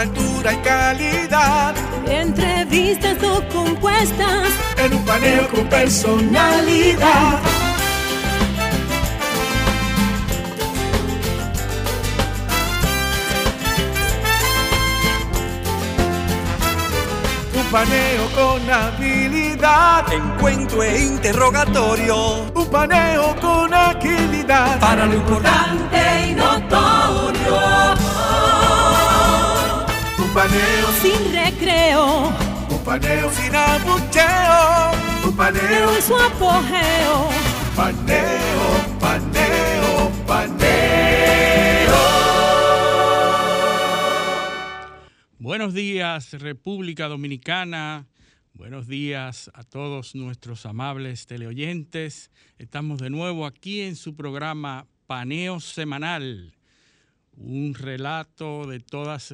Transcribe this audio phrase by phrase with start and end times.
[0.00, 1.74] altura y calidad.
[2.06, 4.48] Entrevistas o compuestas.
[4.78, 7.40] En un paneo con personalidad.
[17.54, 20.12] Un paneo con habilidad.
[20.12, 22.50] Encuentro e interrogatorio.
[22.54, 24.80] Un paneo con agilidad.
[24.80, 27.99] Para lo importante y notorio.
[30.30, 32.32] Un paneo sin recreo.
[32.70, 34.92] Un paneo sin abucheo.
[35.26, 37.28] Un paneo en su apogeo.
[37.74, 41.96] Paneo, paneo, paneo.
[45.40, 48.06] Buenos días, República Dominicana.
[48.52, 52.30] Buenos días a todos nuestros amables teleoyentes.
[52.56, 56.54] Estamos de nuevo aquí en su programa Paneo Semanal,
[57.40, 59.32] un relato de todos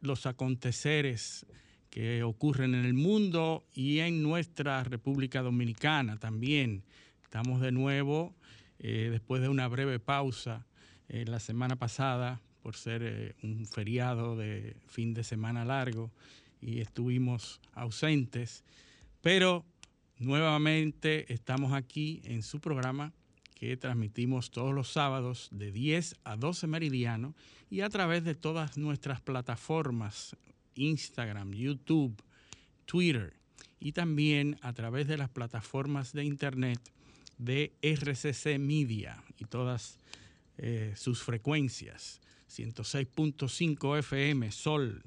[0.00, 1.46] los aconteceres
[1.88, 6.84] que ocurren en el mundo y en nuestra República Dominicana también.
[7.22, 8.34] Estamos de nuevo,
[8.78, 10.66] eh, después de una breve pausa
[11.08, 16.10] eh, la semana pasada, por ser eh, un feriado de fin de semana largo
[16.60, 18.64] y estuvimos ausentes,
[19.22, 19.64] pero
[20.18, 23.14] nuevamente estamos aquí en su programa
[23.56, 27.34] que transmitimos todos los sábados de 10 a 12 meridiano
[27.70, 30.36] y a través de todas nuestras plataformas,
[30.74, 32.22] Instagram, YouTube,
[32.84, 33.32] Twitter
[33.80, 36.80] y también a través de las plataformas de Internet
[37.38, 39.98] de RCC Media y todas
[40.58, 42.20] eh, sus frecuencias.
[42.50, 45.02] 106.5 FM Sol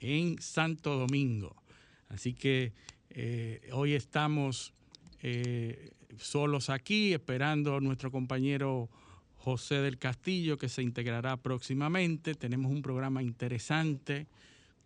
[0.00, 1.62] en Santo Domingo.
[2.08, 2.72] Así que
[3.10, 4.74] eh, hoy estamos
[5.22, 8.88] eh, solos aquí esperando a nuestro compañero
[9.36, 12.34] José del Castillo que se integrará próximamente.
[12.34, 14.26] Tenemos un programa interesante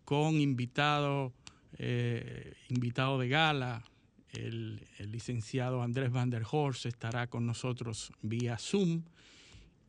[0.05, 1.33] con invitado,
[1.79, 3.85] eh, de gala.
[4.33, 9.03] El, licenciado Andrés Van der Horst estará con nosotros vía Zoom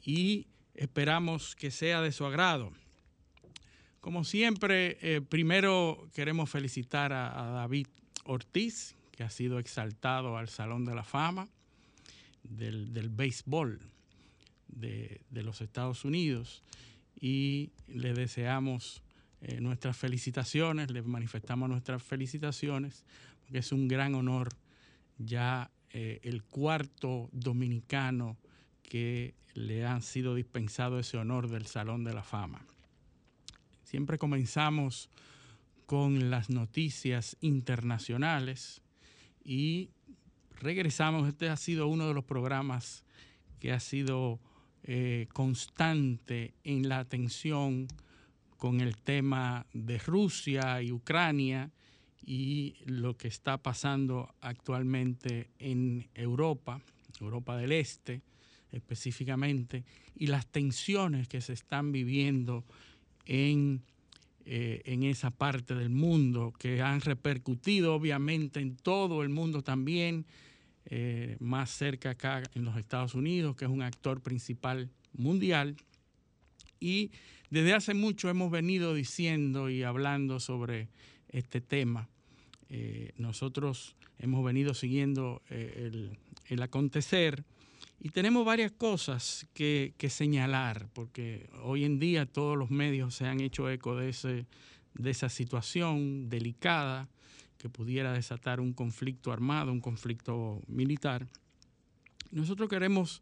[0.05, 2.71] y Esperamos que sea de su agrado.
[4.01, 7.87] Como siempre, eh, primero queremos felicitar a, David
[8.25, 11.47] Ortiz, que ha sido exaltado al Salón de la Fama
[12.43, 13.79] del, del béisbol
[14.67, 16.63] de, de, los Estados Unidos
[17.19, 19.03] y le deseamos
[19.41, 23.03] eh, nuestras felicitaciones, le manifestamos nuestras felicitaciones,
[23.41, 24.49] porque es un gran honor
[25.17, 28.37] ya eh, el cuarto dominicano
[28.81, 32.65] que le han sido dispensado ese honor del Salón de la Fama.
[33.83, 35.09] Siempre comenzamos
[35.85, 38.81] con las noticias internacionales
[39.43, 39.89] y
[40.55, 41.27] regresamos.
[41.27, 43.03] Este ha sido uno de los programas
[43.59, 44.39] que ha sido
[44.83, 47.87] eh, constante en la atención
[48.57, 51.71] con el tema de Rusia y Ucrania
[52.25, 56.81] y lo que está pasando actualmente en Europa,
[57.19, 58.21] Europa del Este
[58.73, 62.65] específicamente, y las tensiones que se están viviendo
[63.25, 63.83] en,
[64.45, 70.25] eh, en esa parte del mundo, que han repercutido obviamente en todo el mundo también,
[70.85, 75.77] eh, más cerca acá en los Estados Unidos, que es un actor principal mundial.
[76.79, 77.11] Y
[77.49, 80.89] desde hace mucho hemos venido diciendo y hablando sobre
[81.29, 82.09] este tema.
[82.69, 87.45] Eh, nosotros hemos venido siguiendo el acontecer
[87.99, 93.39] y tenemos varias cosas que, señalar, porque hoy en día todos los medios se han
[93.39, 94.45] hecho eco de, ese,
[94.93, 97.07] de esa situación delicada
[97.57, 101.27] que pudiera desatar un conflicto armado, un conflicto militar.
[102.31, 103.21] Nosotros queremos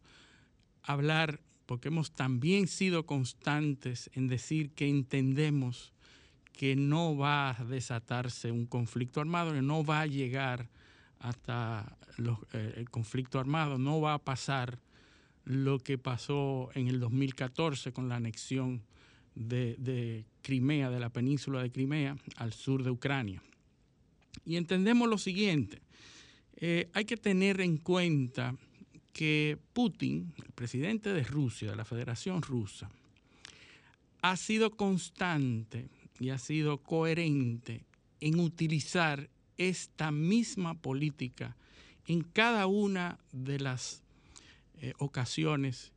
[0.81, 5.93] hablar, porque hemos también sido constantes en decir que entendemos
[6.53, 10.69] que no va a desatarse un conflicto armado, que no va a llegar
[11.21, 11.97] hasta
[12.53, 14.79] eh, el conflicto armado, no va a pasar
[15.45, 18.83] lo que pasó en el 2014 con la anexión
[19.35, 23.41] de, de, Crimea, de la península de Crimea, al sur de Ucrania.
[24.45, 25.81] Y entendemos lo siguiente,
[26.55, 28.55] eh, hay que tener en cuenta
[29.13, 32.89] que Putin, el presidente de Rusia, de la Federación Rusa,
[34.21, 37.83] ha sido constante y ha sido coherente
[38.19, 39.29] en utilizar
[39.69, 41.55] esta misma política
[42.07, 44.01] en cada una de las
[44.81, 45.91] eh, ocasiones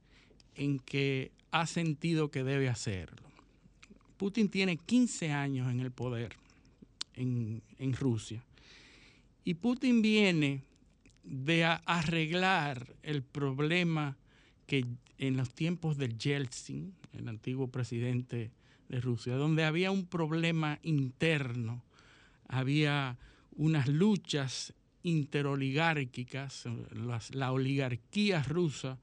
[0.54, 3.22] en que ha sentido que debe hacerlo.
[4.16, 6.36] Putin tiene 15 años en el poder
[7.14, 8.42] en, en Rusia
[9.44, 10.62] y Putin viene
[11.22, 14.16] de arreglar el problema
[14.66, 14.84] que
[15.18, 18.50] en los tiempos de Yeltsin, el antiguo presidente
[18.88, 21.82] de Rusia, donde había un problema interno,
[22.48, 23.18] había
[23.56, 26.64] unas luchas interoligárquicas,
[27.30, 28.98] la oligarquía rusa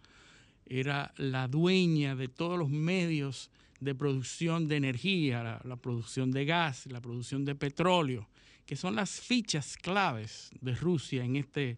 [0.66, 3.52] era la dueña de todos los medios
[3.82, 8.30] de producción de energía, la, producción de gas, la producción de petróleo,
[8.66, 11.78] que son las fichas claves de Rusia en este,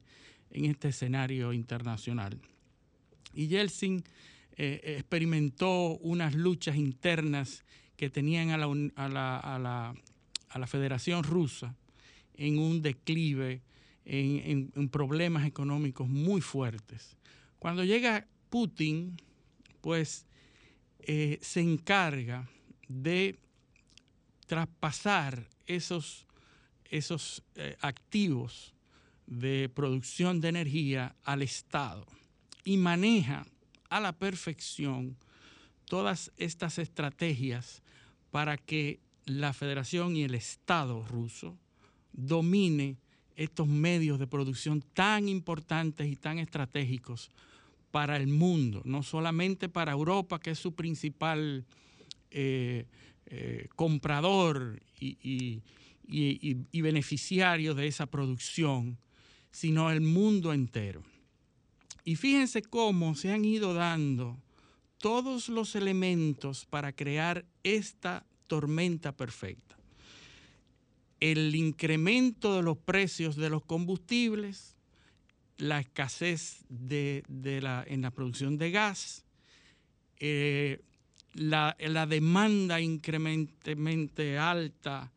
[0.51, 2.39] en este escenario internacional.
[3.33, 4.03] Y Yeltsin
[4.57, 7.63] eh, experimentó unas luchas internas
[7.95, 11.75] que tenían a la, a la, Federación Rusa
[12.35, 13.61] en un declive,
[14.05, 17.17] en, problemas económicos muy fuertes.
[17.59, 19.15] Cuando llega Putin,
[19.81, 20.25] pues
[20.99, 22.49] eh, se encarga
[22.87, 23.37] de
[24.45, 26.27] traspasar esos,
[26.89, 28.73] esos eh, activos
[29.25, 32.05] de producción de energía al Estado
[32.65, 33.45] y maneja
[33.89, 35.17] a la perfección
[35.85, 37.81] todas estas estrategias
[38.31, 41.57] para que la federación y el Estado ruso
[42.13, 42.97] domine
[43.35, 47.31] estos medios de producción tan importantes y tan estratégicos
[47.91, 51.65] para el mundo, no solamente para Europa, que es su principal
[52.31, 52.85] eh,
[53.25, 55.61] eh, comprador y,
[56.07, 58.97] y beneficiario de esa producción,
[59.51, 61.03] sino el mundo entero.
[62.05, 64.37] Y fíjense cómo se han ido dando
[64.97, 69.77] todos los elementos para crear esta tormenta perfecta.
[71.23, 74.75] El incremento de los precios de los combustibles,
[75.55, 79.23] la escasez en la producción de gas,
[80.19, 80.81] eh,
[81.33, 81.77] la,
[82.09, 85.13] demanda incrementemente alta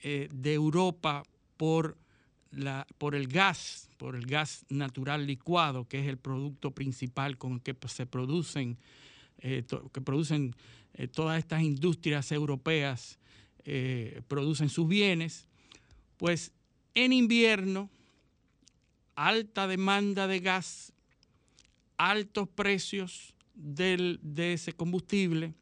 [0.00, 1.22] eh, de Europa
[1.58, 1.98] por,
[3.12, 7.76] el gas, por el gas natural licuado, que es el producto principal con el que
[7.88, 8.78] se producen
[9.40, 10.56] eh, que producen
[11.12, 13.18] todas estas industrias europeas,
[13.64, 15.46] eh, producen sus bienes,
[16.16, 16.52] pues
[16.94, 17.90] en invierno,
[19.14, 20.92] alta demanda de gas,
[21.96, 25.54] altos precios de ese combustible,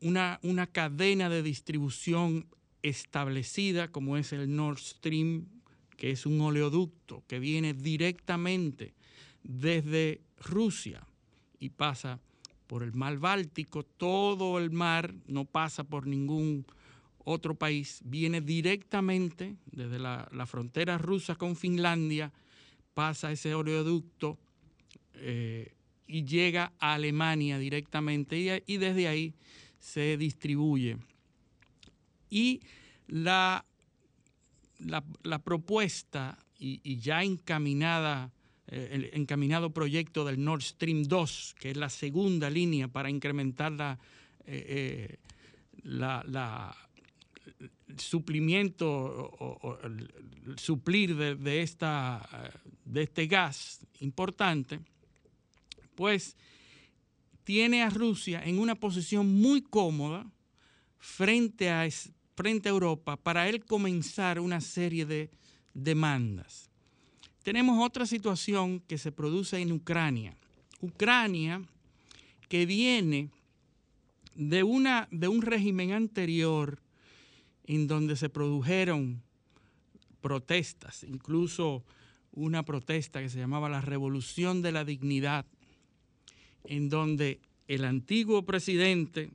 [0.00, 2.46] una, una cadena de distribución
[2.82, 5.46] establecida como es el Nord Stream,
[5.96, 8.94] que es un oleoducto que viene directamente
[9.42, 11.06] desde Rusia
[11.58, 12.20] y pasa
[12.68, 16.66] por el mar Báltico, todo el mar no pasa por ningún
[17.18, 22.32] otro país, viene directamente desde la, frontera rusa con Finlandia,
[22.94, 24.38] pasa ese oleoducto
[25.14, 25.72] eh,
[26.06, 29.34] y llega a Alemania directamente y, desde ahí
[29.78, 30.98] se distribuye.
[32.30, 32.60] Y
[33.06, 33.64] la,
[34.78, 38.32] la, propuesta y ya encaminada
[38.68, 43.98] el encaminado proyecto del Nord Stream 2, que es la segunda línea para incrementar la,
[44.46, 45.16] eh,
[45.84, 45.98] eh,
[47.96, 49.78] suplimiento o,
[50.56, 52.52] suplir de, esta,
[52.84, 54.80] de este gas importante,
[55.94, 56.36] pues
[57.44, 60.26] tiene a Rusia en una posición muy cómoda
[60.98, 61.88] frente a,
[62.36, 65.30] frente a Europa para él comenzar una serie de
[65.72, 66.67] demandas
[67.48, 70.36] tenemos otra situación que se produce en Ucrania.
[70.82, 71.62] Ucrania,
[72.46, 73.30] que viene
[74.34, 76.78] de, una, de un régimen anterior
[77.64, 79.22] en donde se produjeron
[80.20, 81.86] protestas, incluso
[82.32, 85.46] una protesta que se llamaba la Revolución de la Dignidad,
[86.64, 89.30] en donde el antiguo presidente,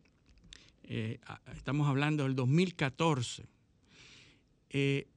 [0.84, 1.20] eh,
[1.55, 3.48] estamos hablando del 2014,
[4.70, 5.08] eh,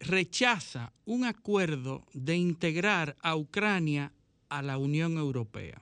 [0.00, 4.12] rechaza un acuerdo de integrar a Ucrania
[4.48, 5.80] a la Unión Europea.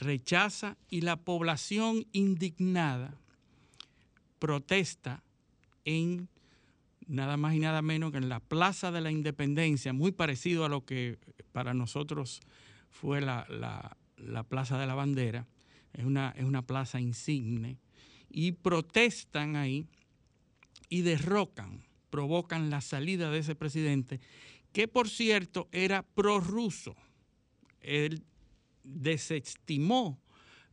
[0.00, 3.14] Rechaza y la población indignada
[4.38, 5.22] protesta
[5.84, 6.28] en
[7.06, 10.68] nada más y nada menos que en la Plaza de la Independencia, muy parecido a
[10.68, 11.18] lo que
[11.52, 12.40] para nosotros
[12.90, 13.46] fue la,
[14.48, 15.46] Plaza de la Bandera,
[15.92, 17.78] es una, es una plaza insigne,
[18.28, 19.86] y protestan ahí
[20.88, 24.20] y derrocan provocan la salida de ese presidente,
[24.72, 26.96] que por cierto era prorruso.
[27.82, 28.22] Él
[28.82, 30.18] desestimó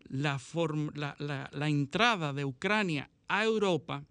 [0.08, 0.40] la,
[1.20, 4.06] la, entrada de Ucrania a Europa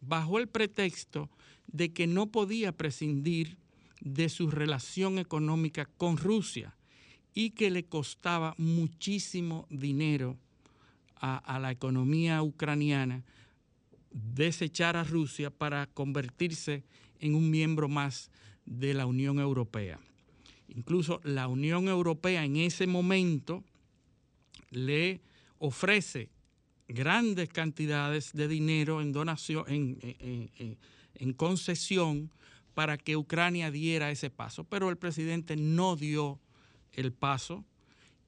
[0.00, 1.28] bajo el pretexto
[1.66, 3.58] de que no podía prescindir
[4.00, 6.76] de su relación económica con Rusia
[7.34, 10.36] y que le costaba muchísimo dinero
[11.16, 13.24] a la economía ucraniana
[14.10, 16.84] desechar a Rusia para convertirse
[17.20, 18.30] en un miembro más
[18.64, 19.98] de la Unión Europea.
[20.68, 23.64] Incluso la Unión Europea en ese momento
[24.70, 25.20] le
[25.58, 26.28] ofrece
[26.88, 32.30] grandes cantidades de dinero en donación, en, concesión
[32.74, 34.64] para que Ucrania diera ese paso.
[34.64, 36.40] Pero el presidente no dio
[36.92, 37.64] el paso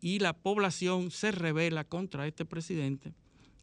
[0.00, 3.12] y la población se revela contra este presidente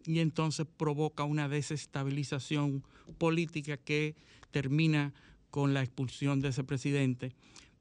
[0.05, 2.83] y entonces provoca una desestabilización
[3.17, 4.15] política que
[4.51, 5.13] termina
[5.50, 7.33] con la expulsión de ese presidente.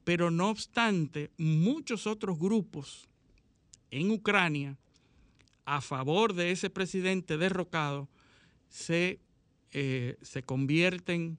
[0.03, 3.07] Pero no obstante, muchos otros grupos
[3.91, 4.77] en Ucrania
[5.65, 8.07] a favor de ese presidente derrocado
[8.69, 9.19] se,
[9.71, 11.37] eh, se convierten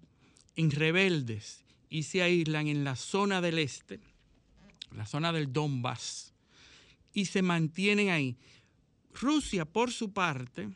[0.56, 4.00] en rebeldes y se aíslan en la zona del este,
[4.90, 6.32] la zona del Donbass,
[7.16, 8.36] y se mantienen ahí.
[9.20, 10.68] Rusia, por su parte,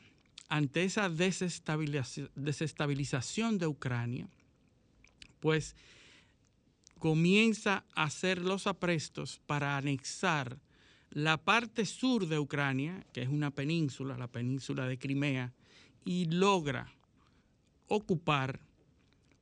[0.49, 4.29] ante esa desestabilización de Ucrania,
[5.41, 5.77] pues
[6.99, 10.59] comienza a hacer los aprestos para anexar
[11.11, 15.53] la parte sur de Ucrania, que es una península, la península de Crimea,
[16.05, 16.93] y logra
[17.89, 18.61] ocupar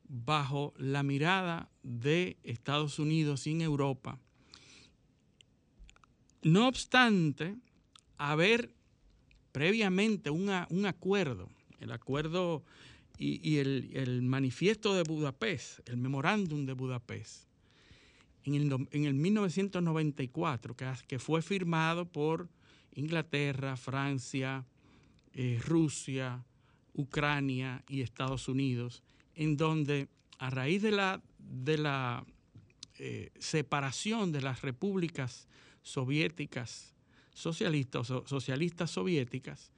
[0.08, 4.18] bajo la mirada de Estados Unidos y en Europa.
[6.42, 7.56] No obstante,
[8.16, 8.74] haber
[9.52, 11.48] previamente un acuerdo,
[11.80, 12.62] el acuerdo
[13.18, 17.48] y, el, el, manifiesto de Budapest, el memorándum de Budapest,
[18.44, 20.76] en el, 1994,
[21.06, 22.48] que, fue firmado por
[22.94, 24.64] Inglaterra, Francia,
[25.34, 26.44] eh, Rusia,
[26.94, 29.02] Ucrania y Estados Unidos,
[29.34, 32.24] en donde a raíz de la, de la
[32.98, 35.46] eh, separación de las repúblicas
[35.82, 36.94] soviéticas,
[37.38, 39.70] socialistas o socialistas soviéticas,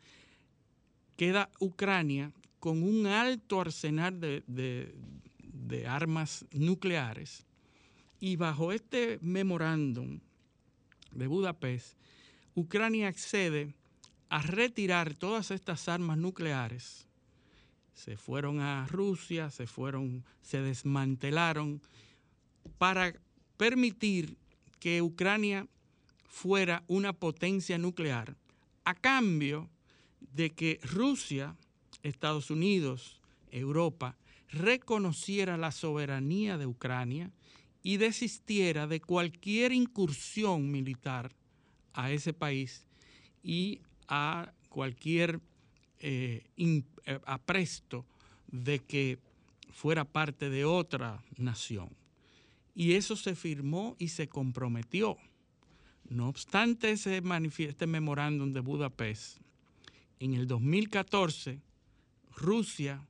[1.16, 7.44] queda Ucrania con un alto arsenal de armas nucleares
[8.20, 10.20] y bajo este memorándum
[11.12, 11.96] de Budapest,
[12.54, 13.74] Ucrania accede
[14.28, 17.06] a retirar todas estas armas nucleares.
[17.94, 21.80] Se fueron a Rusia, se fueron, se desmantelaron
[22.78, 23.14] para
[23.56, 24.36] permitir
[24.78, 25.66] que Ucrania
[26.30, 28.36] fuera una potencia nuclear,
[28.84, 29.68] a cambio
[30.32, 31.56] de que Rusia,
[32.02, 33.20] Estados Unidos,
[33.50, 34.16] Europa,
[34.48, 37.32] reconociera la soberanía de Ucrania
[37.82, 41.32] y desistiera de cualquier incursión militar
[41.94, 42.86] a ese país
[43.42, 45.40] y a cualquier
[45.98, 46.82] eh, eh,
[47.26, 48.06] apresto
[48.46, 49.18] de que
[49.72, 51.90] fuera parte de otra nación.
[52.74, 55.18] Y eso se firmó y se comprometió.
[56.10, 57.22] No obstante ese
[57.58, 59.38] este memorándum de Budapest,
[60.18, 61.60] en el 2014
[62.34, 63.06] Rusia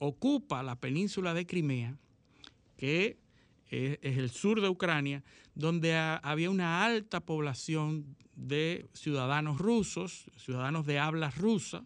[0.00, 1.96] ocupa la península de Crimea,
[2.76, 3.16] que
[3.70, 5.22] es, el sur de Ucrania,
[5.54, 11.84] donde había una alta población de ciudadanos rusos, ciudadanos de habla rusa,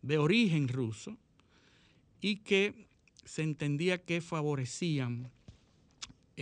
[0.00, 1.18] de origen ruso,
[2.22, 2.88] y que
[3.26, 5.30] se entendía que favorecían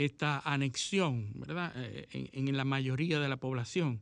[0.04, 4.00] esta anexión, ¿verdad?, eh, en, la mayoría de la población.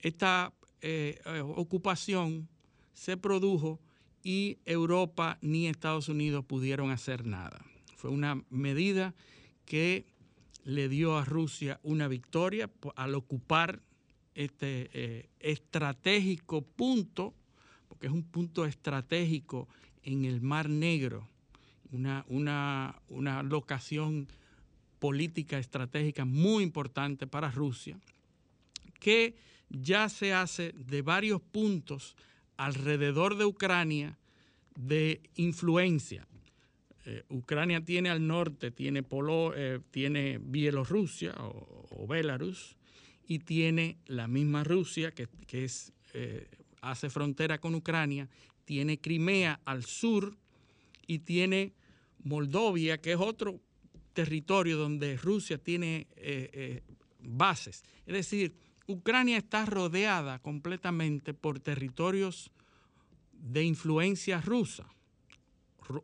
[0.00, 0.52] Esta
[0.82, 1.20] eh,
[1.56, 2.48] ocupación
[2.92, 3.80] se produjo
[4.22, 7.64] y Europa ni Estados Unidos pudieron hacer nada.
[7.96, 9.14] Fue una medida
[9.64, 10.04] que
[10.64, 13.80] le dio a Rusia una victoria al ocupar
[14.34, 17.32] este eh, estratégico punto,
[17.88, 19.66] porque es un punto estratégico
[20.02, 21.26] en el Mar Negro,
[21.90, 22.24] una,
[23.08, 24.28] una locación
[25.00, 27.98] política estratégica muy importante para Rusia,
[29.00, 29.34] que
[29.68, 32.16] ya se hace de varios puntos
[32.56, 34.18] alrededor de Ucrania
[34.76, 36.26] de influencia.
[37.06, 42.76] Eh, Ucrania tiene al norte, tiene, Polo, eh, tiene Bielorrusia o, Belarus
[43.26, 46.48] y tiene la misma Rusia que, es, eh,
[46.80, 48.28] hace frontera con Ucrania,
[48.64, 50.36] tiene Crimea al sur
[51.06, 51.72] y tiene
[52.22, 53.60] Moldovia, que es otro
[54.24, 56.06] territorio donde Rusia tiene
[57.20, 57.82] bases.
[58.06, 58.54] Es decir,
[58.86, 62.50] Ucrania está rodeada completamente por territorios
[63.32, 64.86] de influencia rusa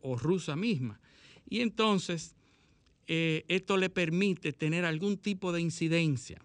[0.02, 1.00] o rusa misma.
[1.48, 2.34] Y entonces
[3.06, 6.40] eh, esto le permite tener algún tipo de incidencia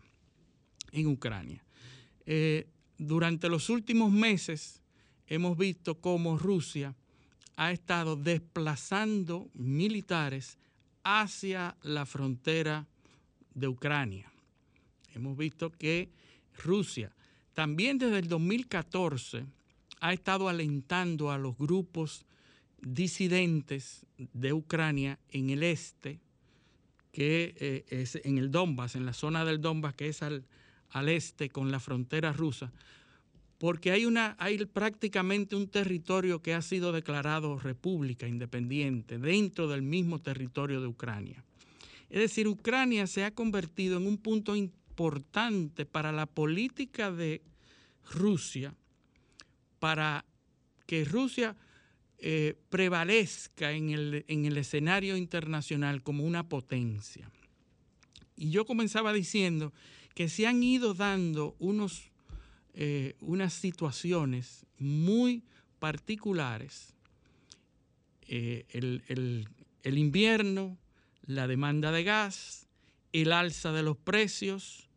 [0.91, 1.63] en Ucrania.
[2.25, 4.81] Eh, durante los últimos meses
[5.27, 6.95] hemos visto cómo Rusia
[7.55, 10.57] ha estado desplazando militares
[11.03, 12.87] hacia la frontera
[13.53, 14.31] de Ucrania.
[15.13, 16.09] Hemos visto que
[16.63, 17.11] Rusia
[17.53, 19.45] también desde el 2014
[19.99, 22.25] ha estado alentando a los grupos
[22.81, 26.19] disidentes de Ucrania en el este,
[27.11, 30.45] que eh, es en el Donbass, en la zona del Donbass, que es al,
[30.89, 32.71] al este con la frontera rusa,
[33.61, 39.83] porque hay, una, hay prácticamente un territorio que ha sido declarado república independiente dentro del
[39.83, 41.43] mismo territorio de Ucrania.
[42.09, 47.43] Es decir, Ucrania se ha convertido en un punto importante para la política de
[48.11, 48.73] Rusia,
[49.77, 50.25] para
[50.87, 51.55] que Rusia
[52.17, 57.29] eh, prevalezca en el, en el escenario internacional como una potencia.
[58.35, 59.71] Y yo comenzaba diciendo
[60.15, 62.10] que se han ido dando unos
[62.73, 65.43] eh, unas situaciones muy
[65.79, 66.93] particulares.
[68.27, 70.77] Eh, el, invierno,
[71.25, 72.67] la demanda de gas,
[73.11, 74.87] el alza de los precios,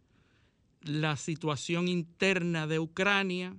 [0.82, 3.56] la situación interna de Ucrania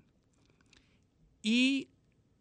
[1.41, 1.89] y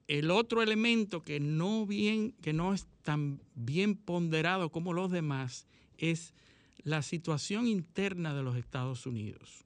[0.06, 5.66] el otro elemento que no, bien, que no es tan bien ponderado como los demás
[5.98, 6.34] es
[6.82, 9.63] la situación interna de los Estados Unidos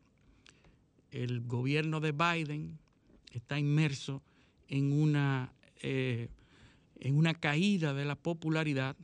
[1.10, 2.78] el gobierno de Biden
[3.32, 4.22] está inmerso
[4.68, 6.28] en una, eh,
[6.96, 8.96] en una caída de la popularidad,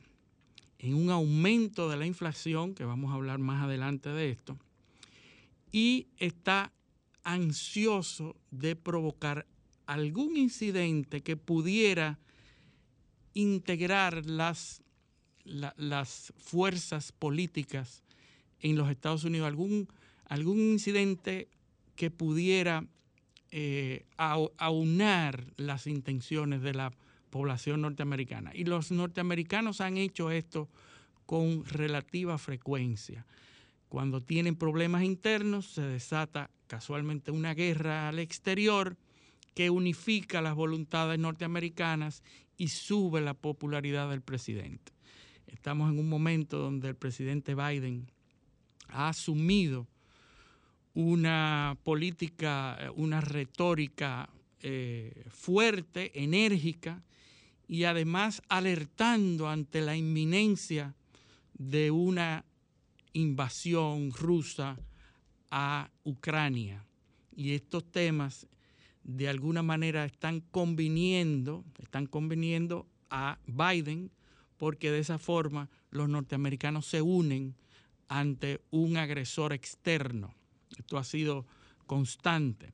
[0.79, 4.57] en un aumento de la inflación, que vamos a hablar más adelante de esto,
[5.71, 6.71] y está
[7.23, 9.47] ansioso de provocar
[9.87, 12.19] algún incidente que pudiera
[13.33, 14.83] integrar las,
[15.43, 18.03] las fuerzas políticas
[18.59, 19.87] en los Estados Unidos, algún,
[20.25, 21.49] algún incidente
[21.95, 22.85] que pudiera
[23.51, 26.91] eh, aunar las intenciones de la
[27.29, 28.51] población norteamericana.
[28.53, 30.69] Y los norteamericanos han hecho esto
[31.25, 33.25] con relativa frecuencia.
[33.89, 38.97] Cuando tienen problemas internos, se desata casualmente una guerra al exterior
[39.53, 42.23] que unifica las voluntades norteamericanas
[42.57, 44.91] y sube la popularidad del presidente.
[45.47, 48.11] Estamos en un momento donde el presidente Biden
[48.89, 49.87] ha asumido
[50.95, 54.29] una política, una retórica
[54.61, 57.03] eh, fuerte, enérgica
[57.67, 60.95] y además alertando ante la inminencia
[61.53, 62.45] de una
[63.13, 64.77] invasión rusa
[65.51, 66.85] a Ucrania.
[67.35, 68.47] Y estos temas
[69.03, 74.11] de alguna manera están conviniendo, están conviniendo a Biden
[74.57, 77.55] porque de esa forma los norteamericanos se unen
[78.07, 80.33] ante un agresor externo.
[80.77, 81.45] Esto ha sido
[81.85, 82.73] constante.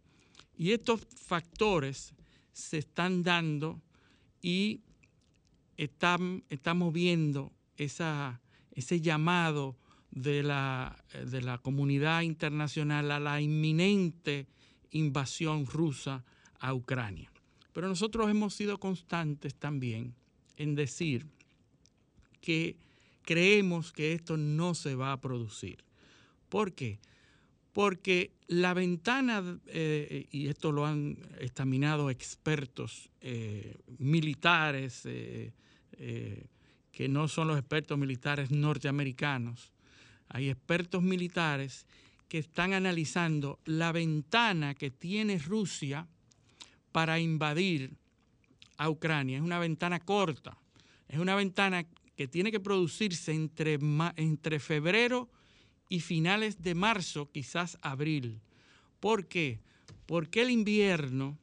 [0.57, 2.13] Y estos factores
[2.53, 3.81] se están dando
[4.41, 4.81] y
[5.77, 9.77] estamos viendo ese llamado
[10.11, 14.47] de la, de la comunidad internacional a la inminente
[14.91, 16.23] invasión rusa
[16.59, 17.31] a Ucrania.
[17.73, 20.13] Pero nosotros hemos sido constantes también
[20.57, 21.25] en decir
[22.41, 22.75] que
[23.23, 25.83] creemos que esto no se va a producir.
[26.49, 26.99] ¿Por qué?
[27.73, 35.53] Porque la ventana, eh, y esto lo han examinado expertos eh, militares, eh,
[36.91, 39.71] que no son los expertos militares norteamericanos,
[40.27, 41.85] hay expertos militares
[42.27, 46.07] que están analizando la ventana que tiene Rusia
[46.91, 47.91] para invadir
[48.77, 49.37] a Ucrania.
[49.37, 50.57] Es una ventana corta,
[51.07, 53.79] es una ventana que tiene que producirse entre,
[54.15, 55.29] entre febrero
[55.91, 58.39] y finales de marzo, quizás abril.
[59.01, 59.59] ¿Por qué?
[60.05, 61.37] Porque el invierno,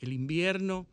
[0.00, 0.86] el invierno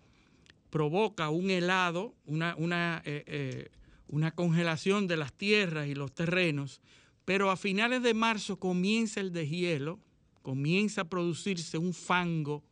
[0.69, 3.71] provoca un helado, una, una, eh, eh,
[4.07, 6.79] una congelación de las tierras y los terrenos,
[7.25, 9.99] pero a finales de marzo comienza el deshielo,
[10.41, 12.63] comienza a producirse un fango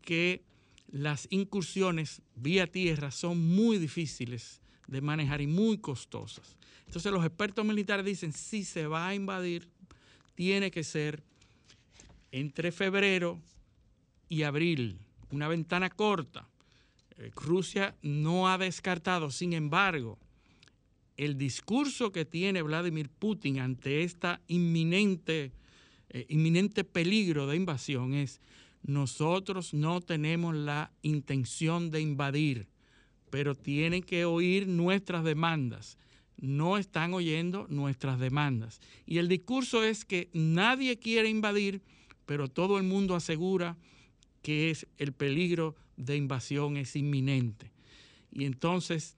[0.00, 0.42] que
[0.90, 6.56] las incursiones vía tierra son muy difíciles de manejar y muy costosas.
[6.86, 9.68] Entonces los expertos militares dicen, si se va a invadir,
[10.34, 11.22] tiene que ser
[12.32, 13.38] entre febrero
[14.28, 14.98] y abril,
[15.30, 16.48] una ventana corta.
[17.18, 20.18] Eh, Rusia no ha descartado, sin embargo,
[21.16, 25.52] el discurso que tiene Vladimir Putin ante este inminente,
[26.08, 28.40] eh, inminente peligro de invasión es,
[28.82, 32.68] nosotros no tenemos la intención de invadir,
[33.30, 35.98] pero tienen que oír nuestras demandas
[36.38, 38.80] no están oyendo nuestras demandas.
[39.06, 41.82] Y el discurso es que nadie quiere invadir,
[42.26, 43.76] pero todo el mundo asegura
[44.42, 47.72] que es el peligro de invasión es inminente.
[48.30, 49.16] Y entonces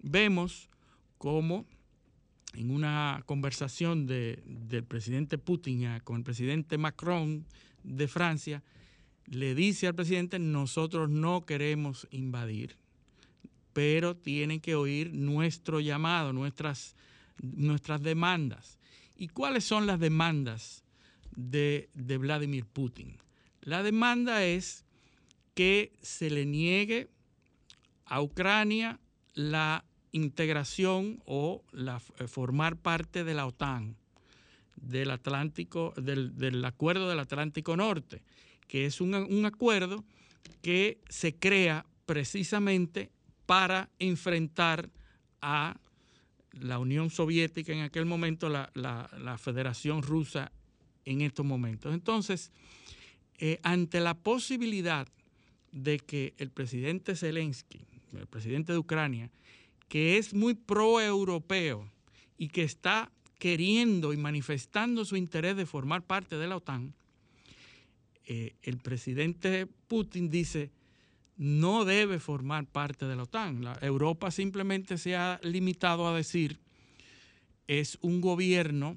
[0.00, 0.70] vemos
[1.18, 1.66] cómo
[2.54, 7.46] en una conversación del presidente Putin con el presidente Macron
[7.82, 8.62] de Francia,
[9.26, 12.76] le dice al presidente, nosotros no queremos invadir
[13.72, 16.94] pero tienen que oír nuestro llamado, nuestras,
[18.00, 18.78] demandas.
[19.16, 20.84] ¿Y cuáles son las demandas
[21.34, 23.18] de, Vladimir Putin?
[23.62, 24.84] La demanda es
[25.54, 27.08] que se le niegue
[28.06, 28.98] a Ucrania
[29.34, 31.62] la integración o
[32.18, 33.96] eh, formar parte de la OTAN,
[34.76, 38.22] del Atlántico, del, acuerdo del Atlántico Norte,
[38.66, 40.04] que es un, un acuerdo
[40.60, 43.10] que se crea precisamente
[43.52, 44.88] para enfrentar
[45.42, 45.76] a
[46.52, 50.50] la Unión Soviética en aquel momento, la, Federación Rusa
[51.04, 51.92] en estos momentos.
[51.92, 52.50] Entonces,
[53.36, 55.06] eh, ante la posibilidad
[55.70, 57.84] de que el presidente Zelensky,
[58.14, 59.30] el presidente de Ucrania,
[59.86, 61.92] que es muy pro-europeo
[62.38, 66.94] y que está queriendo y manifestando su interés de formar parte de la OTAN,
[68.24, 70.70] eh, el presidente Putin dice,
[71.42, 73.64] no debe formar parte de la OTAN.
[73.80, 76.60] Europa simplemente se ha limitado a decir,
[77.66, 78.94] es un gobierno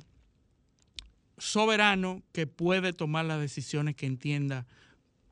[1.39, 4.67] soberano que puede tomar las decisiones que entienda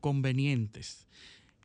[0.00, 1.06] convenientes.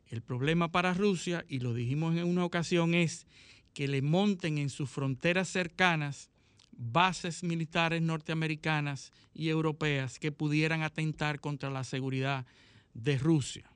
[0.07, 3.25] El problema para Rusia, y lo dijimos en una ocasión, es
[3.73, 6.29] que le monten en sus fronteras cercanas
[6.73, 12.45] bases militares norteamericanas y europeas que pudieran atentar contra la seguridad
[12.93, 13.67] de Rusia.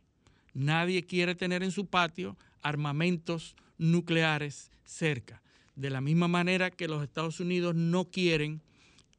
[0.54, 5.42] Nadie quiere tener en su patio armamentos nucleares cerca.
[5.76, 8.62] De la misma manera que los Estados Unidos no quieren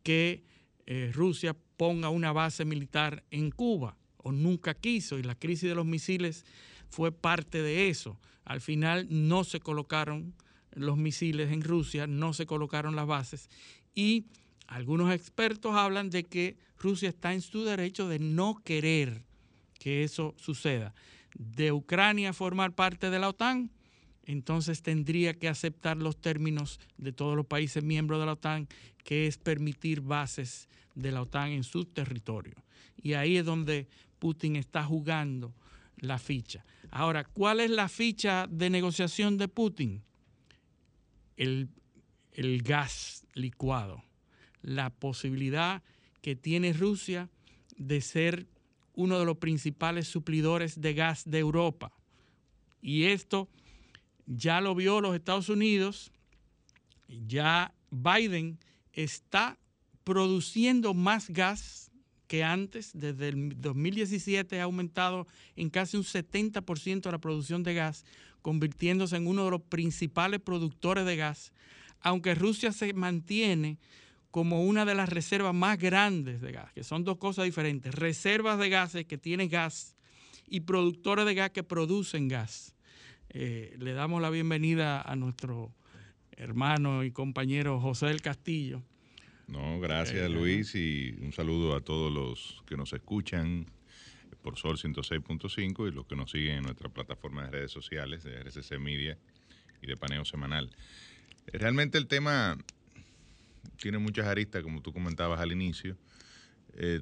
[0.02, 0.44] que
[0.86, 5.74] eh, Rusia ponga una base militar en Cuba, o nunca quiso, y la crisis de
[5.74, 6.44] los misiles
[6.88, 8.20] fue parte de eso.
[8.44, 10.34] Al final no se colocaron
[10.72, 13.50] los misiles en Rusia, no se colocaron las bases,
[13.94, 14.26] y
[14.66, 19.24] algunos expertos hablan de que Rusia está en su derecho de no querer
[19.78, 20.94] que eso suceda
[21.34, 23.70] de Ucrania formar parte de la OTAN,
[24.26, 28.68] entonces tendría que aceptar los términos de todos los países miembros de la OTAN,
[29.02, 32.54] que es permitir bases de la OTAN en su territorio.
[32.96, 33.86] Y ahí es donde
[34.18, 35.54] Putin está jugando
[35.98, 36.64] la ficha.
[36.90, 40.02] Ahora, ¿cuál es la ficha de negociación de Putin?
[41.36, 41.68] El,
[42.62, 44.02] gas licuado,
[44.62, 45.82] la posibilidad
[46.20, 47.28] que tiene Rusia
[47.76, 48.46] de ser
[48.94, 51.92] uno de los principales suplidores de gas de Europa.
[52.80, 53.48] Y esto
[54.26, 56.12] ya lo vio los Estados Unidos,
[57.08, 58.58] ya Biden
[58.92, 59.58] está
[60.04, 61.90] produciendo más gas
[62.26, 65.26] que antes, desde el 2017 ha aumentado
[65.56, 68.04] en casi un 70% la producción de gas,
[68.42, 71.52] convirtiéndose en uno de los principales productores de gas,
[72.00, 73.78] aunque Rusia se mantiene
[74.34, 77.94] como una de las reservas más grandes de gas, que son dos cosas diferentes.
[77.94, 79.94] Reservas de gases que tienen gas
[80.48, 82.74] y productores de gas que producen gas.
[83.28, 85.72] Eh, le damos la bienvenida a nuestro
[86.32, 88.82] hermano y compañero José del Castillo.
[89.46, 93.66] No, gracias eh, Luis y un saludo a todos los que nos escuchan
[94.42, 98.40] por Sol 106.5 y los que nos siguen en nuestra plataforma de redes sociales de
[98.40, 99.16] RCC Media
[99.80, 100.72] y de Paneo Semanal.
[101.52, 102.58] Realmente el tema
[103.80, 105.96] tiene muchas aristas, como tú comentabas al inicio.
[106.74, 107.00] Eh,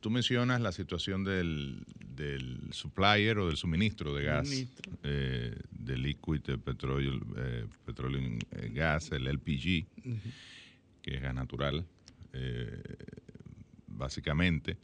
[0.00, 1.84] tú mencionas la situación del,
[2.14, 4.66] del, supplier o del suministro de gas,
[5.02, 8.20] eh, de liquid de petróleo, eh, petróleo
[8.72, 9.86] gas, el LPG,
[11.02, 11.86] que es gas natural,
[13.86, 14.76] básicamente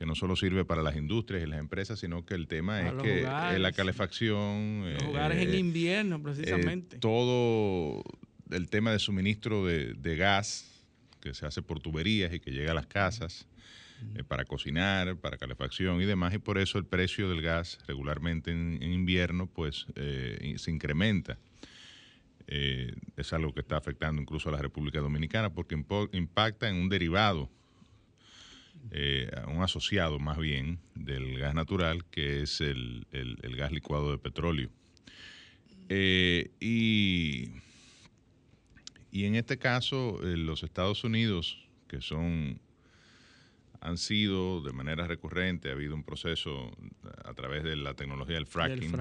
[0.00, 2.94] que no solo sirve para las industrias y las empresas, sino que el tema es
[3.02, 4.94] que la calefacción.
[4.94, 6.98] Los hogares en invierno, precisamente.
[6.98, 8.02] todo
[8.50, 10.66] el tema de suministro de, gas
[11.20, 13.46] que se hace por tuberías y que llega a las casas
[14.14, 18.50] eh, para cocinar, para calefacción y demás, y por eso el precio del gas regularmente
[18.50, 21.38] en, invierno pues eh, se incrementa.
[22.46, 25.76] Eh, es algo que está afectando incluso a la República Dominicana porque
[26.12, 27.48] impacta en un derivado,
[29.46, 34.70] un asociado más bien del gas natural, que es el, el gas licuado de petróleo.
[35.88, 37.50] y
[39.10, 42.60] y en este caso, eh, los Estados Unidos, que son
[43.80, 46.70] han sido de manera recurrente, ha habido un proceso
[47.24, 48.92] a través de la tecnología del fracking,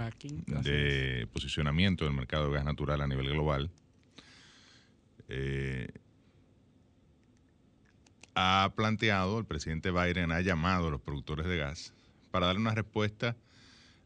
[0.45, 3.69] de posicionamiento del mercado de gas natural a nivel global.
[5.27, 5.89] Eh,
[8.35, 11.93] ha planteado, el presidente Biden ha llamado a los productores de gas
[12.31, 13.35] para dar una respuesta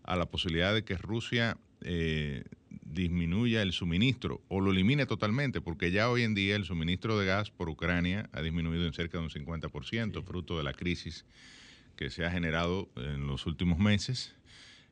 [0.03, 2.43] a la posibilidad de que Rusia eh,
[2.81, 7.25] disminuya el suministro o lo elimine totalmente, porque ya hoy en día el suministro de
[7.25, 11.25] gas por Ucrania ha disminuido en cerca de un 50%, fruto de la crisis
[11.95, 14.35] que se ha generado en los últimos meses,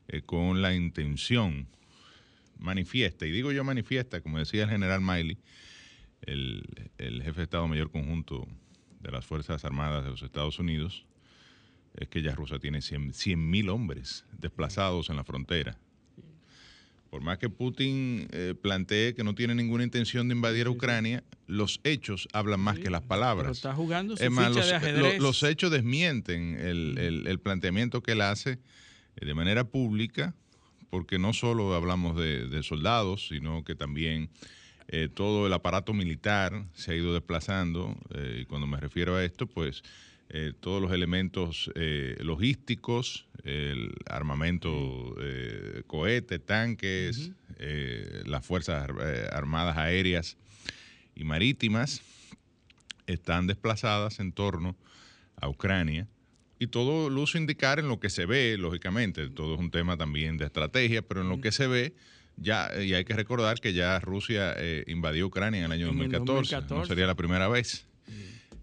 [0.08, 1.66] eh, con la intención
[2.58, 5.38] manifiesta, y digo yo manifiesta, como decía el general Miley,
[6.22, 6.62] el,
[6.98, 8.46] el jefe de Estado Mayor Conjunto
[9.00, 11.04] de las Fuerzas Armadas de los Estados Unidos,
[11.94, 15.76] es que ya Rusia tiene 100 mil hombres desplazados en la frontera.
[17.12, 21.22] Por más que Putin eh, plantee que no tiene ninguna intención de invadir a Ucrania,
[21.46, 23.52] los hechos hablan más que las palabras.
[23.58, 28.02] está jugando su es más, ficha los, de los hechos desmienten el, el- el planteamiento
[28.02, 28.52] que él hace
[29.16, 30.34] eh, de manera pública,
[30.88, 34.30] porque no solo hablamos de, de soldados, sino que también
[34.88, 37.94] eh, todo el aparato militar se ha ido desplazando.
[38.14, 39.82] eh, y cuando me refiero a esto, pues
[40.34, 49.28] eh, todos los elementos eh, logísticos, el armamento, eh, cohetes, tanques, eh, las fuerzas eh,
[49.30, 50.38] armadas aéreas
[51.14, 52.00] y marítimas
[53.06, 54.76] están desplazadas en torno
[55.36, 56.08] a Ucrania.
[56.58, 60.38] Y todo luce indicar en lo que se ve, lógicamente, todo es un tema también
[60.38, 61.92] de estrategia, pero en lo que se ve,
[62.36, 66.00] ya, y hay que recordar que ya Rusia eh, invadió Ucrania en el año En
[66.00, 66.88] el 2014, no 2014.
[66.88, 67.84] sería la primera vez.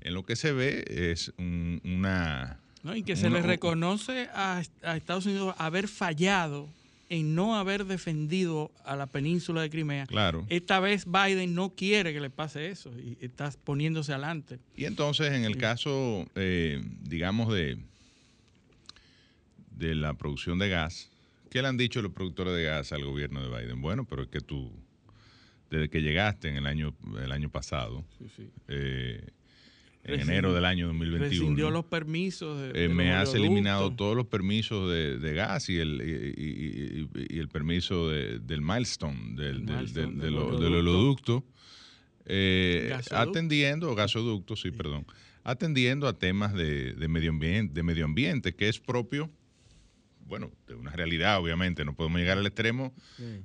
[0.10, 2.60] En lo que se ve es un- una...
[2.82, 2.95] ¿no?
[2.95, 6.67] Y que se le reconoce a, a Estados Unidos haber fallado
[7.10, 10.08] en no haber defendido a la península de Crimea.
[10.08, 10.48] Claro.
[10.50, 14.58] Esta vez Biden no quiere que le pase eso y está poniéndose adelante.
[14.76, 17.78] Y entonces, en el caso, eh, digamos, de,
[19.78, 21.12] de la producción de gas,
[21.52, 23.80] ¿qué le han dicho los productores de gas al gobierno de Biden?
[23.80, 24.72] Bueno, pero es que tú,
[25.69, 28.04] desde que llegaste en el año, el año pasado,
[28.67, 29.24] eh,
[30.04, 32.60] en Rescindió- enero del año Rescindió 2021, los permisos.
[32.62, 36.42] De, eh, de me has eliminado todos los permisos de, de gas y el, y,
[36.42, 40.60] y- y- el permiso de- del milestone, del, oleoducto.
[40.60, 41.46] del oleoducto,
[42.26, 43.30] eh, Gasoducto.
[43.30, 45.06] atendiendo, gasoducto, sí, perdón,
[45.44, 49.30] atendiendo a temas de, de medio ambiente, de medio ambiente, que es propio,
[50.28, 52.94] bueno, de una realidad, obviamente, no podemos llegar al extremo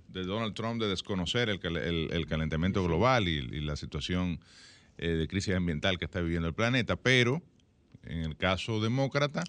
[0.08, 4.38] de Donald Trump de desconocer el, el- el calentamiento global y, y la situación
[4.98, 7.42] eh, de crisis ambiental que está viviendo el planeta, pero
[8.04, 9.44] en el caso demócrata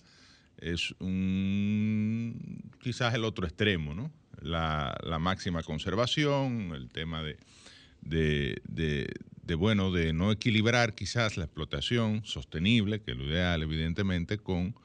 [0.58, 4.12] es un quizás el otro extremo, ¿no?
[4.42, 7.38] La, la máxima conservación, el tema de,
[8.02, 14.76] de, bueno, de no equilibrar quizás la explotación sostenible, que es lo ideal, evidentemente, con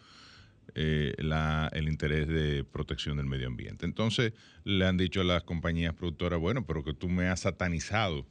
[0.77, 3.85] eh, la- el interés de protección del medio ambiente.
[3.87, 4.33] Entonces,
[4.65, 8.25] le han dicho a las compañías productoras, bueno, pero que tú me has satanizado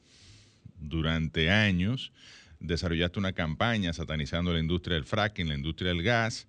[0.79, 2.11] durante años,
[2.59, 6.47] desarrollaste una campaña satanizando la industria del fracking, la industria del gas,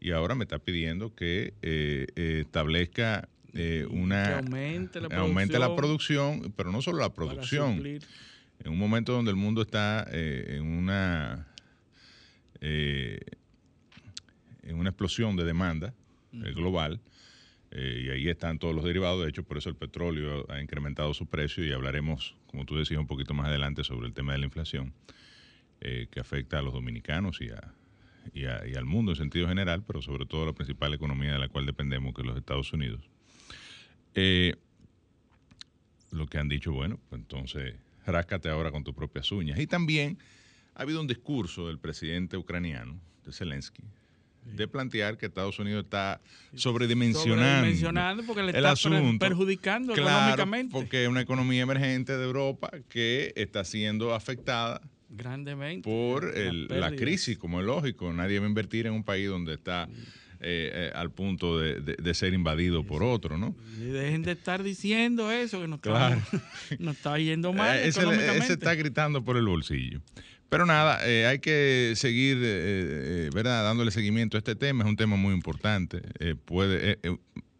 [0.00, 4.24] y ahora me está pidiendo que eh, eh, establezca eh, una...
[4.24, 6.52] Que aumente la aumente la producción.
[6.56, 11.46] pero no solo la producción, en un momento donde el mundo está eh, en una
[12.60, 13.20] eh,
[14.62, 15.94] en una explosión de demanda
[16.32, 17.00] global
[17.76, 21.12] eh, y ahí están todos los derivados de hecho por eso el petróleo ha incrementado
[21.14, 24.38] su precio y hablaremos como tú decías un poquito más adelante sobre el tema de
[24.38, 24.92] la inflación
[25.80, 27.74] eh, que afecta a los dominicanos y a
[28.34, 31.48] y, al mundo en sentido general, pero sobre todo a la principal economía de la
[31.48, 33.08] cual dependemos, que es los Estados Unidos.
[34.14, 34.54] Eh,
[36.10, 37.74] lo que han dicho, bueno, pues entonces
[38.06, 39.58] ráscate ahora con tus propias uñas.
[39.58, 40.18] Y también
[40.74, 43.82] ha habido un discurso del presidente ucraniano, de Zelensky,
[44.54, 46.20] de plantear que Estados Unidos está
[46.54, 49.18] sobredimensionando, Sobredimensionando porque le el está asunto.
[49.18, 50.72] perjudicando Claro, económicamente.
[50.72, 54.80] porque es una economía emergente de Europa que está siendo afectada
[55.10, 55.82] Grandemente.
[55.88, 58.12] por el- la crisis, como es lógico.
[58.12, 59.88] Nadie va a invertir en un país donde está
[60.38, 63.56] eh, eh, al punto de, de- de ser invadido por otro, ¿no?
[63.80, 66.16] Y dejen de estar diciendo eso, que nos, Claro.
[66.16, 66.42] está,
[66.78, 70.02] nos está yendo mal Eh, ese está gritando por el bolsillo.
[70.48, 72.42] Pero nada, eh, hay que seguir, eh,
[73.26, 73.64] eh, ¿verdad?
[73.64, 74.84] Dándole seguimiento a este tema.
[74.84, 76.02] Es un tema muy importante.
[76.20, 76.98] Eh, puede,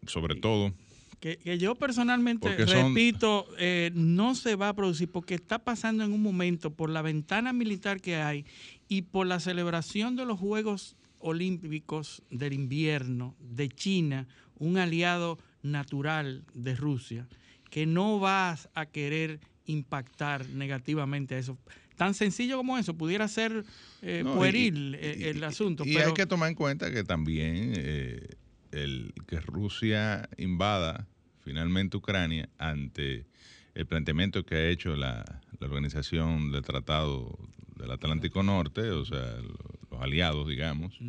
[0.05, 0.73] sobre todo,
[1.19, 3.47] Que, que yo personalmente, son- repito,
[3.93, 7.99] no se va a producir porque está pasando en un momento por la ventana militar
[7.99, 8.45] que hay
[8.87, 14.27] y por la celebración de los Juegos Olímpicos del invierno de China,
[14.59, 17.27] un aliado natural de Rusia,
[17.71, 21.57] que no vas a querer impactar negativamente a eso.
[21.97, 23.65] Tan sencillo como eso, pudiera ser
[24.01, 25.83] eh, No, pueril y- eh, y- el asunto.
[25.85, 28.27] Y pero hay que tomar en cuenta que también eh,
[28.71, 31.07] el que Rusia invada
[31.43, 33.25] finalmente Ucrania ante
[33.73, 35.25] el planteamiento que ha hecho la,
[35.59, 37.37] la Organización del Tratado
[37.77, 39.57] del Atlántico Norte, o sea, lo-
[39.91, 40.99] los aliados, digamos.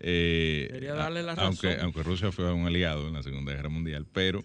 [0.00, 1.82] eh, Quería darle la aunque, razón.
[1.84, 4.42] aunque Rusia fue un aliado en la Segunda Guerra Mundial, pero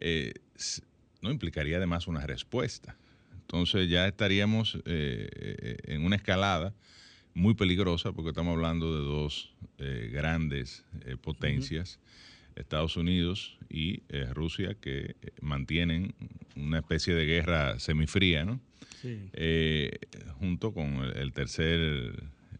[0.00, 0.82] eh, s-
[1.22, 2.96] no implicaría además una respuesta.
[3.46, 6.74] Entonces ya estaríamos eh, eh, en una escalada
[7.32, 12.00] muy peligrosa porque estamos hablando de dos eh, grandes eh, potencias,
[12.56, 16.12] Estados Unidos y eh, Rusia, que eh, mantienen
[16.56, 18.58] una especie de guerra semifría, ¿no?
[19.00, 19.28] Sí.
[19.34, 19.96] Eh,
[20.40, 22.14] junto con el, el tercer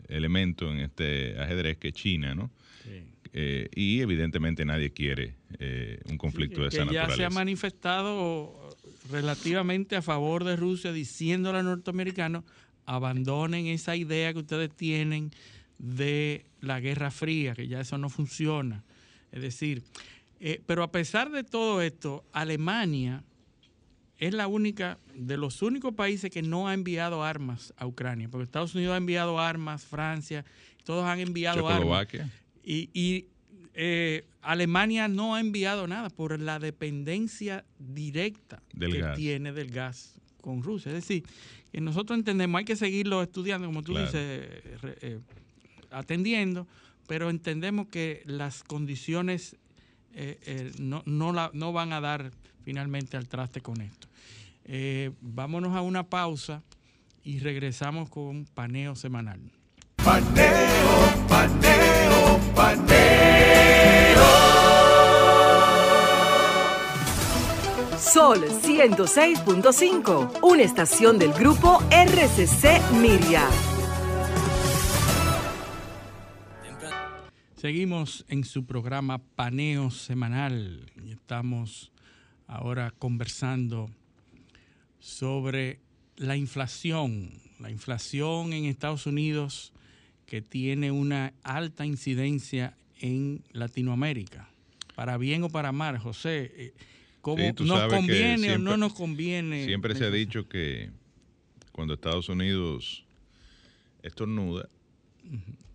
[0.09, 2.51] elemento en este ajedrez que es China, ¿no?
[3.38, 8.75] Eh, y evidentemente nadie quiere eh, un conflicto de esa que ya se ha manifestado
[9.11, 12.45] relativamente a favor de Rusia diciendo a los norteamericanos
[12.85, 15.33] abandonen esa idea que ustedes tienen
[15.79, 18.85] de la Guerra Fría, que ya eso no funciona.
[19.33, 19.83] Es decir,
[20.40, 23.25] eh, pero a pesar de todo esto, Alemania
[24.19, 28.45] es la única, de los únicos países que no ha enviado armas a Ucrania, porque
[28.45, 30.45] Estados Unidos ha enviado armas, Francia,
[30.85, 32.07] todos han enviado armas.
[32.64, 33.27] Y, y
[33.78, 40.62] eh, Alemania no ha enviado nada por la dependencia directa que tiene del gas con
[40.62, 40.90] Rusia.
[40.90, 41.24] Es decir,
[41.70, 45.20] que nosotros entendemos, hay que seguirlo estudiando, como tú dices, eh,
[45.90, 46.66] atendiendo,
[47.06, 49.56] pero entendemos que las condiciones
[50.78, 52.32] no, no, no van a dar
[52.64, 54.08] finalmente al traste con esto.
[54.68, 56.62] Eh, vámonos a una pausa
[57.22, 59.40] y regresamos con paneo semanal.
[59.96, 63.15] Paneo, paneo, paneo.
[68.12, 73.49] Sol 106.5, una estación del grupo RCC Miria.
[77.57, 81.90] Seguimos en su programa Paneo Semanal y estamos
[82.47, 83.90] ahora conversando
[85.01, 85.81] sobre
[86.16, 89.73] la inflación, la inflación en Estados Unidos
[90.27, 94.49] que tiene una alta incidencia en Latinoamérica,
[94.95, 96.73] para bien o para mal, José.
[97.26, 99.64] ¿Cómo nos conviene o no nos conviene?
[99.64, 100.90] Siempre se ha dicho que
[101.72, 103.04] cuando Estados Unidos
[104.04, 104.68] estornuda,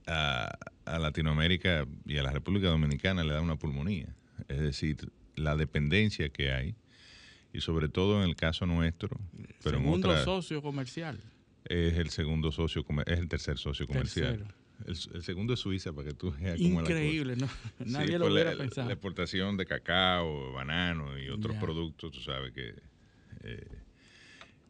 [0.07, 4.07] a, a Latinoamérica y a la República Dominicana le da una pulmonía.
[4.47, 6.75] Es decir, la dependencia que hay
[7.51, 9.19] y sobre todo en el caso nuestro.
[9.61, 11.19] Pero segundo socio comercial.
[11.65, 14.45] Es el segundo socio, es el tercer socio comercial.
[14.86, 17.48] El, segundo es Suiza, para que tú veas cómo Increíble, ¿no?
[17.86, 18.88] Nadie lo hubiera pensado.
[18.88, 22.74] La exportación de cacao, banano y otros productos, tú sabes que
[23.44, 23.67] eh,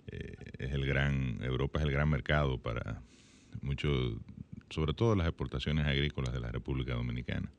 [0.08, 3.02] eh, es el gran, Europa es el gran mercado para
[3.62, 4.16] muchos,
[4.70, 7.52] sobre todo las exportaciones agrícolas de la República Dominicana.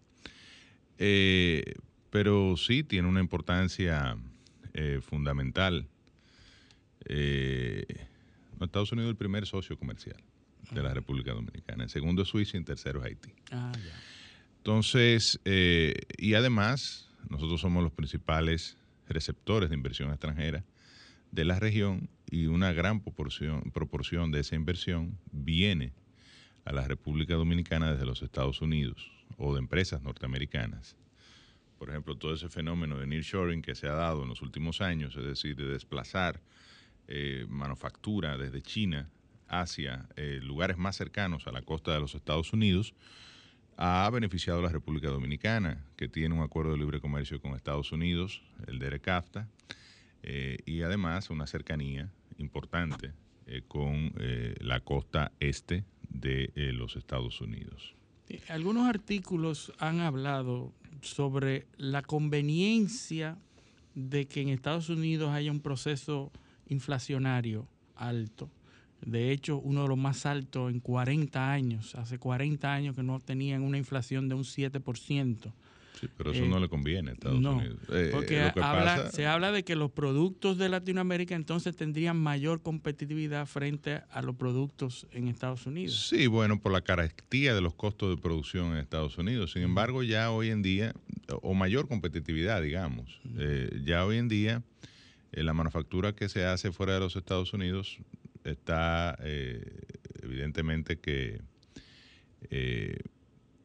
[0.99, 1.75] Eh,
[2.11, 4.17] pero sí tiene una importancia
[5.03, 5.89] fundamental.
[8.61, 10.17] Estados Unidos es el primer socio comercial
[10.73, 11.85] de la República Dominicana.
[11.85, 13.33] El segundo es Suiza y el tercero es Haití.
[13.51, 13.73] Ah,
[14.59, 18.77] Entonces, eh, y además, nosotros somos los principales
[19.09, 20.65] receptores de inversión extranjera
[21.31, 25.93] de la región y una gran proporción, proporción de esa inversión viene
[26.65, 30.97] a la República Dominicana desde los Estados Unidos o de empresas norteamericanas
[31.83, 35.17] por ejemplo, todo ese fenómeno de nearshoring que se ha dado en los últimos años,
[35.17, 36.41] es decir, de desplazar
[37.09, 39.11] eh, manufactura desde China
[39.53, 42.95] hacia eh, lugares más cercanos a la costa de los Estados Unidos,
[43.77, 47.93] ha beneficiado a la República Dominicana, que tiene un acuerdo de libre comercio con Estados
[47.93, 49.49] Unidos, el de ERECAFTA,
[50.23, 53.13] eh, y además una cercanía importante
[53.69, 54.15] con
[54.61, 57.95] la costa este de los Estados Unidos.
[58.49, 63.37] Algunos artículos han hablado sobre la conveniencia
[63.95, 66.33] de que en Estados Unidos haya un proceso
[66.69, 68.49] inflacionario alto.
[69.05, 71.95] De hecho, uno de los más altos en 40 años.
[71.97, 75.53] Hace 40 años que no tenían una inflación de un 7%.
[76.01, 77.79] Sí, pero eso no le conviene a Estados Unidos.
[77.93, 78.53] Eh, porque
[79.13, 84.35] se habla de que los productos de Latinoamérica entonces tendrían mayor competitividad frente a los
[84.35, 86.09] productos en Estados Unidos.
[86.09, 89.53] Sí, bueno, por la carestía de los costos de producción en Estados Unidos.
[89.53, 90.93] Sin embargo, ya hoy en día,
[91.43, 94.63] o mayor competitividad, digamos, eh, ya hoy en día
[95.33, 97.99] eh, la manufactura que se hace fuera de los Estados Unidos
[98.45, 99.19] está
[100.23, 101.41] evidentemente que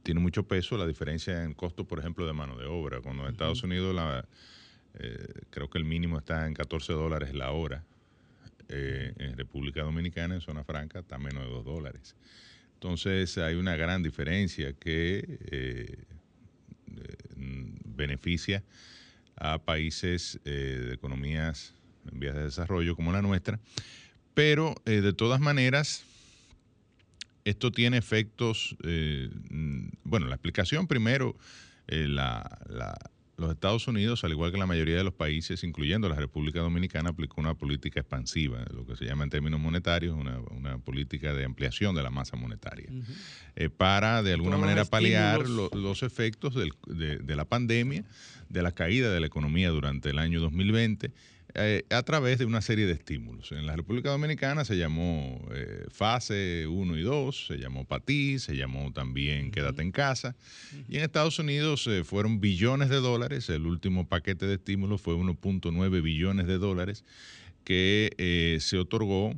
[0.07, 3.01] tiene mucho peso la diferencia en costo, por ejemplo, de mano de obra.
[3.01, 4.25] Cuando en Estados Unidos la,
[4.99, 7.83] eh, creo que el mínimo está en 14 dólares la hora.
[8.69, 12.15] Eh, en República Dominicana, en zona franca, está menos de 2 dólares.
[12.75, 16.05] Entonces hay una gran diferencia que eh,
[17.83, 18.63] beneficia
[19.35, 21.73] a países de economías
[22.09, 23.59] en vías de desarrollo como la nuestra,
[24.37, 26.05] pero de todas maneras
[27.43, 31.35] esto tiene efectos, eh, mm, bueno, la explicación primero,
[31.87, 36.59] eh, los Estados Unidos, al igual que la mayoría de los países, incluyendo la República
[36.59, 41.43] Dominicana, aplicó una política expansiva, lo que se llama en términos monetarios una, política de
[41.43, 42.91] ampliación de la masa monetaria,
[43.55, 48.03] eh, para de alguna manera paliar los efectos de, la pandemia,
[48.49, 51.11] de la caída de la economía durante el año 2020
[51.59, 53.51] eh, a través de una serie de estímulos.
[53.51, 58.55] En la República Dominicana se llamó eh, Fase 1 y 2, se llamó PATI, se
[58.55, 60.35] llamó también Quédate en casa.
[60.87, 65.15] Y en Estados Unidos eh, fueron billones de dólares, el último paquete de estímulos fue
[65.15, 67.03] 1.9 billones de dólares
[67.63, 69.37] que se otorgó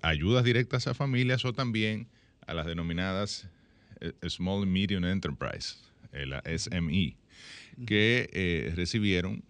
[0.00, 2.06] ayudas directas a familias o también
[2.46, 3.48] a las denominadas
[4.26, 5.74] Small and Medium Enterprise,
[6.12, 7.16] la SME,
[7.84, 9.42] que recibieron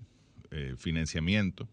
[0.51, 1.69] eh, financiamiento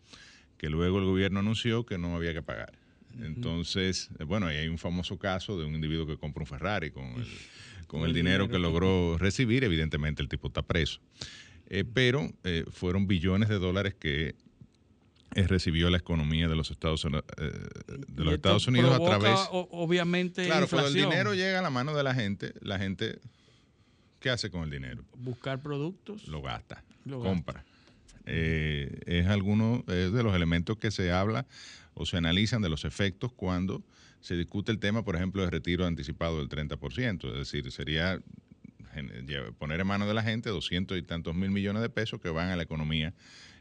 [0.58, 2.74] que luego el gobierno anunció que no había que pagar.
[3.22, 6.90] Entonces, eh, bueno, ahí hay un famoso caso de un individuo que compra un Ferrari
[6.90, 7.28] con el,
[7.88, 11.00] con el, dinero, que logró recibir, evidentemente el tipo está preso.
[11.68, 12.32] Eh, pero
[12.72, 14.36] fueron billones de dólares que
[15.32, 19.40] recibió la economía de los Estados, de los Estados Unidos a través...
[19.52, 23.20] Obviamente, claro, cuando el dinero llega a la mano de la gente, la gente,
[24.20, 25.04] ¿qué hace con el dinero?
[25.18, 26.28] Buscar productos.
[26.28, 27.66] Lo gasta, compra.
[28.26, 31.46] Eh, es alguno de los elementos que se habla
[31.94, 33.84] o se analizan de los efectos cuando
[34.22, 37.30] se discute el tema, por ejemplo, de retiro anticipado del 30%.
[37.32, 38.22] Es decir, sería
[39.58, 42.50] poner en manos de la gente 200 y tantos mil millones de pesos que van
[42.50, 43.14] a la economía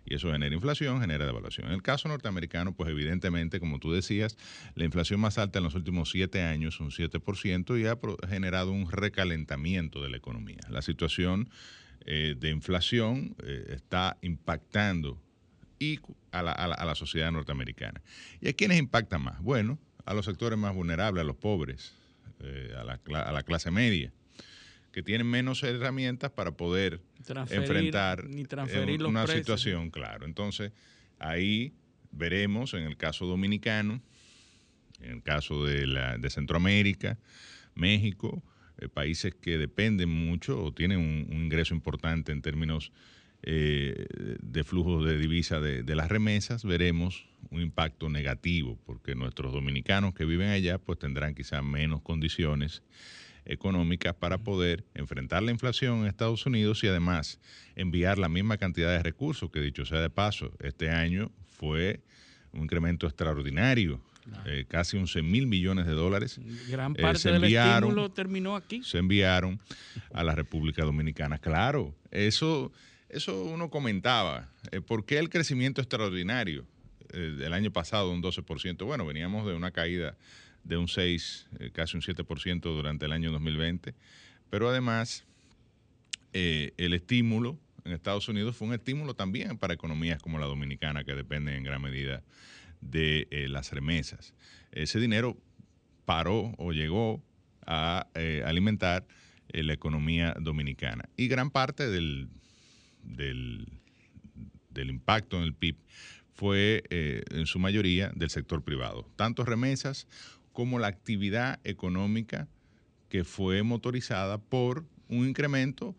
[0.04, 1.68] y eso genera inflación, genera devaluación.
[1.68, 4.36] En el caso norteamericano, pues evidentemente, como tú decías,
[4.74, 7.98] la inflación más alta en los últimos siete años, un 7%, y ha
[8.28, 10.60] generado un recalentamiento de la economía.
[10.70, 11.48] La situación
[12.06, 15.20] eh, de inflación eh, está impactando
[15.78, 16.00] y
[16.30, 18.00] a, la, sociedad norteamericana.
[18.40, 19.40] ¿Y a quiénes impacta más?
[19.42, 21.94] Bueno, a los sectores más vulnerables, a los pobres,
[22.40, 24.12] eh, a, la, clase media,
[24.92, 27.00] que tienen menos herramientas para poder
[27.50, 30.24] enfrentar una situación, claro.
[30.24, 30.72] Entonces,
[31.18, 31.72] ahí
[32.12, 34.00] veremos en el caso dominicano,
[35.00, 37.18] en el caso de, la, de Centroamérica,
[37.74, 38.42] México,
[38.78, 42.92] eh, países que dependen mucho o tienen un, ingreso importante en términos
[43.42, 44.06] eh,
[44.40, 50.24] de flujos de divisa de, las remesas, veremos un impacto negativo, porque nuestros dominicanos que
[50.24, 52.82] viven allá pues tendrán quizás menos condiciones
[53.44, 57.40] económicas para poder enfrentar la inflación en Estados Unidos y además
[57.74, 62.00] enviar la misma cantidad de recursos que dicho sea de paso, este año fue
[62.52, 64.00] un incremento extraordinario
[64.46, 66.40] eh, casi 11 mil millones de dólares.
[66.68, 68.82] Gran eh, parte del estímulo terminó aquí.
[68.82, 69.60] Se enviaron
[70.12, 71.38] a la República Dominicana.
[71.38, 72.72] Claro, eso,
[73.08, 74.48] eso uno comentaba.
[74.70, 76.66] Eh, ¿Por qué el crecimiento extraordinario
[77.12, 78.86] del año pasado, un 12%?
[78.86, 80.16] Bueno, veníamos de una caída
[80.64, 83.94] de un 6, casi un 7% durante el año 2020,
[84.48, 85.24] pero además
[86.32, 91.14] el estímulo en Estados Unidos fue un estímulo también para economías como la dominicana, que
[91.14, 92.22] dependen en gran medida
[92.82, 94.34] de eh, las remesas.
[94.72, 95.38] Ese dinero
[96.04, 97.22] paró o llegó
[97.66, 99.06] a eh, alimentar
[99.48, 101.08] eh, la economía dominicana.
[101.16, 102.28] Y gran parte del,
[103.02, 103.70] del,
[104.74, 105.76] impacto en el PIB
[106.34, 110.08] fue en su mayoría del sector privado, tanto remesas
[110.52, 112.48] como la actividad económica
[113.08, 115.94] que fue motorizada por un incremento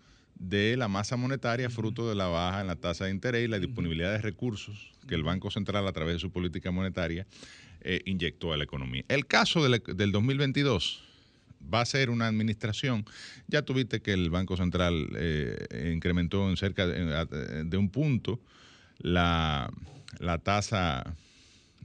[0.49, 3.59] de la masa monetaria fruto de la baja en la tasa de interés y la
[3.59, 7.25] disponibilidad de recursos que el Banco Central a través de su política monetaria
[7.81, 9.05] eh, inyectó a la economía.
[9.07, 11.01] El caso del, 2022
[11.73, 13.05] va a ser una administración.
[13.47, 18.41] Ya tuviste que el Banco Central eh, incrementó en cerca de, un punto
[18.99, 19.71] la,
[20.43, 21.15] tasa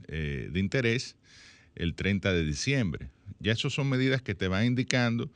[0.09, 1.15] eh, de interés
[1.75, 3.09] el 30 de diciembre.
[3.39, 5.29] Ya esas son medidas que te van indicando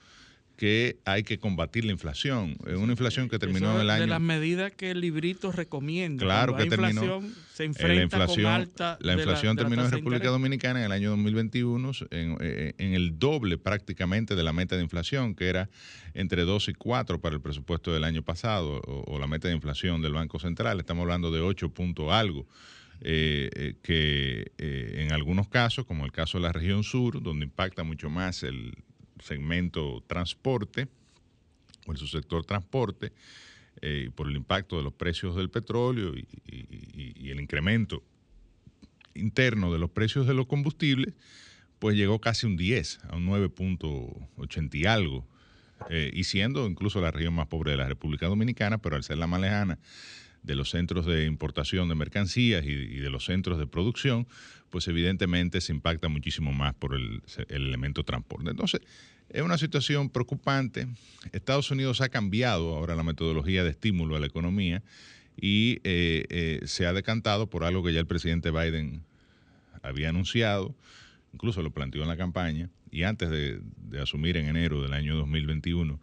[0.56, 2.56] que hay que combatir la inflación.
[2.68, 4.02] Es una inflación que terminó en el año.
[4.02, 6.24] De las medidas que el librito recomienda.
[6.24, 7.22] Claro que terminó.
[7.54, 11.12] Se enfrenta la inflación, con alta la inflación terminó en República Dominicana en el año
[11.12, 15.70] 2021 eh, en, el doble prácticamente de la meta de inflación, que era
[16.14, 20.02] entre 2 y 4 para el presupuesto del año pasado, o, la meta de inflación
[20.02, 20.80] del Banco Central.
[20.80, 22.48] Estamos hablando de 8 puntos algo.
[23.06, 27.84] Eh, eh, que en algunos casos, como el caso de la región sur, donde impacta
[27.84, 28.74] mucho más el,
[29.24, 30.88] segmento transporte
[31.88, 33.14] o el subsector transporte
[33.82, 38.04] eh, por el impacto de los precios del petróleo y, el incremento
[39.16, 41.16] interno de los precios de los combustibles,
[41.80, 45.28] pues llegó casi un 10, a un 9.80 y algo,
[45.90, 49.18] eh, y siendo incluso la región más pobre de la República Dominicana, pero al ser
[49.18, 49.80] la más lejana
[50.44, 54.28] de los centros de importación de mercancías y, de los centros de producción,
[54.70, 58.52] pues evidentemente se impacta muchísimo más por el, el elemento transporte.
[58.52, 58.82] Entonces,
[59.34, 60.88] es una situación preocupante.
[61.32, 64.84] Estados Unidos ha cambiado ahora la metodología de estímulo a la economía
[65.36, 69.04] y eh, eh, se ha decantado por algo que ya el presidente Biden
[69.82, 70.76] había anunciado,
[71.34, 73.60] incluso lo planteó en la campaña, y antes de,
[74.00, 76.00] asumir en enero del año 2021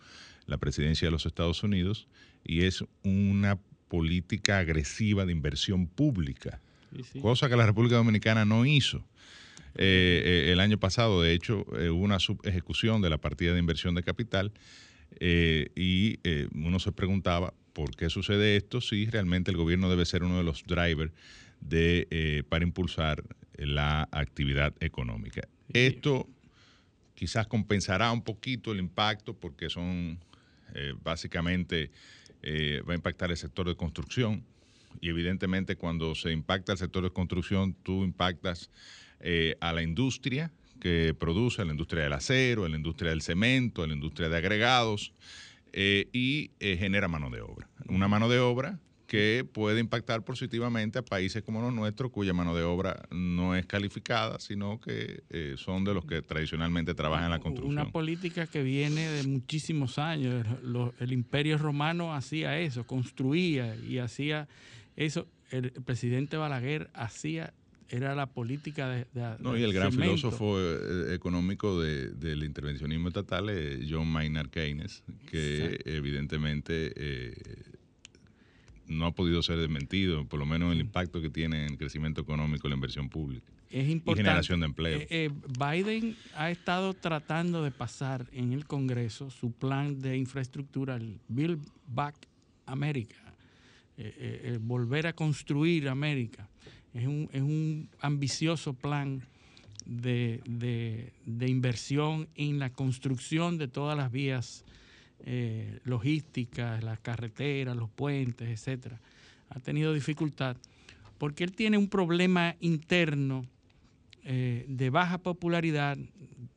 [0.47, 2.09] la presidencia de los Estados Unidos,
[2.45, 3.59] y es una
[3.89, 6.61] política agresiva de inversión pública
[7.21, 9.05] cosa que la República Dominicana no hizo.
[9.75, 14.53] El año pasado, de hecho, hubo una subejecución de la partida de inversión de capital
[15.21, 16.19] y
[16.55, 20.45] uno se preguntaba por qué sucede esto si realmente el gobierno debe ser uno de
[20.45, 21.13] los drivers
[21.61, 23.23] de, para impulsar
[23.57, 25.43] la actividad económica.
[25.73, 26.29] Esto
[27.21, 30.19] quizás compensará un poquito el impacto porque son
[30.75, 31.91] eh, básicamente
[32.43, 34.43] eh, va a impactar el sector de construcción
[35.03, 38.71] y evidentemente cuando se impacta el sector de construcción tú impactas
[39.21, 40.51] eh, a la industria
[40.81, 44.29] que produce, a la industria del acero, a la industria del cemento, a la industria
[44.29, 45.13] de agregados
[45.73, 47.69] y genera mano de obra.
[47.87, 52.55] Una mano de obra que puede impactar positivamente a países como los nuestros, cuya mano
[52.55, 57.31] de obra no es calificada, sino que eh, son de los que tradicionalmente trabajan en
[57.33, 57.73] la construcción.
[57.73, 60.47] Una política que viene de muchísimos años.
[61.01, 64.47] el imperio romano hacía eso, construía y hacía
[64.95, 65.27] eso.
[65.51, 67.53] El, presidente Balaguer hacía
[67.91, 69.07] era la política de,
[69.41, 75.81] no, y el gran filósofo eh, económico del intervencionismo estatal es John Maynard Keynes, que
[75.85, 77.35] evidentemente eh,
[78.91, 82.21] no ha podido ser desmentido, por lo menos el impacto que tiene en el crecimiento
[82.21, 83.47] económico y la inversión pública.
[83.71, 84.21] Es importante.
[84.21, 84.99] Y generación de empleo.
[84.99, 90.97] Eh, eh, Biden ha estado tratando de pasar en el Congreso su plan de infraestructura,
[90.97, 92.17] el Build Back
[92.67, 93.17] America,
[93.97, 96.49] eh, volver a construir América.
[96.95, 99.23] Es un, ambicioso plan
[99.87, 100.41] de,
[101.25, 104.65] de inversión en la construcción de todas las vías
[105.27, 109.01] eh, logísticas, las carreteras, los puentes, etcétera,
[109.51, 110.57] ha tenido dificultad
[111.19, 113.45] porque él tiene un problema interno
[114.25, 115.99] eh, de baja popularidad,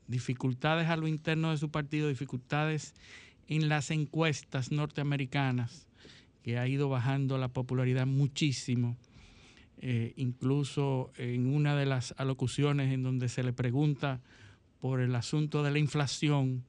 [0.08, 2.94] dificultades a lo interno de su partido, dificultades
[3.50, 5.86] en las encuestas norteamericanas,
[6.44, 8.96] que ha ido bajando la popularidad muchísimo.
[9.86, 14.22] Eh, incluso en una de las alocuciones en donde se le pregunta
[14.80, 16.64] por el asunto de la inflación,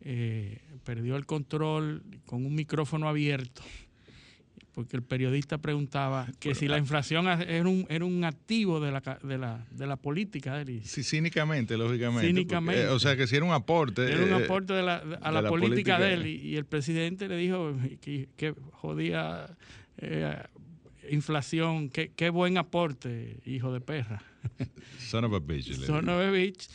[0.00, 3.62] eh, perdió el control con un micrófono abierto,
[4.72, 9.00] porque el periodista preguntaba que si la inflación era un, era un activo de la,
[9.24, 10.82] de la, de la política de él.
[10.84, 12.80] Sí, cínicamente, lógicamente.
[12.80, 14.04] Eh, o sea, que si era un aporte.
[14.04, 16.26] Era un aporte de la, a la, política, de él.
[16.28, 19.48] Y, el presidente le dijo que, jodía
[21.10, 24.22] inflación, qué, qué buen aporte, hijo de perra.
[24.98, 25.74] Son of a bitch.
[25.84, 26.68] Son of a bitch.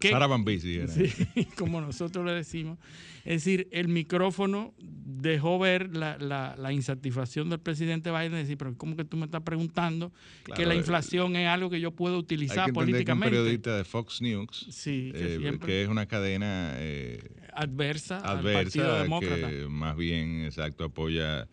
[0.00, 2.78] Sara Bambisi Sí, como nosotros le decimos.
[3.24, 9.04] Es decir, el micrófono dejó ver la, insatisfacción del presidente Biden, decir, pero ¿cómo que
[9.04, 10.12] tú me estás preguntando
[10.56, 13.34] que la eh, inflación es algo que yo puedo utilizar hay que políticamente?
[13.34, 17.20] Que un periodista de Fox News, sí, que, eh, es una cadena eh,
[17.52, 21.48] adversa, adversa que más bien, exacto, apoya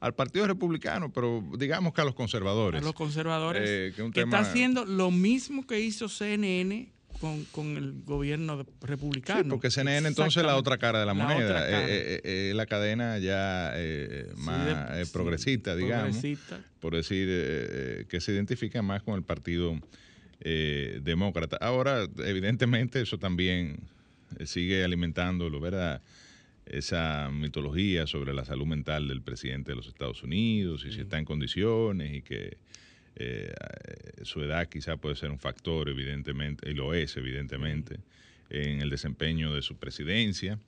[0.00, 2.80] al Partido Republicano, pero digamos que a los conservadores.
[2.80, 3.94] A los conservadores.
[4.12, 6.92] que, está haciendo lo mismo que hizo CNN
[7.52, 9.42] con, el gobierno republicano.
[9.42, 12.66] Sí, porque CNN entonces es la otra cara de la, moneda, eh, eh, eh, la
[12.66, 13.74] cadena ya
[14.36, 16.16] más progresista, digamos,
[16.80, 19.78] por decir que se identifica más con el partido
[20.40, 21.56] demócrata.
[21.60, 23.80] Ahora, evidentemente, eso también
[24.44, 26.00] sigue alimentándolo, ¿verdad?
[26.70, 31.18] Esa mitología sobre la salud mental del presidente de los Estados Unidos y si está
[31.18, 32.58] en condiciones y que
[33.16, 33.52] eh,
[34.22, 37.98] su edad quizá puede ser un factor, evidentemente, y lo es, evidentemente,
[38.48, 40.58] en el desempeño de su presidencia.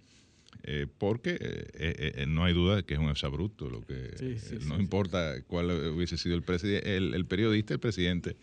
[0.64, 4.36] Eh, porque eh, no hay duda de que es un exabrupto, lo que
[4.66, 6.44] no importa cuál hubiese sido el,
[6.84, 8.36] el, el, periodista, el presidente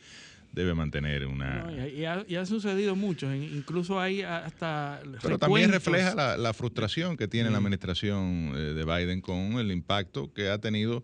[0.52, 1.68] debe mantener una...
[1.88, 5.02] y, ha, sucedido mucho, incluso hay hasta...
[5.22, 10.50] Pero también refleja la, frustración que tiene la administración de Biden con el impacto que
[10.50, 11.04] ha tenido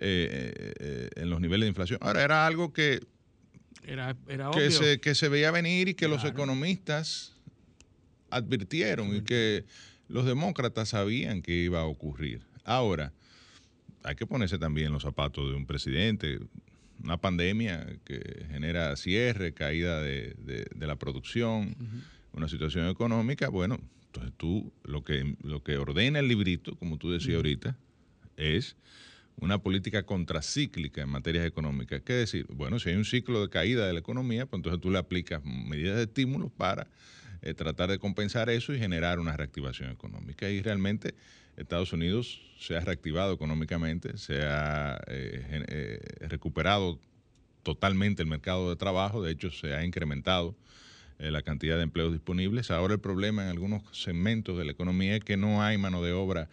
[0.00, 1.98] eh, eh, en los niveles de inflación.
[2.02, 3.00] Ahora, era algo que,
[3.84, 4.16] era,
[4.52, 7.32] que, se, que se veía venir y que los economistas
[8.30, 9.64] advirtieron y que
[10.08, 12.42] los demócratas sabían que iba a ocurrir.
[12.64, 13.12] Ahora,
[14.02, 16.40] hay que ponerse también los zapatos de un presidente.
[17.02, 20.34] Una pandemia que genera cierre, caída de,
[20.78, 21.76] la producción,
[22.32, 27.10] una situación económica, bueno, entonces tú lo que, lo que ordena el librito, como tú
[27.10, 27.76] decías ahorita,
[28.36, 28.76] es
[29.36, 32.02] una política contracíclica en materias económicas.
[32.02, 32.46] ¿Qué decir?
[32.48, 35.42] Bueno, si hay un ciclo de caída de la economía, pues entonces tú le aplicas
[35.44, 36.86] medidas de estímulo para
[37.40, 40.48] eh, tratar de compensar eso y generar una reactivación económica.
[40.48, 41.14] Y realmente
[41.62, 46.98] Estados Unidos se ha reactivado económicamente, se ha eh, eh, recuperado
[47.62, 50.54] totalmente el mercado de trabajo, de hecho se ha incrementado
[51.18, 52.72] la cantidad de empleos disponibles.
[52.72, 56.12] Ahora el problema en algunos segmentos de la economía es que no hay mano de
[56.12, 56.48] obra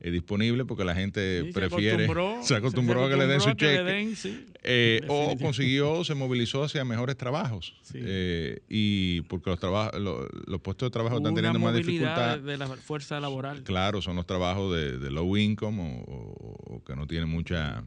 [0.00, 2.06] eh, disponible porque la gente Sí, prefiere,
[2.42, 4.14] se acostumbró, a que le den su cheque.
[4.16, 4.46] sí.
[4.62, 7.74] Eh, o consiguió, se movilizó hacia mejores trabajos.
[7.82, 7.98] Sí.
[8.02, 12.38] Eh, y porque los, trabajos, los, los puestos de trabajo están teniendo más dificultad.
[12.38, 13.62] de la fuerza laboral.
[13.62, 17.84] Claro, son los trabajos de, de low income o, o- o que no tienen mucha...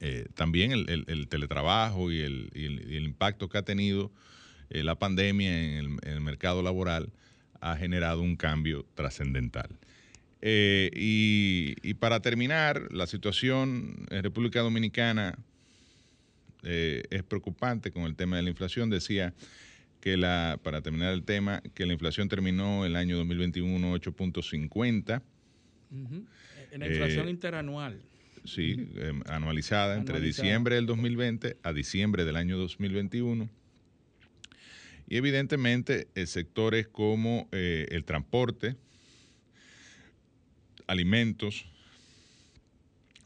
[0.00, 3.62] eh, también el, el- el teletrabajo y el, y el- y el impacto que ha
[3.62, 4.10] tenido
[4.70, 7.12] la pandemia en el, en el mercado laboral
[7.60, 9.68] ha generado un cambio trascendental.
[10.44, 15.38] Eh, y, y para terminar, la situación en República Dominicana
[16.64, 18.90] eh, es preocupante con el tema de la inflación.
[18.90, 19.34] Decía
[20.00, 25.22] que la, para terminar el tema, que la inflación terminó el año 2021 8.50,
[25.92, 26.24] Ujú.
[26.78, 28.00] La inflación Eh, interanual.
[28.44, 28.88] sí,
[29.26, 30.42] anualizada entre Anualizada.
[30.48, 33.48] diciembre del 2020 a diciembre del año 2021.
[35.08, 38.74] Y evidentemente sectores como el transporte,
[40.86, 41.66] alimentos,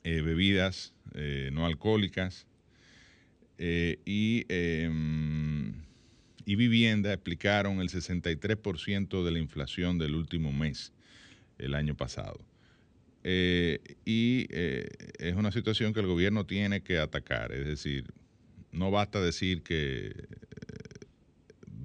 [0.05, 2.47] eh, bebidas eh, no alcohólicas
[3.57, 4.91] eh, y, eh,
[6.45, 10.93] y vivienda explicaron el 63% de la inflación del último mes,
[11.59, 12.39] el año pasado.
[13.25, 18.05] Y es una situación que el gobierno tiene que atacar, es decir,
[18.71, 20.29] no basta decir que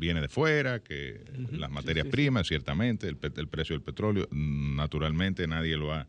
[0.01, 2.11] viene de fuera, que las materias sí, sí.
[2.11, 6.07] primas, ciertamente, el, precio del petróleo, naturalmente nadie lo ha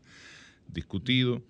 [0.67, 1.43] discutido,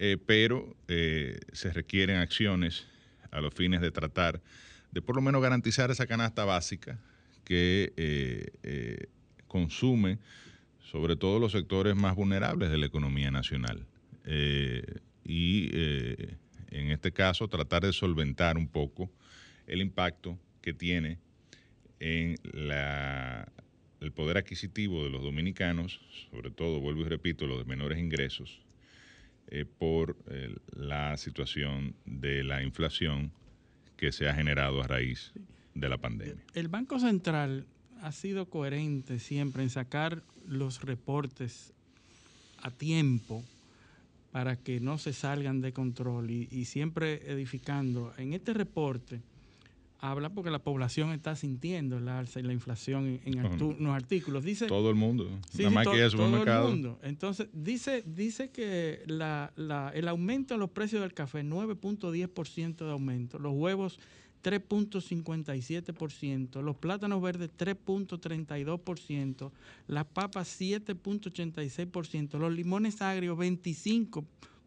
[0.00, 2.88] eh, pero eh, se requieren acciones
[3.30, 4.42] a los fines de tratar
[4.90, 6.98] de por lo menos garantizar esa canasta básica
[7.44, 9.06] que eh,
[9.46, 10.18] consume
[10.82, 13.86] sobre todo los sectores más vulnerables de la economía nacional.
[15.24, 19.08] Y en este caso tratar de solventar un poco
[19.68, 21.18] el impacto que tiene
[22.00, 23.46] en la-
[24.00, 28.60] el poder adquisitivo de los dominicanos, sobre todo, vuelvo y repito, los de menores ingresos,
[29.48, 33.30] eh, por eh, la situación de la inflación
[33.96, 35.32] que se ha generado a raíz
[35.74, 36.42] de la pandemia.
[36.54, 37.66] El Banco Central
[38.00, 41.74] ha sido coherente siempre en sacar los reportes
[42.62, 43.44] a tiempo
[44.32, 48.14] para que no se salgan de control y, y siempre edificando.
[48.16, 49.20] En este reporte
[50.02, 54.42] habla porque la población está sintiendo el alza y la inflación en, en los artículos.
[54.44, 56.68] Dice, Todo el mundo, Sí, nada más to- que ir al todo el supermercado.
[56.70, 56.98] mundo.
[57.02, 62.92] Entonces, dice, dice que la- la- el aumento en los precios del café, 9.10% de
[62.92, 63.98] aumento, los huevos
[64.42, 69.52] 3.57%, los plátanos verdes 3.32%,
[69.86, 73.36] las papas 7.86%, los limones agrios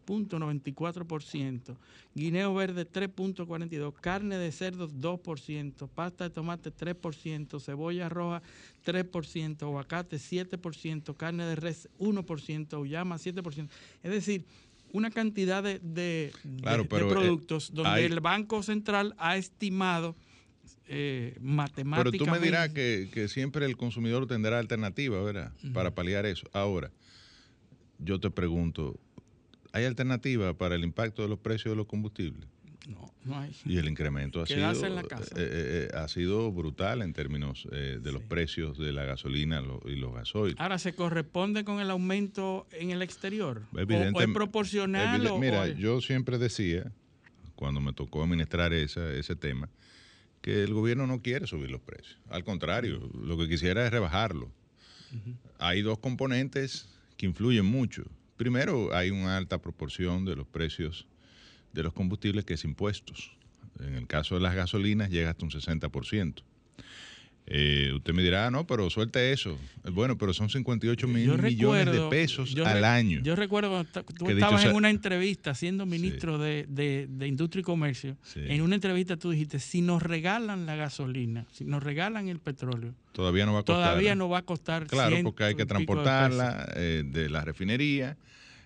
[0.05, 1.75] 25.94%,
[2.15, 8.41] guineo verde 3.42%, carne de cerdo 2%, pasta de tomate 3%, cebolla roja
[8.85, 13.69] 3%, aguacate 7%, carne de res 1%, uyama 7%.
[14.03, 14.45] Es decir,
[14.91, 19.15] una cantidad de, de- de- Claro, de pero, eh, productos donde hay- el Banco Central
[19.17, 20.15] ha estimado
[20.85, 22.17] eh, Pero matemáticamente.
[22.17, 25.51] tú me dirás que, que siempre el consumidor tendrá alternativa, ¿verdad?
[25.73, 26.45] Para paliar eso.
[26.53, 26.91] Ahora,
[27.99, 28.99] yo te pregunto,
[29.73, 32.47] ¿hay alternativa para el impacto de los precios de los combustibles?
[32.87, 33.55] No, no hay.
[33.65, 35.23] Y el incremento ha sido, en la casa.
[35.37, 39.61] eh, eh, eh, ha sido brutal en términos eh, de los precios de la gasolina
[39.61, 40.53] lo- y los gasoil.
[40.57, 43.63] Ahora, ¿se corresponde con el aumento en el exterior?
[43.71, 45.21] ¿O- ¿O, es Evidente- proporcional?
[45.21, 46.91] Evide- o- Mira, o es- yo siempre decía,
[47.55, 49.69] cuando me tocó administrar esa, ese tema,
[50.41, 52.19] que el gobierno no quiere subir los precios.
[52.29, 54.51] Al contrario, lo que quisiera es rebajarlo.
[55.59, 58.03] Hay dos componentes que influyen mucho.
[58.37, 61.07] Primero, hay una alta proporción de los precios
[61.71, 63.35] de los combustibles que es impuestos.
[63.79, 66.43] En el caso de las gasolinas llega hasta un 60%.
[67.45, 69.57] Eh, usted me dirá, "Ah, no, pero suelte eso.
[69.83, 73.19] Eh, Bueno, pero son 58 mil millones de pesos al año.
[73.21, 77.59] Yo recuerdo cuando tú dicho estabas en una entrevista siendo ministro de, de- de Industria
[77.59, 78.15] y Comercio.
[78.23, 78.39] Sí.
[78.47, 82.93] En una entrevista tú dijiste, si nos regalan la gasolina, si nos regalan el petróleo,
[83.11, 83.75] Todavía no va a costar.
[83.75, 87.43] todavía no va a costar Claro, porque hay que pico de transportarla eh, de la
[87.43, 88.17] refinería.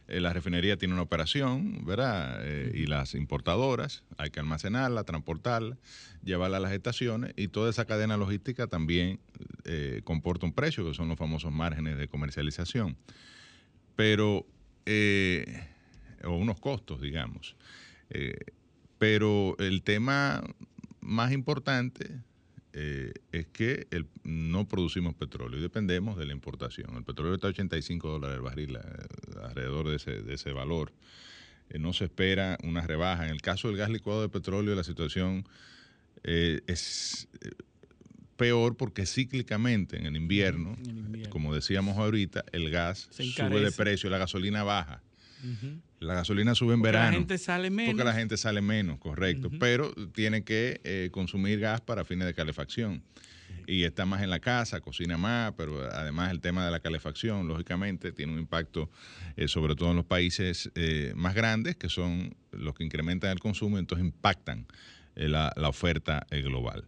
[0.08, 2.40] Eh, la refinería tiene una operación, ¿verdad?
[2.44, 5.78] Eh, Y las importadoras, hay que almacenarla, transportarla,
[6.24, 9.20] llevarla a las estaciones y toda esa cadena logística también
[9.66, 12.96] eh, comporta un precio, que son los famosos márgenes de comercialización.
[13.96, 14.46] Pero,
[14.86, 15.68] eh,
[16.24, 17.56] o unos costos, digamos.
[18.98, 20.42] Pero el tema
[21.02, 22.22] más importante
[22.80, 26.96] eh, es que el- no producimos petróleo y dependemos de la importación.
[26.96, 30.94] El petróleo está a 85 dólares el barril, eh, alrededor de ese, de ese valor.
[31.72, 33.26] Eh, no se espera una rebaja.
[33.26, 35.48] En el caso del gas licuado de petróleo, la situación
[36.24, 37.28] eh, es,
[38.36, 40.78] peor porque cíclicamente en el invierno,
[41.30, 45.02] como decíamos ahorita, el gas sube de precio, la gasolina baja.
[46.00, 47.06] La gasolina sube en verano.
[47.06, 47.92] Porque la gente sale menos.
[47.94, 49.50] Porque la gente sale menos, correcto.
[49.60, 53.04] Pero tiene que eh, consumir gas para fines de calefacción.
[53.66, 57.48] Y está más en la casa, cocina más, pero además el tema de la calefacción,
[57.48, 58.90] lógicamente, tiene un impacto
[59.36, 63.40] eh, sobre todo en los países eh, más grandes, que son los que incrementan el
[63.40, 64.66] consumo, entonces impactan
[65.16, 66.86] la, oferta global.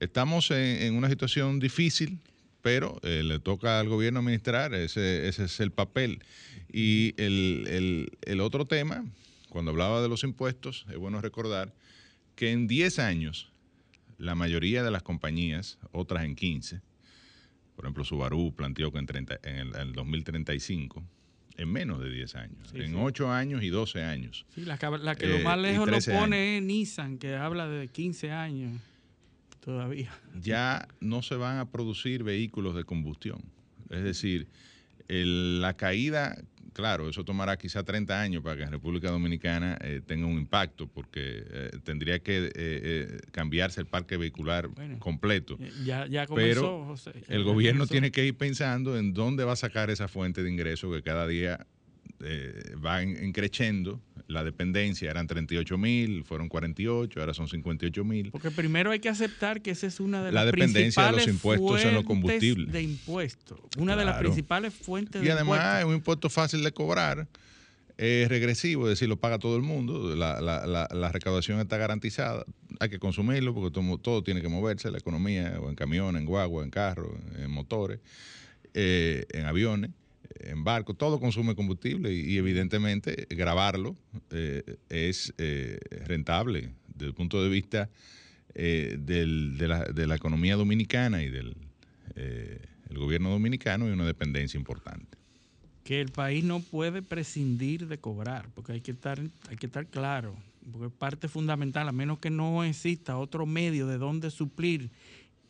[0.00, 2.18] Estamos en, una situación difícil,
[2.62, 6.22] pero le toca al gobierno administrar, ese, ese es el papel.
[6.72, 9.04] Y el, otro tema,
[9.50, 11.74] cuando hablaba de los impuestos, es bueno recordar
[12.36, 13.52] que en 10 años,
[14.16, 16.80] la mayoría de las compañías, otras en 15,
[17.74, 19.08] por ejemplo, Subaru planteó que en,
[19.42, 21.02] en, el, 2035,
[21.56, 24.46] en menos de 10 años, en 8 años y 12 años.
[24.54, 28.30] Sí, la, que lo eh, más lejos lo pone es Nissan, que habla de 15
[28.30, 28.80] años
[29.64, 30.10] todavía.
[30.40, 33.42] Ya no se van a producir vehículos de combustión.
[33.90, 34.48] Es decir,
[35.08, 36.36] la caída
[36.72, 40.86] claro, eso tomará quizá 30 años para que en República Dominicana eh, tenga un impacto,
[40.88, 45.58] porque eh, tendría que eh, cambiarse el parque vehicular completo.
[45.84, 49.90] Ya, ya comenzó, Pero el gobierno tiene que ir pensando en dónde va a sacar
[49.90, 51.66] esa fuente de ingresos que cada día
[52.84, 53.00] va
[53.32, 54.00] creciendo.
[54.28, 58.30] La dependencia eran 38 mil, fueron 48, ahora son 58 mil.
[58.30, 61.28] Porque primero hay que aceptar que esa es una de las la dependencia de los
[61.28, 62.72] impuestos en los combustibles.
[62.72, 66.72] De impuestos, una de las principales fuentes de Y además es un impuesto fácil de
[66.72, 67.28] cobrar,
[67.98, 72.44] es regresivo, es decir, lo paga todo el mundo, la, la, la, recaudación está garantizada,
[72.80, 76.24] hay que consumirlo porque todo, todo, tiene que moverse, la economía, o en camión, en
[76.24, 78.00] guagua, en carro, en motores,
[78.74, 79.90] eh, en aviones
[80.40, 83.96] en barco, todo consume combustible y, evidentemente grabarlo
[84.30, 87.90] eh, es eh, rentable desde el punto de vista
[88.54, 89.26] eh, de,
[90.06, 91.56] la, economía dominicana y del
[92.92, 95.18] el gobierno dominicano y una dependencia importante.
[95.82, 99.18] Que el país no puede prescindir de cobrar, porque hay que estar,
[99.48, 100.36] hay que estar claro,
[100.70, 104.90] porque es parte fundamental, a menos que no exista otro medio de donde suplir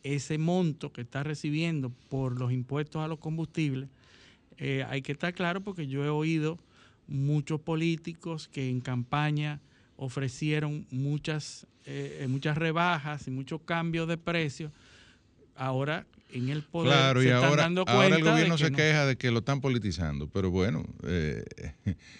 [0.01, 3.89] ese monto que está recibiendo por los impuestos a los combustibles,
[4.57, 6.59] eh, hay que estar claro porque yo he oído
[7.07, 9.59] muchos políticos que en campaña
[9.97, 14.71] ofrecieron muchas, eh, muchas rebajas y muchos cambios de precios.
[15.55, 18.71] Ahora en el poder claro, se y están ahora, dando cuenta ahora el gobierno se
[18.71, 20.83] queja de que lo están politizando, pero bueno.
[21.03, 21.43] Eh,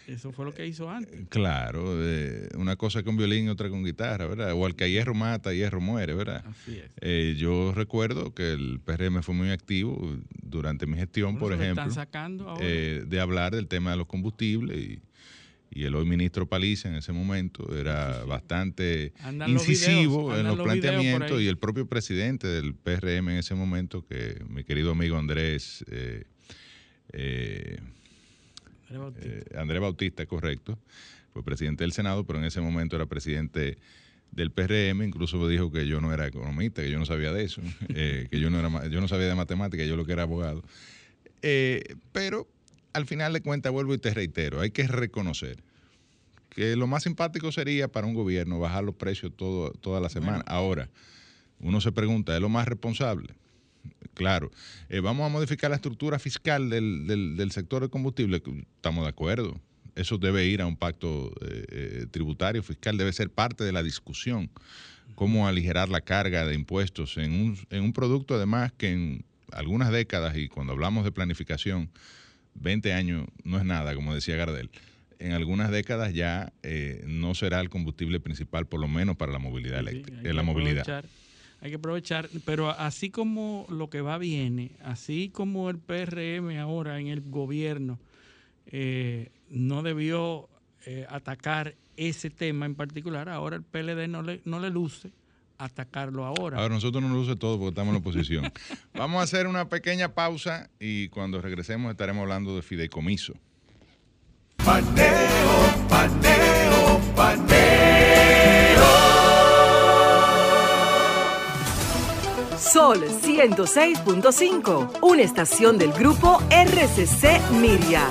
[0.07, 1.27] Eso fue lo que hizo antes.
[1.29, 4.53] Claro, eh, una cosa con violín y otra con guitarra, ¿verdad?
[4.53, 6.45] O al que hierro mata, hierro muere, ¿verdad?
[6.45, 6.91] Así es.
[7.01, 11.91] Eh, yo recuerdo que el PRM fue muy activo durante mi gestión, por ejemplo, están
[11.91, 15.01] sacando de hablar del tema de los combustibles y
[15.75, 19.13] y el hoy ministro Paliza en ese momento era bastante
[19.47, 24.63] incisivo en los, planteamientos y el propio presidente del PRM en ese momento, que mi
[24.63, 26.25] querido amigo Andrés, eh,
[27.13, 27.79] eh,
[28.91, 30.77] eh, Andrés Bautista, correcto,
[31.33, 33.79] fue presidente del Senado, pero en ese momento era presidente
[34.31, 37.61] del PRM, incluso dijo que yo no era economista, que yo no sabía de eso,
[37.87, 40.63] que yo no, era, yo no sabía de matemáticas, yo lo que era abogado.
[42.11, 42.47] pero
[42.93, 45.63] al final de cuentas, vuelvo y te reitero, hay que reconocer
[46.53, 50.43] que lo más simpático sería para un gobierno bajar los precios todo, toda la semana.
[50.45, 50.89] Ahora,
[51.59, 53.33] uno se pregunta, ¿es lo más responsable?
[54.13, 54.51] Claro,
[54.89, 58.41] eh, vamos a modificar la estructura fiscal del, del, sector de combustible,
[58.75, 59.59] estamos de acuerdo.
[59.95, 63.83] Eso debe ir a un pacto eh, eh, tributario, fiscal, debe ser parte de la
[63.83, 64.49] discusión.
[65.15, 69.91] Cómo aligerar la carga de impuestos en un, en un producto, además, que en algunas
[69.91, 71.89] décadas, y cuando hablamos de planificación,
[72.55, 74.69] 20 años no es nada, como decía Gardel,
[75.19, 79.39] en algunas décadas ya eh, no será el combustible principal, por lo menos para la
[79.39, 81.05] movilidad eléctrica, eh, la movilidad.
[81.61, 86.99] Hay que aprovechar, pero así como lo que va viene, así como el PRM ahora
[86.99, 87.99] en el gobierno
[88.65, 90.49] eh, no debió
[91.07, 95.11] atacar ese tema en particular, ahora el PLD no le, no le luce
[95.57, 96.57] atacarlo ahora.
[96.57, 98.53] Ahora nosotros no lo luce todo porque estamos en la oposición.
[98.93, 103.33] Vamos a hacer una pequeña pausa y cuando regresemos estaremos hablando de fideicomiso.
[104.57, 107.63] Paneo, paneo, paneo.
[112.57, 118.07] Sol 106.5, una estación del grupo RCC Miria.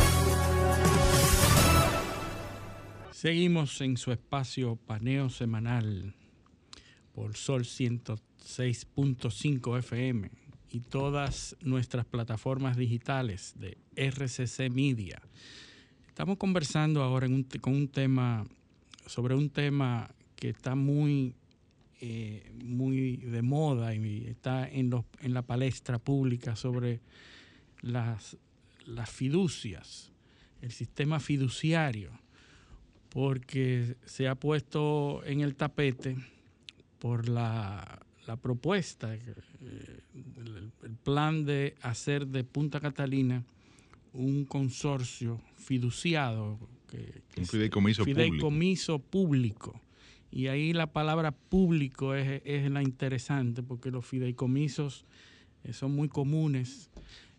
[3.11, 6.14] Seguimos en su espacio paneo semanal
[7.14, 10.30] por Sol 106.5 FM
[10.70, 15.20] y todas nuestras plataformas digitales de RCC Media.
[16.08, 17.28] Estamos conversando ahora
[17.60, 18.46] con un tema,
[19.06, 21.34] sobre un tema que está muy
[22.04, 24.90] eh, muy de moda y está en,
[25.20, 26.98] en la palestra pública sobre
[27.80, 28.36] las,
[28.86, 30.10] las fiducias,
[30.62, 32.10] el sistema fiduciario,
[33.08, 36.16] porque se ha puesto en el tapete
[37.03, 37.98] por la,
[38.40, 39.20] propuesta, eh,
[40.14, 40.70] el,
[41.03, 43.42] plan de hacer de Punta Catalina
[44.12, 46.61] un consorcio fiduciado.
[46.88, 49.80] Que, un fideicomiso, fideicomiso público.
[50.30, 55.05] Y ahí la palabra público es, es la interesante porque los fideicomisos
[55.64, 56.88] eh, son muy comunes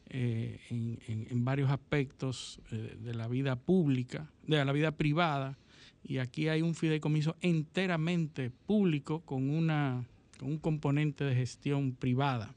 [0.09, 5.57] eh, en, varios aspectos de la vida pública, de la vida privada,
[6.03, 10.05] y aquí hay un fideicomiso enteramente público con, una,
[10.41, 12.53] un componente de gestión privada.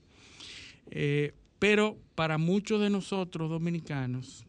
[0.90, 4.46] Eh, pero para muchos de nosotros dominicanos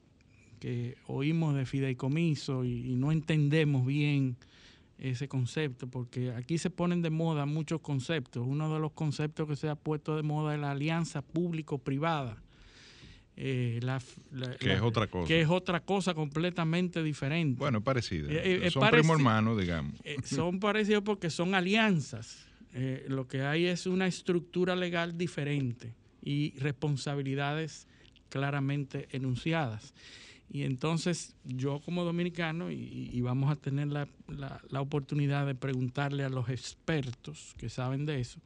[0.59, 4.35] que oímos de fideicomiso y, no entendemos bien
[4.97, 8.45] ese concepto, porque aquí se ponen de moda muchos conceptos.
[8.47, 12.41] Uno de los conceptos que se ha puesto de moda es la alianza público-privada
[13.39, 13.79] eh,
[14.59, 15.27] que es otra cosa.
[15.27, 17.59] Que es otra cosa completamente diferente.
[17.59, 18.31] Bueno, parecida.
[18.31, 19.93] Eh, eh, son primo hermanos, digamos.
[20.23, 22.47] son parecidos porque son alianzas.
[23.07, 27.87] lo que hay es una estructura legal diferente y responsabilidades
[28.29, 29.93] claramente enunciadas.
[30.49, 36.29] Y entonces yo como dominicano, y, vamos a tener la, la, oportunidad de preguntarle a
[36.29, 38.39] los expertos que saben de eso,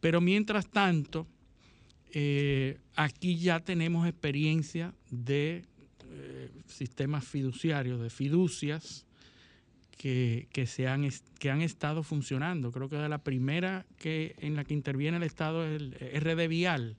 [0.00, 1.26] pero mientras tanto,
[2.14, 5.64] eh, aquí ya tenemos experiencia de
[6.10, 9.06] eh, sistemas fiduciarios, de fiducias
[9.96, 11.08] que, se han,
[11.38, 12.70] que han estado funcionando.
[12.72, 16.48] Creo que de la primera que en la que interviene el Estado es el RD
[16.48, 16.96] Vial.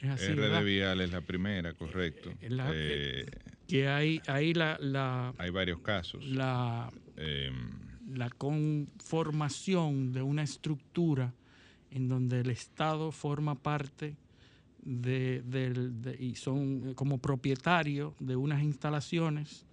[0.00, 2.32] Es RD Vial es la primera, correcto.
[2.40, 3.26] Eh,
[3.68, 6.26] que hay, hay, la, hay varios casos.
[6.26, 7.70] La, em,
[8.12, 11.32] la conformación de una estructura
[11.90, 14.16] en donde el Estado forma parte
[14.82, 19.64] de, y son como propietarios de unas instalaciones.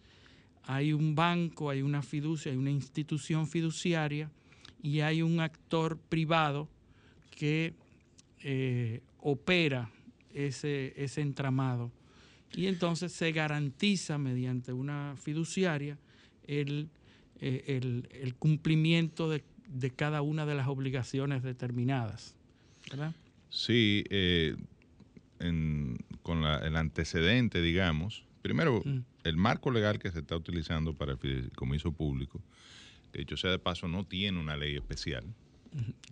[0.64, 4.30] Hay un banco, hay una fiducia, hay una institución fiduciaria
[4.82, 6.70] y hay un actor privado
[7.32, 7.74] que
[8.42, 9.92] eh, opera
[10.34, 11.92] ese, ese entramado.
[12.56, 15.98] Y entonces se garantiza mediante una fiduciaria
[16.48, 16.90] el,
[17.42, 17.80] eh,
[18.12, 22.36] el, cumplimiento de, de, cada una de las obligaciones determinadas.
[22.90, 23.14] ¿verdad?
[23.50, 24.56] Sí, eh,
[26.22, 29.00] con el antecedente, digamos, primero, mm.
[29.24, 32.42] el marco legal que se está utilizando para el fideicomiso público,
[33.12, 35.24] que dicho sea de paso, no tiene una ley especial.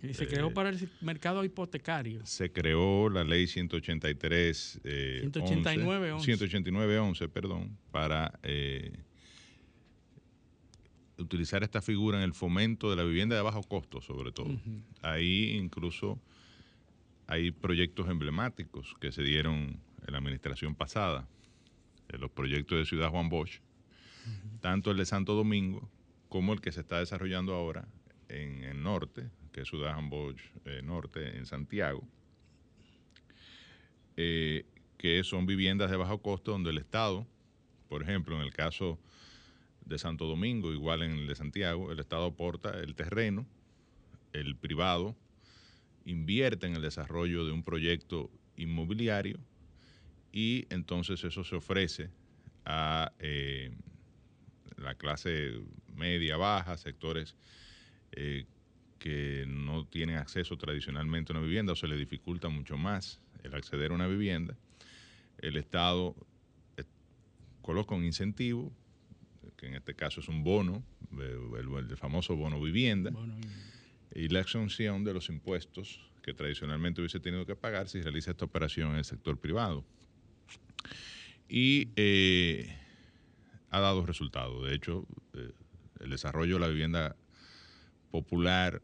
[0.02, 2.24] Y se creó eh, para el mercado hipotecario.
[2.24, 4.80] Se creó la ley 183.
[4.84, 8.92] Eh, 189 11, 189 11, perdón, para eh,
[11.18, 14.56] utilizar esta figura en el fomento de la vivienda de bajo costo, sobre todo.
[15.02, 16.20] Ahí incluso
[17.28, 21.28] hay proyectos emblemáticos que se dieron en la administración pasada,
[22.08, 23.60] los proyectos de Ciudad Juan Bosch,
[24.60, 25.90] tanto el de Santo Domingo
[26.30, 27.86] como el que se está desarrollando ahora
[28.30, 32.02] en el norte, que es Ciudad Juan Bosch eh, Norte, en Santiago,
[34.16, 34.64] eh,
[34.96, 37.26] que son viviendas de bajo costo donde el Estado,
[37.90, 38.98] por ejemplo, en el caso
[39.84, 43.46] de Santo Domingo, igual en el de Santiago, el Estado aporta el terreno,
[44.32, 45.14] el privado
[46.08, 49.38] invierte en el desarrollo de un proyecto inmobiliario
[50.32, 52.10] y entonces eso se ofrece
[52.64, 53.70] a eh,
[54.76, 55.52] la clase
[55.94, 57.36] media, baja, sectores
[58.12, 58.46] eh,
[58.98, 63.54] que no tienen acceso tradicionalmente a una vivienda o se les dificulta mucho más el
[63.54, 64.56] acceder a una vivienda.
[65.36, 66.16] El Estado
[66.78, 66.84] eh,
[67.60, 68.72] coloca un incentivo,
[69.56, 70.82] que en este caso es un bono,
[71.18, 73.12] el, famoso bono vivienda
[74.14, 78.44] y la exención de los impuestos que tradicionalmente hubiese tenido que pagar si realiza esta
[78.44, 79.84] operación en el sector privado.
[81.48, 82.76] Y eh,
[83.70, 84.66] ha dado resultados.
[84.66, 85.52] De hecho, eh,
[86.00, 87.16] el desarrollo de la vivienda
[88.10, 88.82] popular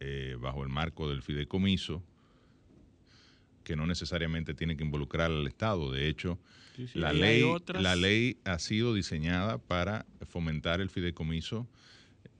[0.00, 2.02] eh, bajo el marco del fideicomiso,
[3.62, 5.90] que no necesariamente tiene que involucrar al Estado.
[5.90, 6.38] De hecho,
[6.94, 7.44] la, ley,
[7.74, 11.68] la ley ha sido diseñada para fomentar el fideicomiso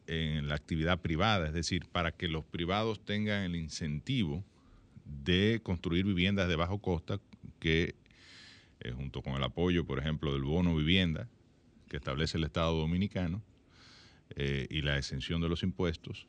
[0.07, 4.44] en la actividad privada, es decir, para que los privados tengan el incentivo
[5.05, 7.20] de construir viviendas de bajo costa
[7.59, 7.94] que,
[8.80, 11.28] eh, junto con el apoyo, por ejemplo, del bono vivienda
[11.88, 13.42] que establece el Estado dominicano
[14.36, 16.26] eh, y la exención de los impuestos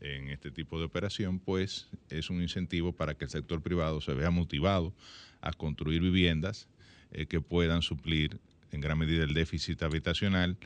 [0.00, 4.12] en este tipo de operación, pues es un incentivo para que el sector privado se
[4.12, 4.92] vea motivado
[5.40, 6.68] a construir viviendas
[7.12, 8.38] eh, que puedan suplir
[8.70, 10.58] en gran medida el déficit habitacional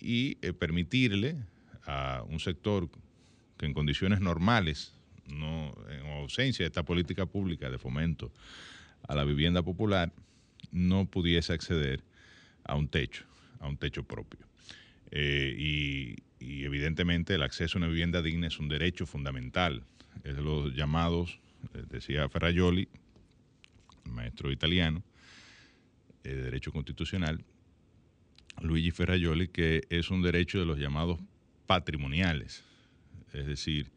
[0.00, 1.36] y permitirle
[1.88, 2.88] a un sector
[3.56, 4.92] que en condiciones normales,
[5.26, 8.30] no en ausencia de esta política pública de fomento
[9.08, 10.12] a la vivienda popular,
[10.70, 12.02] no pudiese acceder
[12.64, 13.24] a un techo,
[13.58, 14.40] a un techo propio.
[15.10, 19.82] Eh, y, evidentemente el acceso a una vivienda digna es un derecho fundamental.
[20.24, 21.40] Es de los llamados,
[21.74, 22.88] eh, decía Ferrajoli,
[24.04, 25.02] maestro italiano
[26.22, 27.42] eh, de derecho constitucional,
[28.60, 31.18] Luigi Ferrajoli, que es un derecho de los llamados
[31.68, 32.64] patrimoniales.
[33.32, 33.92] Es decir,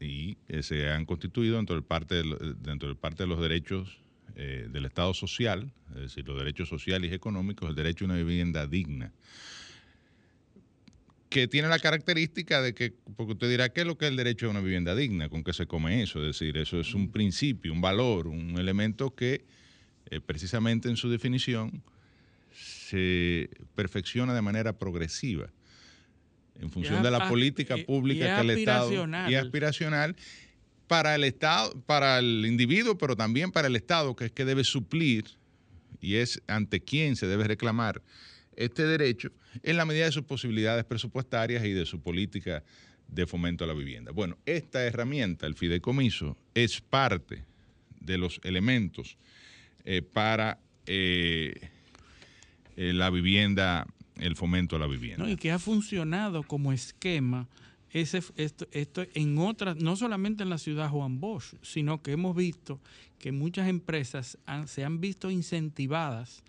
[0.00, 2.24] y se han constituido dentro del parte
[2.62, 4.00] dentro del parte de los derechos
[4.36, 8.16] eh, del Estado social, es decir, los derechos sociales y económicos, el derecho a una
[8.16, 9.12] vivienda digna,
[11.28, 14.16] que tiene la característica de que, porque usted dirá, ¿qué es lo que es el
[14.16, 15.28] derecho a una vivienda digna?
[15.28, 16.18] ¿Con qué se come eso?
[16.18, 19.44] Es decir, eso es un principio, un valor, un elemento que
[20.10, 21.84] eh, precisamente en su definición
[22.52, 25.48] se perfecciona de manera progresiva
[26.60, 28.90] en función de la política pública que el Estado
[29.28, 30.16] y aspiracional
[30.86, 34.64] para el Estado, para el individuo, pero también para el Estado, que es que debe
[34.64, 35.24] suplir
[36.00, 38.02] y es ante quién se debe reclamar
[38.56, 39.32] este derecho
[39.62, 42.62] en la medida de sus posibilidades presupuestarias y de su política
[43.08, 44.12] de fomento a la vivienda.
[44.12, 47.44] Bueno, esta herramienta, el fideicomiso, es parte
[48.00, 49.16] de los elementos
[49.84, 51.54] eh, para eh,
[52.76, 53.86] eh, la vivienda,
[54.24, 55.28] el fomento a la vivienda.
[55.28, 57.46] y que ha funcionado como esquema
[57.90, 62.34] ese, esto, esto en otras, no solamente en la ciudad Juan Bosch, sino que hemos
[62.34, 62.80] visto
[63.18, 66.42] que muchas empresas se han visto incentivadas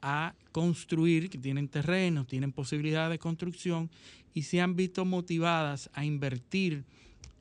[0.00, 3.90] a construir, que tienen terrenos, tienen posibilidades de construcción
[4.32, 6.84] y se han visto motivadas a invertir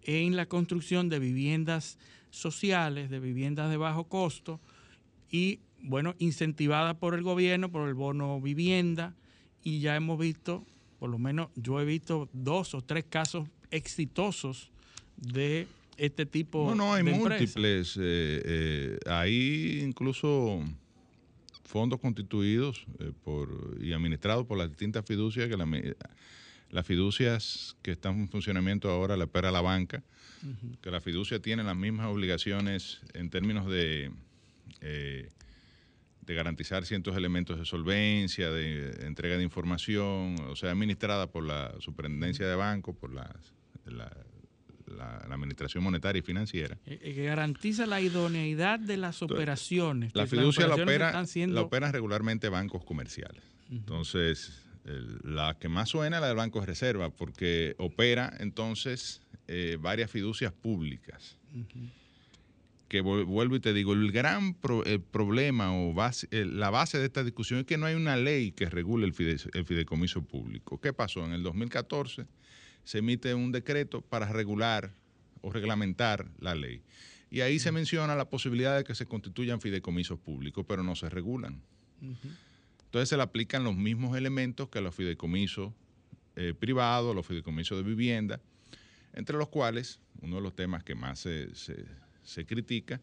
[0.03, 1.97] en la construcción de viviendas
[2.31, 4.59] sociales, de viviendas de bajo costo
[5.31, 9.15] y, bueno, incentivadas por el gobierno, por el bono vivienda
[9.65, 10.63] y ya hemos visto
[10.99, 14.71] por lo menos yo he visto dos o tres casos exitosos
[15.17, 17.97] de este tipo no, no, hay múltiples.
[17.97, 20.61] Eh, eh, hay incluso
[21.63, 25.95] fondos constituidos eh, por, y administrados por las distintas fiducias, que
[26.69, 30.03] las fiducias que están en funcionamiento ahora la espera la banca,
[30.81, 34.11] que la fiducia tiene las mismas obligaciones en términos de
[36.25, 41.73] de garantizar ciertos elementos de solvencia, de entrega de información, o sea, administrada por la
[41.79, 43.35] Superintendencia de Banco, por la,
[43.85, 44.11] la,
[45.29, 46.77] Administración Monetaria y Financiera.
[46.85, 50.15] Eh, eh, que garantiza la idoneidad de las operaciones.
[50.15, 53.43] La fiducia la, opera, la operan regularmente bancos comerciales.
[53.69, 54.65] Entonces,
[55.23, 60.09] la que más suena es la del Banco de Reserva, porque opera entonces eh, varias
[60.09, 61.37] fiducias públicas
[62.95, 67.59] que vuelvo y te digo, el gran problema o base, la base de esta discusión
[67.59, 70.79] es que no hay una ley que regule el, fideicomiso público.
[70.79, 71.25] ¿Qué pasó?
[71.25, 72.25] En el 2014
[72.85, 74.93] se emite un decreto para regular
[75.41, 76.83] o reglamentar la ley.
[77.29, 81.09] Y ahí se menciona la posibilidad de que se constituyan fideicomisos públicos, pero no se
[81.09, 81.61] regulan.
[82.85, 85.73] Entonces se le aplican los mismos elementos que a los fideicomisos
[86.37, 88.39] eh, privados, los fideicomisos de vivienda,
[89.11, 92.04] entre los cuales uno de los temas que más se se
[92.45, 93.01] critica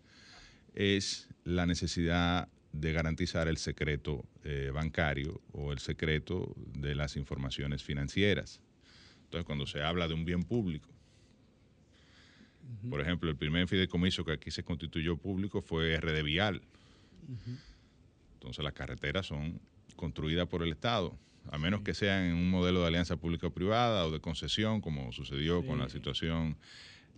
[0.74, 7.82] es la necesidad de garantizar el secreto eh, bancario o el secreto de las informaciones
[7.82, 8.60] financieras.
[9.24, 10.88] Entonces, cuando se habla de un bien público,
[12.88, 16.62] por ejemplo, el primer fideicomiso que aquí se constituyó público fue RD Vial.
[18.34, 19.60] Entonces, las carreteras son
[19.96, 21.16] construidas por el Estado,
[21.50, 25.64] a menos que sean en un modelo de alianza pública-privada o de concesión, como sucedió
[25.64, 26.56] con la situación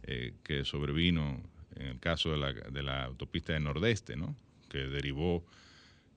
[0.02, 1.40] eh, que sobrevino
[1.76, 4.34] en el caso de la, autopista del Nordeste, ¿no?
[4.68, 5.44] que derivó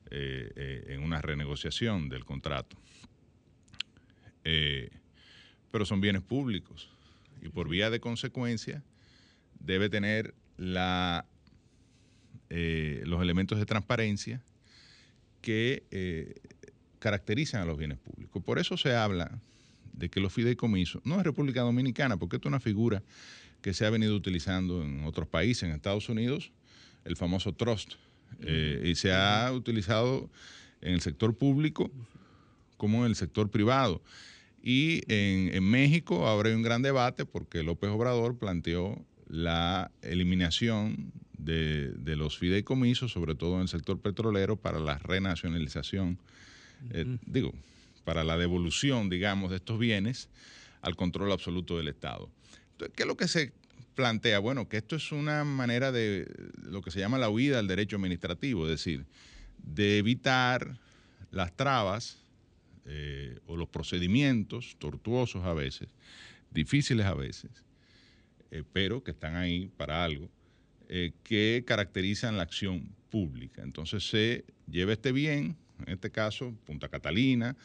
[0.09, 2.77] eh, eh, en una renegociación del contrato.
[4.43, 4.89] Eh,
[5.71, 6.89] pero son bienes públicos
[7.41, 8.83] y por vía de consecuencia
[9.59, 11.21] debe tener los
[13.21, 14.41] elementos de transparencia
[15.41, 16.33] que
[16.99, 18.41] caracterizan a los bienes públicos.
[18.43, 19.39] Por eso se habla
[19.93, 23.03] de que los fideicomisos, no es República Dominicana, porque esto es una figura
[23.61, 26.51] que se ha venido utilizando en otros países, en Estados Unidos,
[27.05, 27.93] el famoso trust,
[28.41, 30.29] eh, y se ha utilizado
[30.81, 31.91] en el sector público
[32.77, 34.01] como en el sector privado.
[34.61, 41.93] Y en, México ahora hay un gran debate porque López Obrador planteó la eliminación de,
[42.17, 46.19] los fideicomisos, sobre todo en el sector petrolero, para la renacionalización,
[46.91, 47.53] eh, digo,
[48.03, 50.29] para la devolución, digamos, de estos bienes
[50.81, 52.29] al control absoluto del Estado.
[52.77, 53.51] ¿Qué es lo que se
[53.95, 54.39] plantea?
[54.39, 56.27] Bueno, que esto es una manera de
[56.63, 59.05] lo que se llama la huida al derecho administrativo, es decir,
[59.57, 60.79] de evitar
[61.31, 62.17] las trabas
[62.85, 65.89] eh, o los procedimientos tortuosos a veces
[66.51, 67.51] difíciles a veces,
[68.73, 70.29] pero que están ahí para algo,
[71.23, 73.61] que caracterizan la acción pública.
[73.61, 77.55] Entonces se lleva este bien, en este caso Punta Catalina,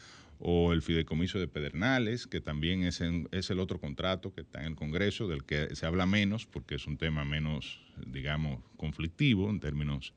[0.45, 4.75] o el fideicomiso de Pedernales, que también es, el otro contrato que está en el
[4.75, 10.13] Congreso, del que se habla menos porque es un tema menos, digamos, conflictivo en términos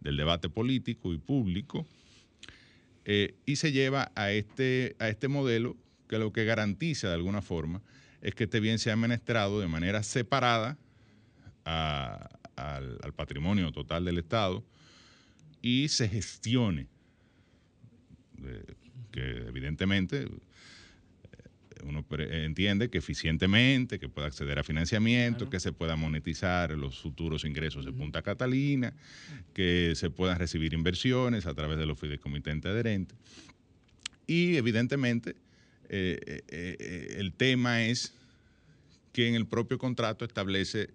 [0.00, 1.86] del debate político y público,
[3.04, 5.76] eh, y se lleva a este, a este modelo
[6.08, 7.80] que lo que garantiza de alguna forma
[8.22, 10.76] es que este bien sea administrado de manera separada
[11.64, 14.64] al, al patrimonio total del Estado
[15.62, 16.88] y se gestione
[19.14, 20.28] que evidentemente eh,
[21.84, 27.44] uno entiende que eficientemente, que pueda acceder a financiamiento, que se pueda monetizar los futuros
[27.44, 28.92] ingresos de Punta Catalina,
[29.54, 33.16] que se puedan recibir inversiones a través de los fideicomitentes adherentes.
[34.26, 35.36] Y evidentemente
[35.88, 38.14] eh, eh, el tema es
[39.12, 40.90] que en el propio contrato establece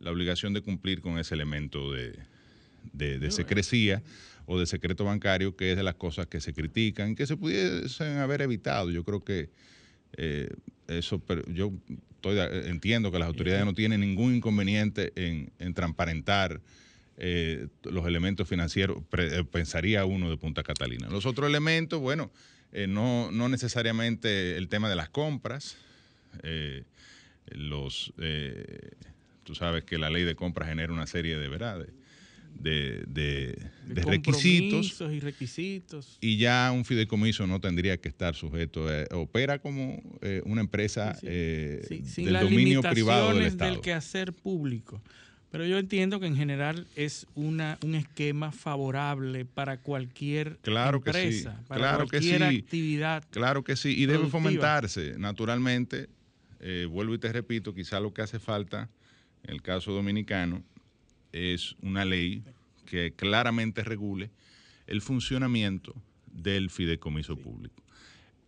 [0.00, 2.18] la obligación de cumplir con ese elemento de,
[2.94, 4.02] de secrecía
[4.46, 8.18] o de secreto bancario, que es de las cosas que se critican, que se pudiesen
[8.18, 8.90] haber evitado.
[8.90, 9.50] Yo creo que
[10.16, 10.48] eh,
[10.88, 11.72] eso, yo
[12.64, 16.60] entiendo que las autoridades no tienen ningún inconveniente en, transparentar
[17.16, 21.08] eh, los elementos financieros, eh, pensaría uno de Punta Catalina.
[21.08, 22.30] Los otros elementos, bueno,
[22.88, 25.76] no, no, necesariamente el tema de las compras,
[27.50, 28.14] los,
[29.44, 31.90] tú sabes que la ley de compras genera una serie de, verdades
[32.54, 35.00] de, de, requisitos.
[35.00, 36.18] y requisitos.
[36.20, 42.02] Y ya un fideicomiso no tendría que estar sujeto, opera como eh, una empresa eh,
[42.16, 43.72] del dominio privado del Estado.
[43.72, 45.00] del quehacer público.
[45.50, 51.96] Pero yo entiendo que en general es una, un esquema favorable para cualquier empresa, para
[51.96, 53.22] cualquier actividad.
[53.30, 55.18] Claro que sí, y debe fomentarse.
[55.18, 56.08] Naturalmente,
[56.60, 58.88] eh, vuelvo y te repito, quizá lo que hace falta
[59.42, 60.62] en el caso dominicano
[61.32, 62.42] es una ley
[62.86, 64.30] que claramente regule
[64.86, 65.94] el funcionamiento
[66.26, 67.82] del fideicomiso público.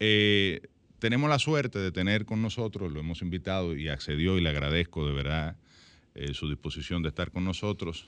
[0.01, 0.61] Eh,
[0.99, 5.07] tenemos la suerte de tener con nosotros, lo hemos invitado y accedió y le agradezco
[5.07, 5.57] de verdad
[6.15, 8.07] eh, su disposición de estar con nosotros,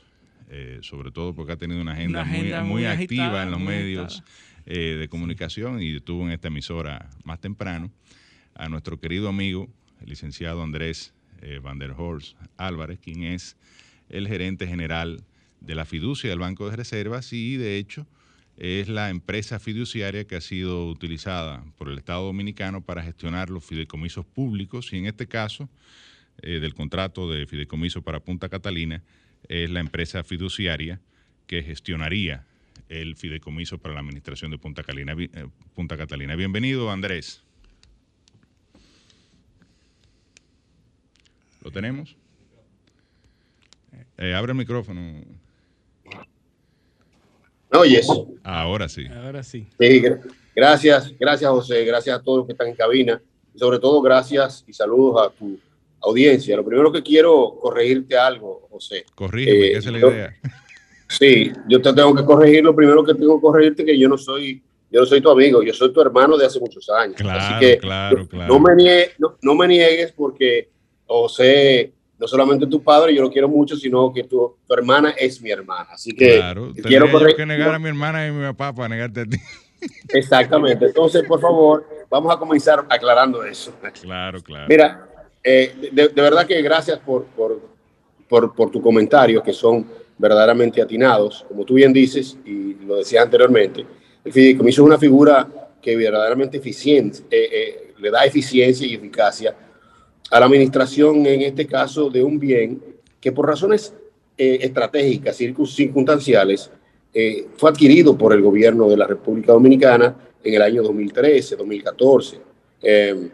[0.51, 2.25] eh, sobre todo porque ha tenido una agenda,
[2.65, 4.23] muy, activa en los medios
[4.67, 7.93] de comunicación y estuvo en esta emisora más temprano,
[8.55, 9.69] a nuestro querido amigo,
[10.01, 11.15] el licenciado Andrés
[11.63, 13.57] Van der Horst Álvarez, quien es
[14.09, 15.25] el gerente general
[15.61, 18.07] de la fiducia del Banco de Reservas y de hecho
[18.57, 23.65] es la empresa fiduciaria que ha sido utilizada por el Estado Dominicano para gestionar los
[23.65, 25.69] fideicomisos públicos y en este caso
[26.43, 29.03] eh, del contrato de fideicomiso para Punta Catalina
[29.49, 31.01] es la empresa fiduciaria
[31.47, 32.47] que gestionaría
[32.89, 36.37] el fideicomiso para la administración de Punta, eh, Punta Catalina.
[36.37, 37.43] Bienvenido Andrés.
[41.63, 42.17] ¿Lo tenemos?
[44.19, 45.01] Eh, abre el micrófono.
[47.71, 48.07] ¿Me oyes?
[48.43, 49.07] Ahora sí.
[49.07, 49.67] Ahora sí.
[50.55, 53.21] Gracias, gracias José, gracias a todos los que están en cabina
[53.55, 55.59] y sobre todo gracias y saludos a tu
[56.01, 56.57] audiencia.
[56.57, 59.05] Lo primero que quiero corregirte algo, José.
[59.15, 60.37] Corrígeme, esa es la idea.
[61.09, 62.65] Sí, yo te tengo que corregir.
[62.65, 65.31] Lo primero que tengo que corregirte es que yo no soy yo no soy tu
[65.31, 67.17] amigo, yo soy tu hermano de hace muchos años.
[67.17, 68.53] Claro, Así que claro, claro.
[68.53, 69.11] No, me
[69.43, 70.69] no, me niegues porque
[71.07, 75.51] José no solamente tu padre, yo lo quiero mucho, sino que tu, hermana es mi
[75.51, 75.89] hermana.
[75.93, 78.89] Así que claro, quiero correr, que negar a mi hermana y a mi papá para
[78.89, 79.39] negarte a ti.
[80.09, 80.87] Exactamente.
[80.87, 83.75] Entonces, por favor, vamos a comenzar aclarando eso.
[84.01, 84.67] Claro, claro.
[84.69, 85.09] Mira,
[85.45, 87.61] eh, de, verdad que gracias por, por,
[88.29, 89.87] por, por tus comentarios que son
[90.19, 91.45] verdaderamente atinados.
[91.49, 93.87] Como tú bien dices, y lo decía anteriormente,
[94.25, 95.47] el fideicomiso es una figura
[95.81, 99.55] que verdaderamente eficiente, eh, eh, le da eficiencia y eficacia
[100.31, 102.83] a la administración, en este caso, de un bien
[103.21, 103.95] que por razones
[104.39, 106.71] eh, estratégicas, circunstanciales,
[107.15, 112.41] eh, fue adquirido por el gobierno de la República Dominicana en el año 2013, 2014.
[112.83, 113.31] Em,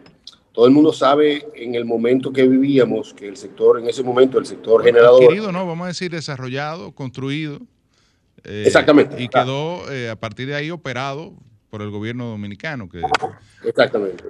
[0.51, 4.39] todo el mundo sabe en el momento que vivíamos que el sector, en ese momento,
[4.39, 5.23] el sector generador.
[5.23, 7.59] Adquirido, no, vamos a decir desarrollado, construido.
[8.43, 9.21] Eh, Exactamente.
[9.21, 11.33] Y quedó a partir de ahí operado
[11.69, 12.87] por el gobierno dominicano.
[12.87, 13.01] Que...
[13.65, 14.23] Exactamente.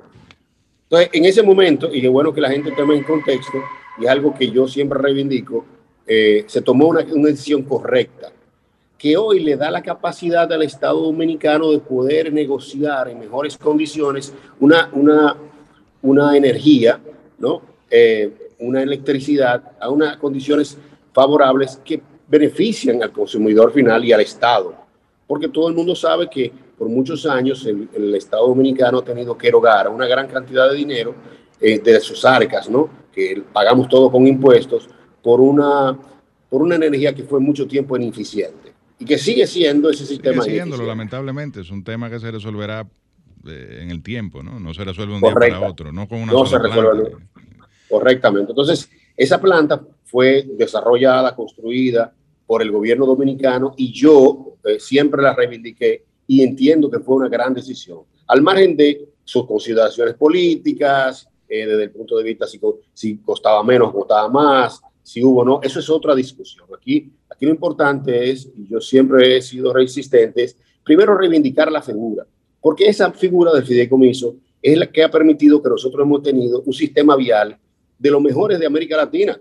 [0.94, 3.57] Entonces, en ese momento, y es bueno que la gente tome en contexto,
[3.99, 5.65] y es algo que yo siempre reivindico,
[6.06, 8.32] eh, se tomó una, decisión correcta,
[8.95, 14.36] que hoy le da la capacidad al Estado dominicano de poder negociar en mejores condiciones
[14.60, 15.36] una, una,
[16.03, 16.99] una energía,
[17.40, 17.64] ¿no?
[17.90, 20.78] Eh, una electricidad a unas condiciones
[21.11, 24.76] favorables que benefician al consumidor final y al Estado.
[25.26, 26.52] Porque todo el mundo sabe que
[26.84, 31.15] por muchos años el, Estado Dominicano ha tenido que erogar una gran cantidad de dinero
[31.61, 32.89] eh, de sus arcas, ¿no?
[33.10, 34.89] que pagamos todo con impuestos,
[35.22, 35.97] por una,
[36.49, 40.43] por una energía que fue mucho tiempo ineficiente y que sigue siendo ese sistema.
[40.43, 41.61] Sigue siéndolo, lamentablemente.
[41.61, 42.85] Es un tema que se resolverá
[43.47, 44.60] eh, en el tiempo, ¿no?
[44.60, 47.15] No se resuelve un día para otro, no con una no se resuelve
[47.88, 48.51] Correctamente.
[48.51, 52.14] Entonces, esa planta fue desarrollada, construida
[52.45, 57.29] por el gobierno dominicano y yo eh, siempre la reivindiqué y entiendo que fue una
[57.29, 57.99] gran decisión.
[58.27, 62.59] Al margen de sus consideraciones políticas, eh, desde el punto de vista si,
[62.93, 66.65] si costaba menos, costaba más, si hubo o no, eso es otra discusión.
[66.75, 71.81] Aquí, aquí lo importante es, y yo siempre he sido resistente, es primero reivindicar la
[71.81, 72.25] figura,
[72.61, 76.73] porque esa figura del fideicomiso es la que ha permitido que nosotros hemos tenido un
[76.73, 77.57] sistema vial
[77.99, 79.37] de los mejores de América Latina.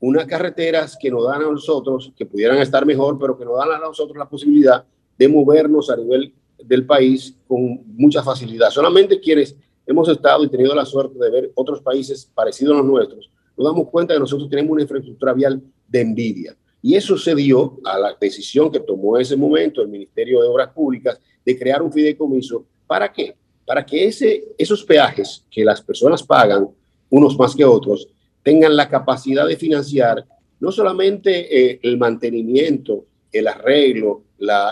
[0.00, 3.72] Unas carreteras que nos dan a nosotros, que pudieran estar mejor, pero que nos dan
[3.72, 4.84] a nosotros la posibilidad
[5.18, 6.32] de movernos a nivel
[6.62, 8.70] del país con mucha facilidad.
[8.70, 12.86] Solamente quienes hemos estado y tenido la suerte de ver otros países parecidos a los
[12.86, 16.56] nuestros, nos damos cuenta que nosotros tenemos una infraestructura vial de envidia.
[16.80, 20.48] Y eso se dio a la decisión que tomó en ese momento el Ministerio de
[20.48, 22.66] Obras Públicas de crear un fideicomiso.
[22.86, 23.34] ¿Para qué?
[23.66, 26.68] Para que ese, esos peajes que las personas pagan,
[27.10, 28.08] unos más que otros,
[28.42, 30.24] tengan la capacidad de financiar
[30.60, 34.24] no solamente eh, el mantenimiento, el arreglo,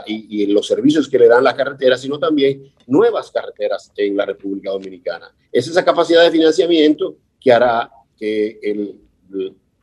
[0.07, 4.71] y, los servicios que le dan las carreteras, sino también nuevas carreteras en la República
[4.71, 5.35] Dominicana.
[5.51, 9.01] Es esa capacidad de financiamiento que hará que, el,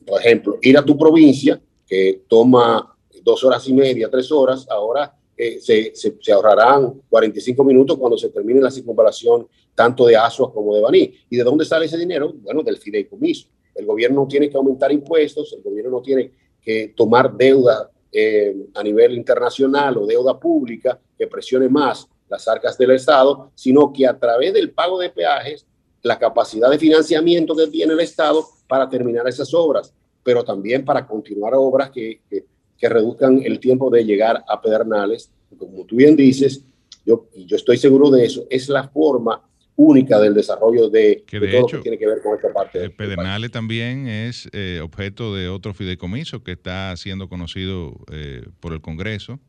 [0.06, 5.14] por ejemplo, ir a tu provincia, que toma dos horas y media, tres horas, ahora
[5.36, 10.76] eh, se, se, ahorrarán 45 minutos cuando se termine la circunvalación tanto de Asua como
[10.76, 11.14] de Baní.
[11.30, 12.34] ¿Y de dónde sale ese dinero?
[12.34, 13.48] Bueno, del fideicomiso.
[13.74, 16.32] El gobierno no tiene que aumentar impuestos, el gobierno no tiene
[16.62, 22.78] que tomar deuda eh, a nivel internacional o deuda pública que presione más las arcas
[22.78, 25.66] del Estado, sino que a través del pago de peajes,
[26.04, 31.08] la capacidad de financiamiento que tiene el Estado para terminar esas obras, pero también para
[31.08, 32.46] continuar obras que, que,
[32.90, 35.32] reduzcan el tiempo de llegar a Pedernales.
[35.58, 36.66] Como tú bien dices,
[37.06, 39.42] yo, yo estoy seguro de eso, es la forma
[39.76, 42.90] única del desarrollo de, que de, hecho, que tiene que ver con esta parte.
[42.92, 48.82] Pedernales también es eh, objeto de otro fideicomiso que está siendo conocido eh, por el
[48.82, 49.40] Congreso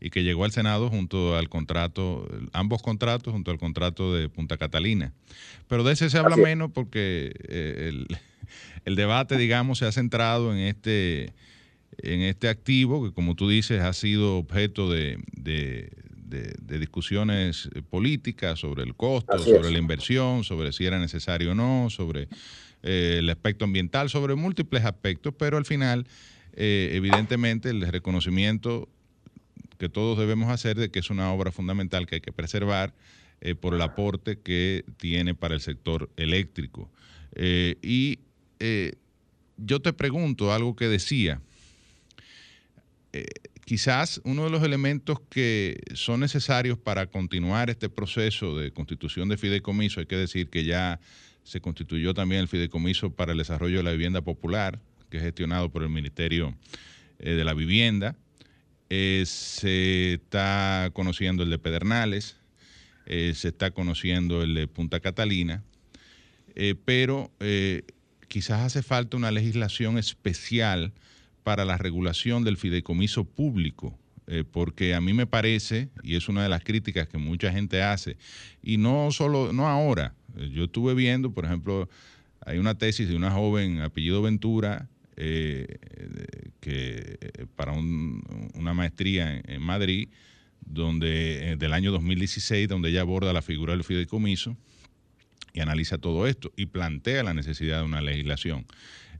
[0.00, 4.56] y que llegó al Senado junto al contrato, ambos contratos junto al contrato de Punta
[4.56, 5.12] Catalina.
[5.66, 8.06] Pero de ese se habla menos porque eh, el,
[8.84, 11.34] el, debate, digamos, se ha centrado en este,
[11.98, 15.90] en este activo que, como tú dices, ha sido objeto de, de,
[16.28, 21.90] discusiones eh, políticas sobre el costo, sobre la inversión, sobre si era necesario o no,
[21.90, 22.28] sobre
[22.82, 26.06] eh, el aspecto ambiental, sobre múltiples aspectos, pero al final,
[26.54, 28.88] eh, evidentemente, el reconocimiento
[29.78, 32.94] que todos debemos hacer de que es una obra fundamental que hay que preservar
[33.60, 36.90] por el aporte que tiene para el sector eléctrico.
[37.36, 38.18] y
[39.56, 41.40] yo te pregunto algo que decía
[43.68, 49.36] Quizás uno de los elementos que son necesarios para continuar este proceso de constitución de
[49.36, 51.00] fideicomiso, hay que decir que ya
[51.44, 54.80] se constituyó también el fideicomiso para el desarrollo de la vivienda popular,
[55.10, 56.56] que es gestionado por el Ministerio
[57.18, 58.16] eh, de la Vivienda.
[58.88, 62.38] Eh, se está conociendo el de Pedernales,
[63.04, 65.62] eh, se está conociendo el de Punta Catalina,
[66.86, 67.30] pero
[68.28, 70.94] quizás hace falta una legislación especial
[71.48, 76.42] para la regulación del fideicomiso público, eh, porque a mí me parece, y es una
[76.42, 78.18] de las críticas que mucha gente hace,
[78.62, 81.88] y no solo, no ahora, eh, yo estuve viendo, por ejemplo,
[82.44, 85.78] hay una tesis de una joven apellido Ventura, eh,
[86.60, 87.18] que
[87.56, 90.10] para una maestría en, Madrid,
[90.60, 94.54] donde del año 2016, donde ella aborda la figura del fideicomiso
[95.60, 98.66] analiza todo esto y plantea la necesidad de una legislación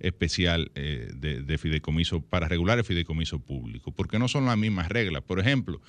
[0.01, 5.23] especial eh, de, fideicomiso para regular el fideicomiso público, porque no son las mismas reglas.
[5.23, 5.81] Por ejemplo,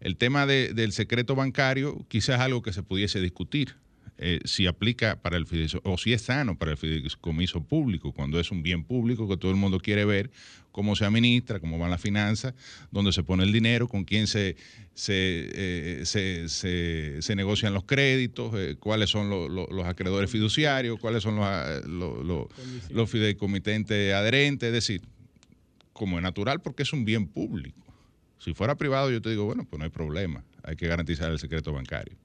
[0.00, 3.74] el tema del secreto bancario quizás algo que se pudiese discutir.
[4.20, 8.40] Eh, si aplica para el fideicomiso, o si es sano para el fideicomiso público, cuando
[8.40, 10.32] es un bien público que todo el mundo quiere ver
[10.72, 12.54] cómo se administra, cómo van las finanzas,
[12.90, 14.56] dónde se pone el dinero, con quién se,
[14.94, 22.48] se, eh, se, negocian los créditos, eh, cuáles son los acreedores fiduciarios, cuáles son los,
[22.90, 25.02] los fideicomitentes adherentes, es decir,
[25.92, 27.78] como es natural porque es un bien público.
[28.40, 31.38] Si fuera privado, yo te digo, bueno, pues no hay problema, hay que garantizar el
[31.38, 32.16] secreto bancario.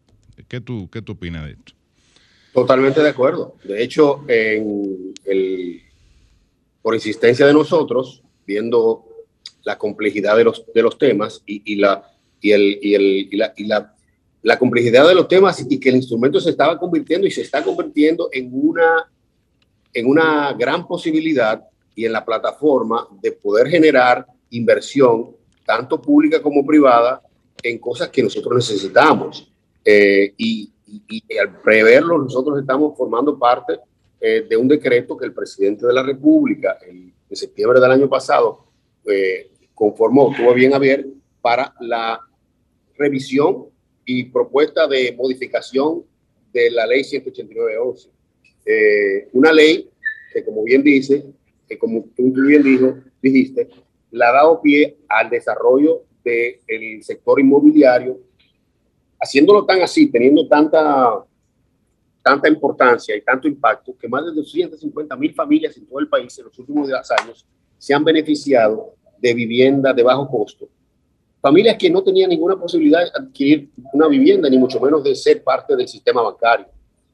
[0.47, 1.73] ¿Qué tú, qué tú opinas de esto?
[2.53, 3.55] Totalmente de acuerdo.
[3.63, 5.81] De hecho, en el,
[6.81, 9.05] por insistencia de nosotros, viendo
[9.63, 12.11] la complejidad de los, de los temas y, la,
[12.41, 13.95] y, el, y, el, y, la, y la,
[14.41, 17.63] la, complejidad de los temas y que el instrumento se estaba convirtiendo y se está
[17.63, 19.09] convirtiendo en una
[19.93, 21.63] en una gran posibilidad
[21.95, 25.35] y en la plataforma de poder generar inversión,
[25.65, 27.21] tanto pública como privada,
[27.61, 29.51] en cosas que nosotros necesitamos.
[29.85, 30.69] Eh, y,
[31.39, 33.79] al preverlo, nosotros estamos formando parte
[34.19, 38.65] eh, de un decreto que el presidente de la República en septiembre del año pasado
[39.05, 41.05] eh, conformó, tuvo bien a ver,
[41.41, 42.19] para la
[42.97, 43.65] revisión
[44.05, 46.03] y propuesta de modificación
[46.53, 48.09] de la ley 189.11.
[48.65, 49.89] Eh, una ley
[50.31, 51.25] que, como bien dice,
[51.67, 53.67] que como tú bien dijo, dijiste,
[54.11, 58.19] la ha dado pie al desarrollo del sector inmobiliario,
[59.23, 61.23] haciéndolo tan así, teniendo tanta,
[62.21, 66.37] tanta importancia y tanto impacto, que más de 250 mil familias en todo el país
[66.37, 66.89] en los últimos
[67.21, 67.45] años
[67.77, 70.67] se han beneficiado de vivienda de bajo costo.
[71.41, 75.43] Familias que no tenían ninguna posibilidad de adquirir una vivienda, ni mucho menos de ser
[75.43, 76.67] parte del sistema bancario.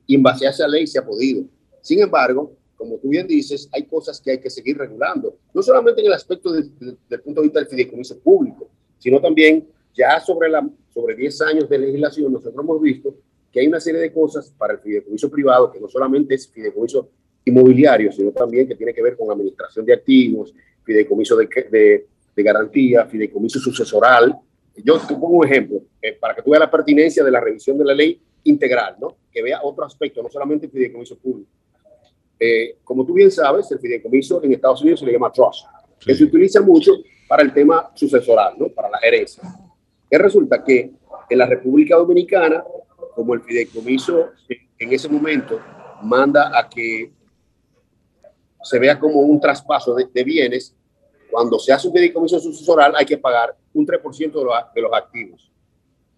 [0.05, 1.43] Y en base a esa ley se ha podido.
[1.81, 6.01] Sin embargo, como tú bien dices, hay cosas que hay que seguir regulando, no solamente
[6.01, 6.71] en el aspecto del
[7.23, 11.77] punto de vista del fideicomiso público, sino también ya sobre, la, sobre 10 años de
[11.77, 13.15] legislación, nosotros hemos visto
[13.51, 17.09] que hay una serie de cosas para el fideicomiso privado, que no solamente es fideicomiso
[17.45, 20.53] inmobiliario, sino también que tiene que ver con administración de activos,
[20.83, 24.35] fideicomiso de, de, de garantía, fideicomiso sucesoral.
[24.75, 27.77] Yo te pongo un ejemplo, eh, para que tú veas la pertinencia de la revisión
[27.77, 29.17] de la ley integral, ¿no?
[29.31, 31.49] que vea otro aspecto, no solamente el fideicomiso público.
[32.39, 35.65] Eh, como tú bien sabes, el fideicomiso en Estados Unidos se le llama trust,
[35.99, 36.93] que se utiliza mucho
[37.27, 38.69] para el tema sucesoral, ¿no?
[38.69, 39.43] para la herencia.
[40.09, 40.91] Que resulta que
[41.29, 42.63] en la República Dominicana,
[43.15, 44.29] como el fideicomiso
[44.77, 45.59] en ese momento
[46.01, 47.11] manda a que
[48.63, 50.75] se vea como un traspaso de, bienes,
[51.29, 54.45] cuando se hace un fideicomiso sucesoral hay que pagar un 3% de,
[54.75, 55.51] de los activos.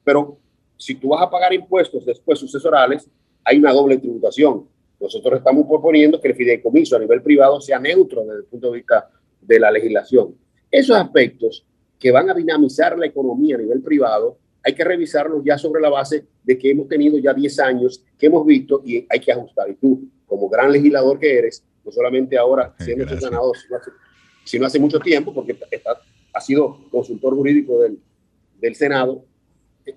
[0.04, 0.38] Pero
[0.78, 3.10] si tú vas a pagar impuestos después sucesorales,
[3.44, 4.68] hay una doble tributación.
[5.00, 8.78] Nosotros estamos proponiendo que el fideicomiso a nivel privado sea neutro desde el punto de
[8.78, 9.10] vista
[9.42, 10.36] de la legislación.
[10.70, 11.66] Esos aspectos
[12.02, 15.90] que van a dinamizar la economía a nivel privado, hay que revisarlos ya sobre la
[15.90, 19.70] base de que hemos tenido ya 10 años, que hemos visto y hay que ajustar.
[19.70, 23.56] Y tú, como gran legislador que eres, no solamente ahora siendo senador,
[24.44, 26.02] sino hace, mucho tiempo, porque está,
[26.34, 28.00] ha sido consultor jurídico del,
[28.60, 29.24] del Senado,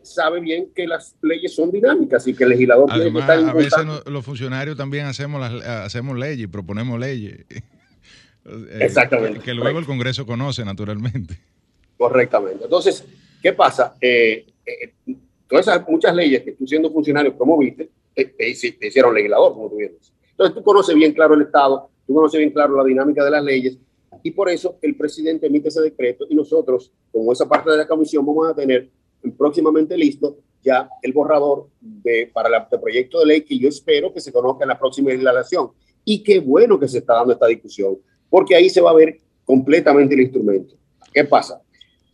[0.03, 4.25] sabe bien que las leyes son dinámicas y que el legislador Además, a veces los
[4.25, 7.47] funcionarios también hacemos las, hacemos leyes, proponemos leyes.
[8.47, 9.41] Eh, Exactamente.
[9.41, 11.41] Que, luego el Congreso conoce, naturalmente.
[11.97, 12.65] Correctamente.
[12.65, 13.05] Entonces,
[13.43, 13.97] ¿qué pasa?
[14.01, 14.95] Eh, eh,
[15.49, 19.79] todas esas muchas leyes que tú siendo funcionario promoviste, te, te, hicieron legislador, como tú.
[19.81, 23.45] Entonces, tú conoces bien claro el Estado, tú conoces bien claro la dinámica de las
[23.45, 23.79] leyes,
[24.23, 27.87] y por eso el presidente emite ese decreto y nosotros, como esa parte de la
[27.87, 28.89] comisión, vamos a tener
[29.37, 34.21] próximamente listo ya el borrador de, para el proyecto de ley que yo espero que
[34.21, 35.71] se conozca en la próxima legislación.
[36.05, 37.99] Y qué bueno que se está dando esta discusión,
[38.31, 40.75] porque ahí se va a ver completamente el instrumento.
[41.13, 41.61] ¿Qué pasa?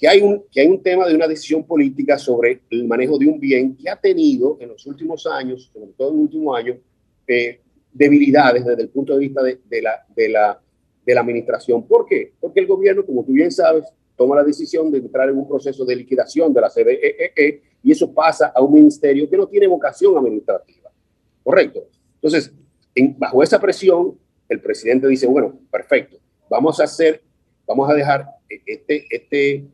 [0.00, 3.26] Que hay un, que hay un tema de una decisión política sobre el manejo de
[3.26, 6.78] un bien que ha tenido en los últimos años, sobre todo en el último año,
[7.26, 7.60] eh,
[7.92, 10.60] debilidades desde el punto de vista de, la, de, la,
[11.04, 11.86] de la administración.
[11.86, 12.32] ¿Por qué?
[12.40, 13.84] Porque el gobierno, como tú bien sabes,
[14.16, 17.92] toma la decisión de entrar en un proceso de liquidación de la CBEE e, y
[17.92, 20.90] eso pasa a un ministerio que no tiene vocación administrativa.
[21.42, 21.84] ¿Correcto?
[22.14, 22.52] Entonces,
[23.16, 24.18] bajo esa presión,
[24.48, 26.18] el presidente dice, bueno, perfecto,
[26.50, 27.22] vamos a hacer,
[27.66, 28.26] vamos a dejar
[28.66, 29.64] este, este,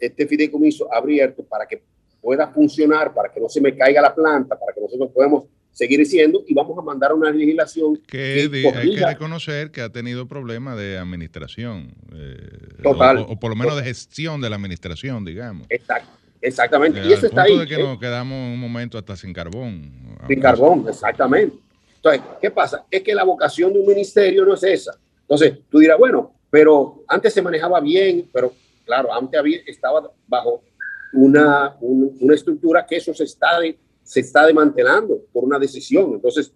[0.00, 1.82] este fideicomiso abierto para que
[2.20, 6.04] pueda funcionar, para que no se me caiga la planta, para que nosotros podamos seguir
[6.04, 10.76] siendo y vamos a mandar una legislación que, hay que reconocer que ha tenido problemas
[10.76, 13.24] de administración eh, total.
[13.28, 15.66] o, por lo menos de gestión de la administración digamos.
[15.70, 16.10] Exacto
[16.42, 17.02] exactamente.
[17.04, 20.86] Y eso está ahí de que nos quedamos un momento hasta sin carbón sin carbón
[20.88, 21.56] exactamente.
[21.96, 24.92] Entonces qué pasa es que la vocación de un ministerio no es esa.
[25.22, 28.52] Entonces tú dirás bueno pero antes se manejaba bien pero
[28.90, 30.64] claro antes había, estaba bajo
[31.12, 36.14] una, una estructura que eso se está de, se está desmantelando por una decisión.
[36.14, 36.52] Entonces,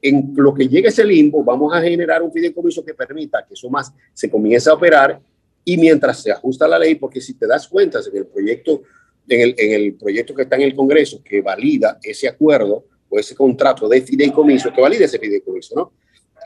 [0.00, 3.68] en lo que llegue ese limbo, vamos a generar un fideicomiso que permita que eso
[3.68, 5.20] más se comience a operar
[5.62, 8.82] y mientras se ajusta la ley, porque si te das cuenta en el proyecto,
[9.28, 13.18] en el, en el proyecto que está en el Congreso que valida ese acuerdo o
[13.18, 15.92] ese contrato de fideicomiso, que valida ese fideicomiso, ¿no?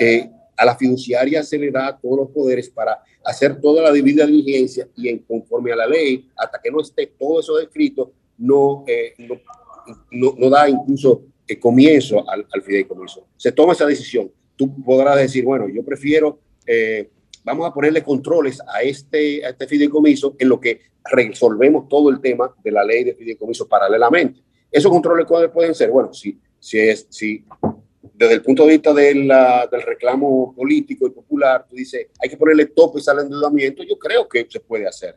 [0.01, 4.27] Eh, a la fiduciaria se le da todos los poderes para hacer toda la debida
[4.27, 8.85] diligencia y en conforme a la ley, hasta que no esté todo eso descrito, no,
[8.87, 9.41] eh, no
[10.11, 13.27] no, da incluso el comienzo al, al, fideicomiso.
[13.37, 14.31] Se toma esa decisión.
[14.57, 17.09] Tú podrás decir, bueno, yo prefiero, eh,
[17.45, 22.21] vamos a ponerle controles a este, a este fideicomiso en lo que resolvemos todo el
[22.21, 24.41] tema de la ley de fideicomiso paralelamente.
[24.71, 25.91] ¿Esos controles cuáles pueden ser?
[25.91, 27.45] Bueno, si, si, es, si
[28.19, 32.67] desde el punto de vista del reclamo político y popular, tú dices, hay que ponerle
[32.67, 35.17] topes al endeudamiento, yo creo que se puede hacer.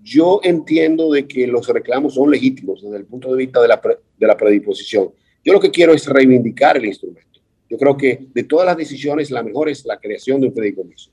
[0.00, 3.80] Yo entiendo de que los reclamos son legítimos desde el punto de vista de la,
[4.20, 5.10] la predisposición.
[5.44, 7.40] Yo lo que quiero es reivindicar el instrumento.
[7.68, 11.10] Yo creo que de todas las decisiones, la mejor es la creación de un fideicomiso.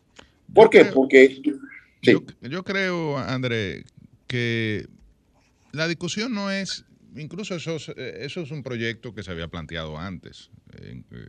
[0.54, 0.86] ¿Por qué?
[0.86, 1.42] Porque...
[2.04, 3.84] Yo, yo creo, André,
[4.28, 4.86] que
[5.72, 6.85] la discusión no es
[7.16, 10.50] incluso eso, eso es un proyecto que se había planteado antes,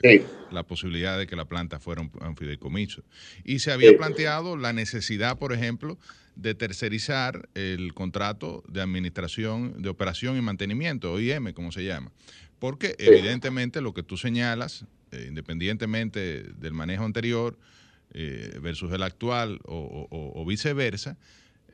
[0.03, 3.03] eh, la posibilidad de que la planta fuera un, fideicomiso.
[3.45, 5.99] Y se había planteado la necesidad, por ejemplo,
[6.35, 12.13] de tercerizar el contrato de administración, de operación y mantenimiento, OIM, como se llama.
[12.59, 17.59] Porque evidentemente lo que tú señalas, eh, independientemente del manejo anterior
[18.13, 21.17] eh, versus el actual o, viceversa,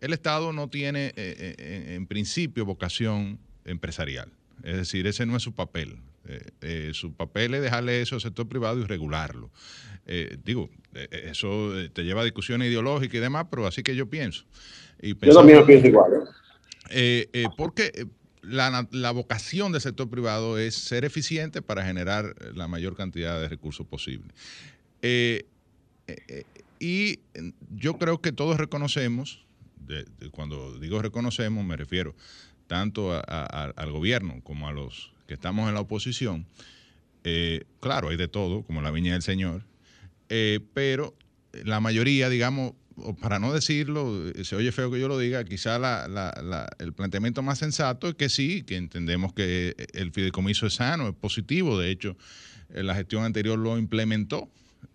[0.01, 4.31] el Estado no tiene en principio vocación empresarial.
[4.63, 5.99] Es decir, ese no es su papel.
[6.29, 9.51] Eh, eh, su papel es dejarle eso al sector privado y regularlo.
[10.07, 14.45] Eh, digo, eso te lleva a discusiones ideológicas y demás, pero así que yo pienso.
[15.01, 16.13] Y yo también pienso igual.
[17.57, 18.07] porque
[18.43, 23.49] la, la, vocación del sector privado es ser eficiente para generar la mayor cantidad de
[23.49, 24.33] recursos posible.
[26.79, 27.19] y
[27.75, 29.45] yo creo que todos reconocemos,
[30.31, 32.15] cuando digo reconocemos, me refiero
[32.73, 36.47] tanto al gobierno como a los que estamos en la oposición,
[37.23, 39.63] eh, claro, hay de todo, como la viña del Señor,
[40.31, 41.15] eh, pero
[41.65, 42.73] la mayoría, digamos,
[43.21, 45.77] para no decirlo, eh, se oye feo que yo lo diga, quizá
[46.79, 51.15] el planteamiento más sensato es que sí, que entendemos que el fideicomiso es sano, es
[51.15, 52.17] positivo, de hecho,
[52.71, 54.49] la gestión anterior lo implementó,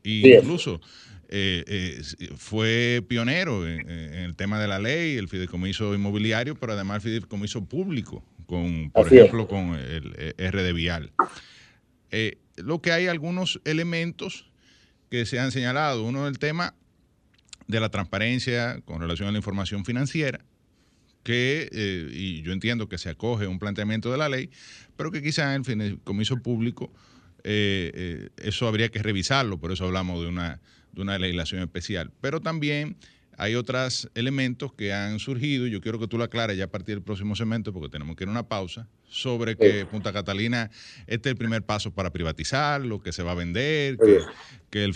[0.04, 0.82] e incluso
[1.30, 6.98] eh, eh, fue pionero en, el tema de la ley, el fideicomiso inmobiliario, pero además
[6.98, 11.12] el fideicomiso público, con, por ejemplo, con el, eh, RD Vial.
[12.56, 14.50] lo que hay algunos elementos
[15.10, 16.04] que se han señalado.
[16.06, 16.76] Uno es el tema
[17.68, 20.40] de la transparencia con relación a la información financiera,
[21.24, 21.70] que,
[22.14, 24.50] y yo entiendo que se acoge a un planteamiento de la ley,
[24.96, 26.90] pero que quizá en el fideicomiso público
[27.44, 30.62] eso habría que revisarlo, por eso hablamos de una
[30.98, 32.12] de una legislación especial.
[32.22, 32.98] Pero también
[33.38, 36.72] hay otros elementos que han surgido, y yo quiero que tú lo aclares ya a
[36.72, 40.70] partir del próximo segmento, porque tenemos que ir a una pausa, sobre que Punta Catalina
[41.06, 43.98] este es el primer paso para privatizar, lo que se va a vender,
[44.70, 44.94] que, el,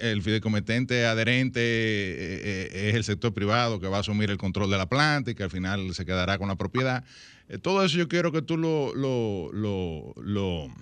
[0.00, 4.70] el fideicomitente adherente eh, eh, es el sector privado que va a asumir el control
[4.70, 7.04] de la planta y que al final se quedará con la propiedad.
[7.48, 10.72] Eh, todo eso yo quiero que tú lo, lo, lo,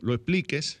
[0.00, 0.80] lo expliques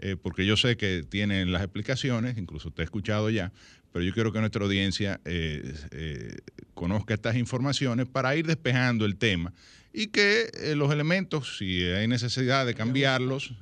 [0.00, 3.52] eh, porque yo sé que tienen las explicaciones, incluso te he escuchado ya,
[3.92, 6.36] pero yo quiero que nuestra audiencia eh, eh,
[6.74, 9.52] conozca estas informaciones para ir despejando el tema
[9.92, 13.54] y que los elementos, si hay necesidad de cambiarlos,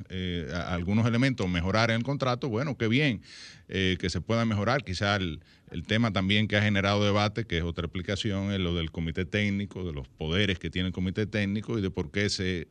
[0.67, 3.23] algunos elementos, mejorar en el contrato, bueno, qué bien
[3.69, 4.85] que se pueda mejorar.
[4.85, 5.41] Quizá el,
[5.71, 9.25] el, tema también que ha generado debate, que es otra explicación, es lo del comité
[9.25, 12.69] técnico, de los poderes que tiene el comité técnico y de por qué se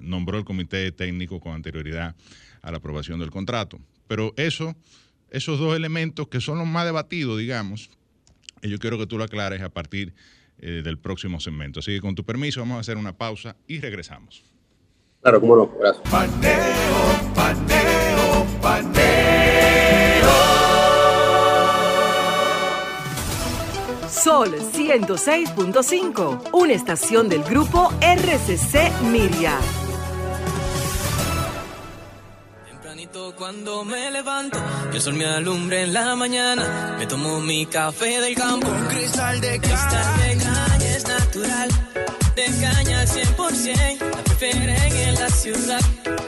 [0.00, 2.16] nombró el comité técnico con anterioridad
[2.62, 3.78] a la aprobación del contrato.
[4.06, 4.74] Pero eso,
[5.30, 7.90] esos dos elementos que son los más debatidos, digamos,
[8.62, 10.14] yo quiero que tú lo aclares a partir
[10.58, 11.80] eh, del próximo segmento.
[11.80, 14.44] Así que con tu permiso vamos a hacer una pausa y regresamos.
[15.22, 16.08] Claro, cómo no, gracias.
[16.10, 19.18] Paneo, paneo, paneo.
[24.08, 29.58] Sol 106.5, una estación del grupo RCC Miria.
[33.36, 34.58] Cuando me levanto,
[34.90, 38.68] que el sol me alumbre en la mañana, me tomo mi café del campo.
[38.68, 41.68] Un cristal de caña es natural,
[42.36, 45.80] de caña 100%, la prefieren en la ciudad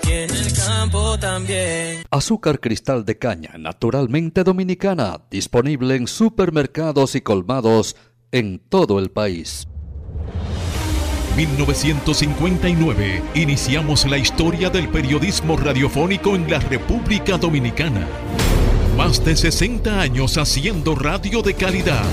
[0.03, 2.05] y en el campo también.
[2.11, 7.97] Azúcar cristal de caña, naturalmente dominicana, disponible en supermercados y colmados
[8.33, 9.67] en todo el país.
[11.47, 18.07] 1959 iniciamos la historia del periodismo radiofónico en la República Dominicana.
[18.95, 22.05] Más de 60 años haciendo radio de calidad.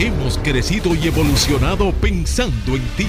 [0.00, 3.06] Hemos crecido y evolucionado pensando en ti.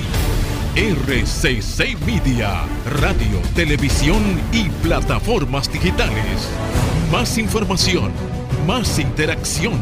[0.75, 2.61] RCC Media,
[3.01, 4.21] radio, televisión
[4.51, 6.47] y plataformas digitales.
[7.11, 8.11] Más información,
[8.67, 9.73] más interacción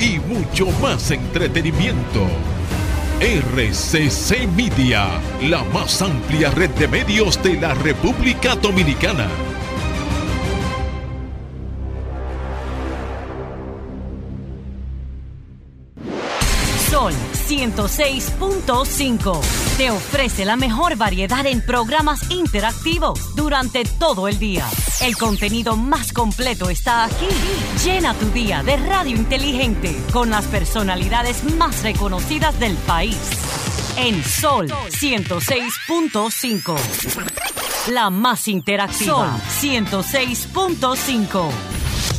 [0.00, 2.26] y mucho más entretenimiento.
[3.20, 9.26] RCC Media, la más amplia red de medios de la República Dominicana.
[17.48, 19.40] 106.5
[19.78, 24.66] te ofrece la mejor variedad en programas interactivos durante todo el día.
[25.00, 27.26] El contenido más completo está aquí.
[27.82, 33.16] Llena tu día de radio inteligente con las personalidades más reconocidas del país.
[33.96, 36.76] En Sol 106.5.
[37.92, 39.14] La más interactiva.
[39.14, 39.30] Sol
[39.62, 41.48] 106.5.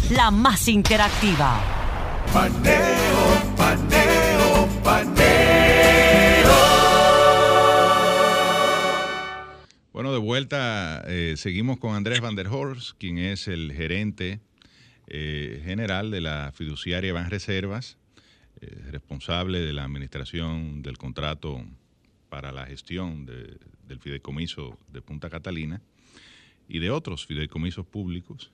[0.10, 1.62] La más interactiva.
[2.34, 3.99] Paneo, paneo,
[10.12, 14.40] De vuelta, eh, seguimos con Andrés Van der Horst, quien es el gerente
[15.06, 17.98] eh, general de la fiduciaria Van Reservas,
[18.60, 21.64] eh, responsable de la administración del contrato
[22.28, 25.80] para la gestión del fideicomiso de Punta Catalina
[26.68, 28.52] y de otros fideicomisos públicos.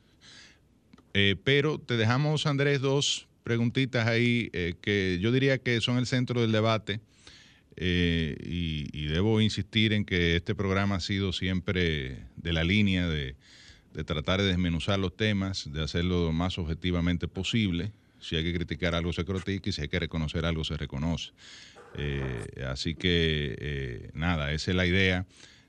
[1.45, 4.49] pero te dejamos, Andrés, dos preguntitas ahí
[4.81, 6.99] que yo diría que son el centro del debate.
[7.77, 13.35] Y, y, debo insistir en que este programa ha sido siempre de la línea de,
[14.05, 17.91] tratar de desmenuzar los temas, de hacerlo lo más objetivamente posible.
[18.19, 21.31] Si hay que criticar algo, se critica y si hay que reconocer algo, se reconoce.
[21.97, 25.25] Eh, así que, eh, nada, esa es la idea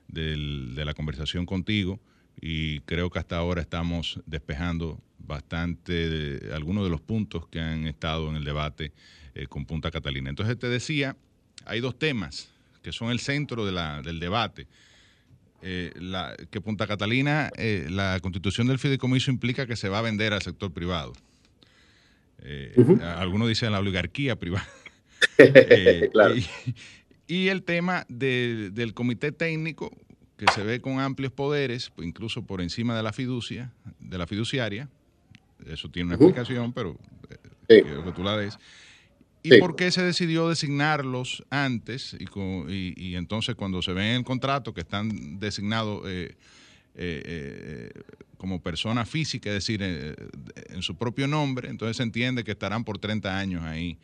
[0.07, 1.99] de la conversación contigo
[2.41, 8.29] y creo que hasta ahora estamos despejando bastante algunos de los puntos que han estado
[8.29, 8.93] en el debate
[9.35, 10.29] eh, con Punta Catalina.
[10.29, 11.17] Entonces te decía,
[11.65, 12.49] hay dos temas
[12.81, 14.67] que son el centro de la, del debate
[15.61, 20.01] eh, la, que Punta Catalina, eh, la constitución del fideicomiso implica que se va a
[20.01, 21.13] vender al sector privado.
[22.43, 22.75] Eh,
[23.17, 24.67] algunos dicen la oligarquía privada.
[27.27, 29.91] y, el tema del comité técnico,
[30.37, 34.89] que se ve con amplios poderes, incluso por encima de la fiducia, de la fiduciaria.
[35.65, 36.95] Eso tiene una explicación, pero
[37.67, 38.59] quiero que tú la des.
[39.55, 42.15] ¿Y por qué se decidió designarlos antes?
[42.19, 46.35] Y, entonces cuando se ve en el contrato que están designados eh,
[46.95, 47.89] eh, eh,
[48.37, 52.97] como persona física, es decir, en su propio nombre, entonces se entiende que estarán por
[52.99, 53.97] 30 años ahí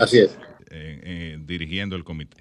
[0.00, 0.36] Así es.
[1.46, 2.36] dirigiendo el comité.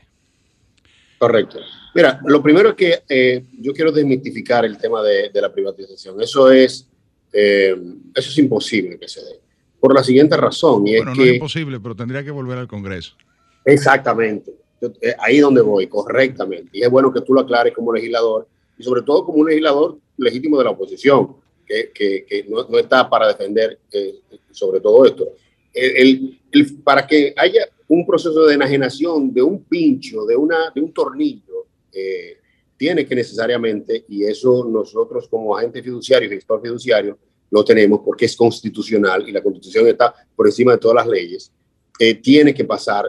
[1.17, 1.59] Correcto.
[1.93, 6.21] Mira, lo primero es que yo quiero desmitificar el tema de, de la privatización.
[6.21, 6.87] Eso es,
[7.31, 9.44] eso es imposible que se dé
[9.85, 10.87] por la siguiente razón.
[10.87, 13.15] Y bueno, es no que, es imposible, pero tendría que volver al Congreso.
[13.63, 14.51] Exactamente.
[14.81, 16.71] Eh, ahí donde voy, correctamente.
[16.73, 18.47] Y es bueno que tú lo aclares como legislador
[18.79, 21.35] y sobre todo como un legislador legítimo de la oposición,
[21.67, 24.15] que, que, que no, no, está para defender eh,
[24.49, 25.27] sobre todo esto.
[25.71, 30.81] El, el, para que haya un proceso de enajenación de un pincho, de, una, de
[30.81, 32.37] un tornillo, eh,
[32.75, 37.19] tiene que necesariamente, y eso nosotros como agente fiduciario y gestor fiduciario,
[37.51, 41.51] lo tenemos porque es constitucional y la constitución está por encima de todas las leyes,
[41.99, 43.05] eh, tiene que pasar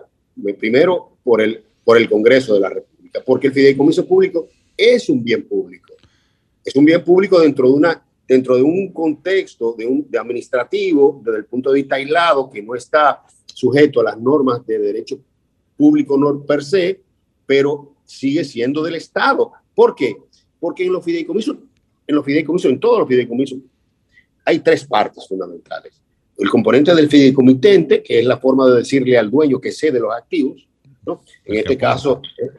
[0.47, 5.09] eh, primero por el, por el Congreso de la República, porque el fideicomiso público es
[5.09, 5.95] un bien público.
[6.65, 11.21] Es un bien público dentro de, una, dentro de un contexto de, un, de administrativo,
[11.25, 15.19] desde el punto de vista aislado, que no está sujeto a las normas de derecho
[15.77, 17.01] público per se,
[17.47, 19.53] pero sigue siendo del Estado.
[19.75, 20.17] ¿Por qué?
[20.59, 21.57] Porque en los fideicomisos,
[22.07, 23.59] en los fideicomisos, en todos los fideicomisos,
[24.47, 26.01] hay tres partes fundamentales.
[26.39, 30.15] El componente del fideicomitente, que es la forma de decirle al dueño que cede los
[30.15, 30.67] activos,
[31.05, 31.23] ¿no?
[31.45, 32.51] En este caso, eh,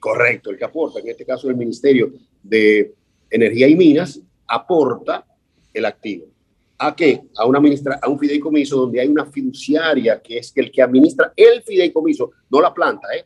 [0.00, 2.12] correcto, el que aporta, en este caso el Ministerio
[2.42, 2.92] de
[3.30, 5.24] Energía y Minas, aporta
[5.72, 6.26] el activo.
[6.78, 7.22] ¿A qué?
[7.36, 11.32] A, una ministra, a un fideicomiso donde hay una fiduciaria que es el que administra
[11.36, 13.24] el fideicomiso, no la planta, ¿eh?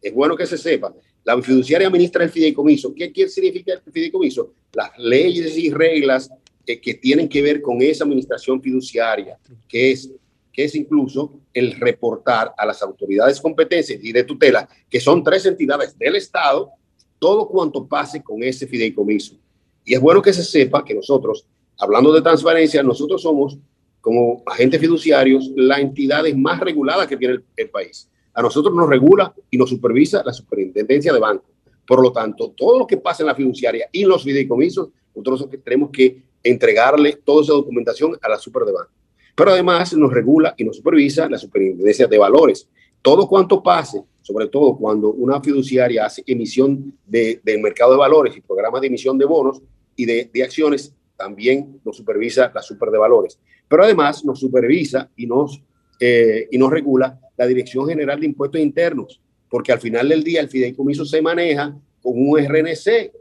[0.00, 0.92] Es bueno que se sepa.
[1.22, 2.92] La fiduciaria administra el fideicomiso.
[2.92, 4.52] ¿Qué, qué significa el fideicomiso?
[4.72, 6.28] Las leyes y reglas
[6.66, 10.10] que, que, tienen que ver con esa administración fiduciaria, que es,
[10.52, 15.46] que es incluso el reportar a las autoridades competentes y de tutela, que son tres
[15.46, 16.70] entidades del Estado,
[17.18, 19.36] todo cuanto pase con ese fideicomiso.
[19.84, 21.46] Y es bueno que se sepa que nosotros,
[21.78, 23.58] hablando de transparencia, nosotros somos,
[24.00, 28.08] como agentes fiduciarios, la entidad más regulada que tiene el, el país.
[28.34, 31.44] A nosotros nos regula y nos supervisa la superintendencia de banco.
[31.86, 35.90] Por lo tanto, todo lo que pasa en la fiduciaria y los fideicomisos, nosotros tenemos
[35.90, 38.90] que entregarle toda esa documentación a la super de banco.
[39.34, 42.68] Pero además nos regula y nos supervisa la superintendencia de valores.
[43.00, 48.36] Todo cuanto pase, sobre todo cuando una fiduciaria hace emisión de, del mercado de valores
[48.36, 49.62] y programas de emisión de bonos
[49.96, 53.38] y de, de acciones, también nos supervisa la super de valores.
[53.68, 55.62] Pero además nos supervisa y nos,
[55.98, 60.40] eh, y nos regula la Dirección General de Impuestos Internos, porque al final del día
[60.40, 63.12] el fideicomiso se maneja con un RNC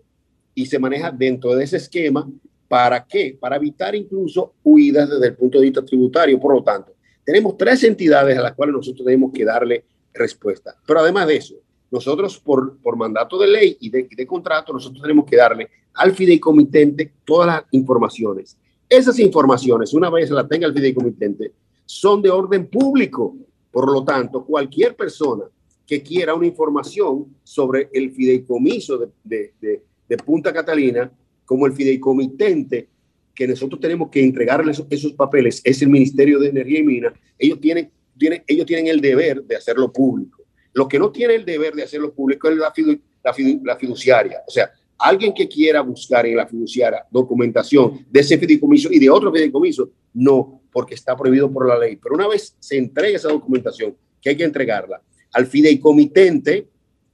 [0.55, 2.29] y se maneja dentro de ese esquema
[2.71, 3.37] ¿Para qué?
[3.37, 6.39] Para evitar incluso huidas desde el punto de vista tributario.
[6.39, 9.83] Por lo tanto, tenemos tres entidades a las cuales nosotros tenemos que darle
[10.13, 10.77] respuesta.
[10.87, 11.55] Pero además de eso,
[11.91, 17.11] nosotros por, por mandato de ley y de, contrato, nosotros tenemos que darle al fideicomitente
[17.25, 18.57] todas las informaciones.
[18.87, 21.51] Esas informaciones, una vez las tenga el fideicomitente,
[21.85, 23.35] son de orden público.
[23.69, 25.43] Por lo tanto, cualquier persona
[25.85, 31.11] que quiera una información sobre el fideicomiso de, de, de, de Punta Catalina,
[31.51, 32.87] como el fideicomitente
[33.35, 37.59] que nosotros tenemos que entregarles esos, papeles, es el Ministerio de Energía y Minas, ellos
[37.59, 40.45] tienen, tienen, ellos tienen el deber de hacerlo público.
[40.71, 43.75] Lo que no tiene el deber de hacerlo público es la, fidu, la, fidu, la
[43.75, 44.37] fiduciaria.
[44.47, 49.09] O sea, alguien que quiera buscar en la fiduciaria documentación de ese fideicomiso y de
[49.09, 51.97] otro fideicomiso, no, porque está prohibido por la ley.
[51.97, 55.01] Pero una vez se entregue esa documentación, que hay que entregarla
[55.33, 56.69] al fideicomitente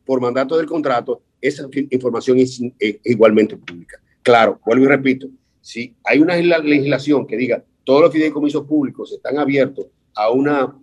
[0.06, 2.62] por mandato del contrato, esa información es
[3.04, 4.00] igualmente pública.
[4.28, 5.28] Claro, vuelvo y repito,
[5.62, 10.76] si hay una legislación que diga todos los fideicomisos públicos están abiertos a una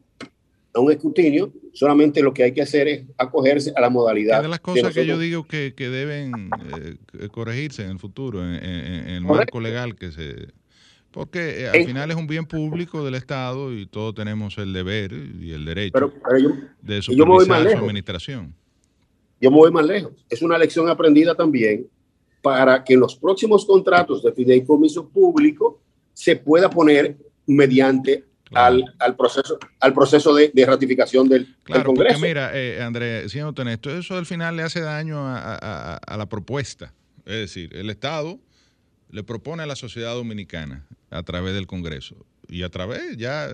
[0.72, 4.38] a un escrutinio, solamente lo que hay que hacer es acogerse a la modalidad.
[4.38, 6.32] Es de las cosas de que yo digo que, que deben
[6.80, 10.48] eh, corregirse en el futuro, en, en, en el marco legal que se...
[11.10, 15.12] Porque eh, al final es un bien público del Estado y todos tenemos el deber
[15.12, 16.50] y el derecho pero, pero yo,
[16.80, 18.54] de supervisar su administración.
[19.38, 20.12] Yo me voy más lejos.
[20.30, 21.86] Es una lección aprendida también
[22.44, 25.80] para que en los próximos contratos de fideicomiso público
[26.12, 27.16] se pueda poner
[27.46, 28.66] mediante Claro.
[28.66, 32.18] Al, al, proceso, al proceso de, de ratificación del, claro, del Congreso.
[32.18, 36.16] Porque mira, eh, Andrés, siendo honesto, eso al final le hace daño a, a, a,
[36.18, 36.92] la propuesta.
[37.24, 38.38] Es decir, el Estado
[39.10, 42.16] le propone a la sociedad dominicana a través del Congreso
[42.46, 43.48] y a través ya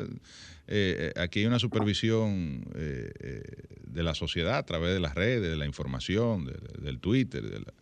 [0.67, 3.45] eh, aquí hay una supervisión eh,
[3.87, 7.43] de la sociedad a través de las redes, de la información, de, de, del Twitter,
[7.43, 7.73] de la,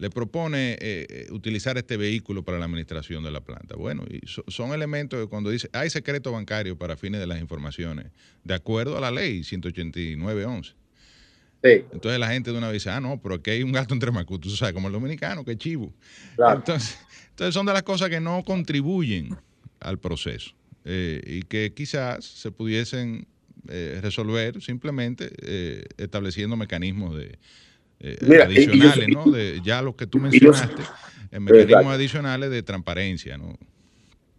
[0.00, 3.76] le propone eh, utilizar este vehículo para la administración de la planta.
[3.76, 7.38] Bueno, y so, son elementos que cuando dice hay secreto bancario para fines de las
[7.38, 8.06] informaciones,
[8.42, 10.62] de acuerdo a la ley 189.11.
[11.62, 11.84] Sí.
[11.92, 14.10] Entonces la gente de una vez dice, ah, no, pero aquí hay un gasto entre
[14.10, 15.92] macutos, tú sabes, como el dominicano, que chivo.
[16.34, 16.60] Claro.
[16.60, 16.98] Entonces,
[17.28, 19.36] entonces son de las cosas que no contribuyen
[19.80, 20.54] al proceso
[20.86, 23.26] eh, y que quizás se pudiesen
[23.68, 27.38] eh, resolver simplemente eh, estableciendo mecanismos de,
[28.00, 29.24] eh, Mira, adicionales, y, ¿no?
[29.30, 30.82] De ya lo que tú mencionaste,
[31.30, 31.90] en mecanismos exacto.
[31.90, 33.58] adicionales de transparencia, ¿no?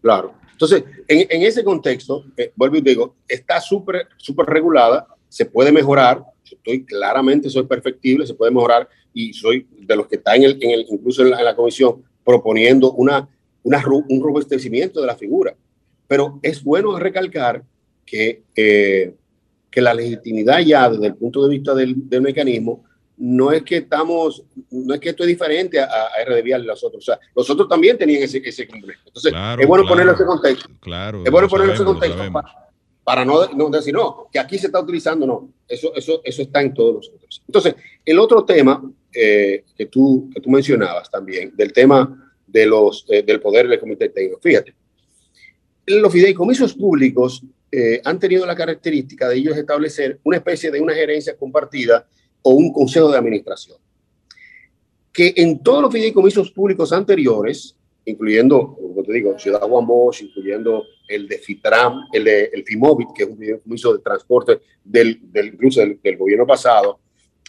[0.02, 0.34] Claro.
[0.52, 5.72] Entonces, en, en ese contexto, eh, vuelvo y digo, está súper súper regulada, se puede
[5.72, 10.44] mejorar, estoy claramente, soy perfectible, se puede mejorar y soy de los que está en
[10.44, 13.28] el, en el incluso en la, en la comisión proponiendo una,
[13.64, 15.56] una, un robustecimiento de la figura.
[16.08, 17.64] Pero es bueno recalcar
[18.06, 19.16] que, eh,
[19.70, 22.84] que la legitimidad ya desde el punto de vista del, del mecanismo
[23.22, 26.66] no es que estamos, no es que esto es diferente a, a RD Vial y
[26.66, 27.04] los otros.
[27.04, 29.04] O sea, los otros también tenían ese, ese complejo.
[29.06, 30.70] Entonces, claro, es bueno claro, ponerlo en ese contexto.
[30.80, 31.22] Claro.
[31.24, 32.72] Es bueno ponerlo en ese contexto para,
[33.04, 35.54] para, no, no decir, no, que aquí se está utilizando, no.
[35.68, 37.44] Eso, eso, eso está en todos los otros.
[37.46, 38.82] Entonces, el otro tema
[39.14, 43.80] eh, que, tú, que tú mencionabas también, del tema de los, eh, del poder del
[43.80, 44.40] comité técnico.
[44.42, 44.74] Fíjate,
[45.86, 50.96] los fideicomisos públicos eh, han tenido la característica de ellos establecer una especie de una
[50.96, 52.08] gerencia compartida
[52.42, 53.78] o un consejo de administración.
[55.12, 60.86] Que en todos los fideicomisos públicos anteriores, incluyendo, como te digo, Ciudad Juan Bosch, incluyendo
[61.08, 65.48] el de FITRAM, el de el FIMOVIT, que es un fideicomiso de transporte del, del
[65.48, 67.00] incluso del, del, gobierno pasado,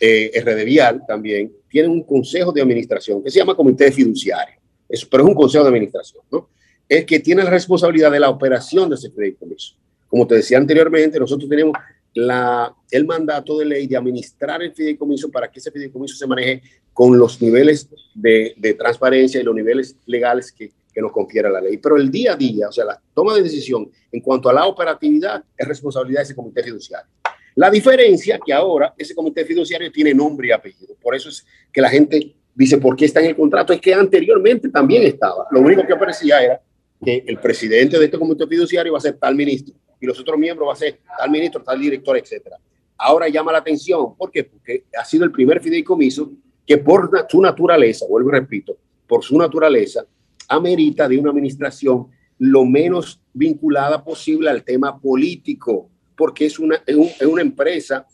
[0.00, 4.56] eh, RD Vial también, tienen un consejo de administración que se llama Comité Fiduciario,
[4.88, 6.48] Eso, pero es un consejo de administración, ¿no?
[6.88, 9.76] Es que tiene la responsabilidad de la operación de ese fideicomiso.
[10.08, 11.74] Como te decía anteriormente, nosotros tenemos
[12.14, 16.62] la, el mandato de ley de administrar el fideicomiso para que ese fideicomiso se maneje
[16.92, 21.60] con los niveles de, de transparencia y los niveles legales que, que, nos confiera la
[21.60, 21.78] ley.
[21.78, 24.66] Pero el día a día, o sea, la toma de decisión en cuanto a la
[24.66, 27.10] operatividad es responsabilidad de ese comité fiduciario.
[27.54, 30.94] La diferencia que ahora ese comité fiduciario tiene nombre y apellido.
[31.00, 33.72] Por eso es que la gente dice, ¿por qué está en el contrato?
[33.72, 35.46] Es que anteriormente también estaba.
[35.50, 36.60] Lo único que aparecía era
[37.02, 40.36] que el presidente de este comité fiduciario va a ser tal ministro y los otros
[40.36, 42.56] miembros va a ser tal ministro, tal director, etcétera.
[42.98, 44.42] Ahora llama la atención, ¿por qué?
[44.42, 46.32] Porque ha sido el primer fideicomiso
[46.66, 48.76] que por su naturaleza, vuelvo y repito,
[49.06, 50.04] por su naturaleza,
[50.48, 52.08] amerita de una administración
[52.38, 58.04] lo menos vinculada posible al tema político, porque es una, es, un, es una empresa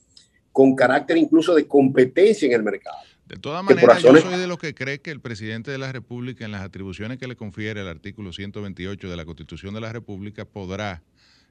[0.52, 2.98] con carácter incluso de competencia en el mercado.
[3.26, 6.44] De todas maneras, yo soy de los que cree que el presidente de la República,
[6.44, 10.46] en las atribuciones que le confiere el artículo 128 de la Constitución de la República,
[10.46, 11.02] podrá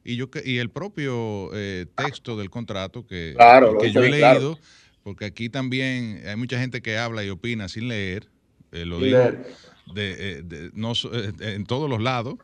[0.07, 4.21] y yo y el propio eh, texto del contrato que, claro, que yo he leído,
[4.21, 4.57] claro.
[5.03, 8.29] porque aquí también hay mucha gente que habla y opina sin leer,
[8.71, 9.17] eh, lo digo.
[9.17, 12.35] De, eh, de, no, eh, en todos los lados,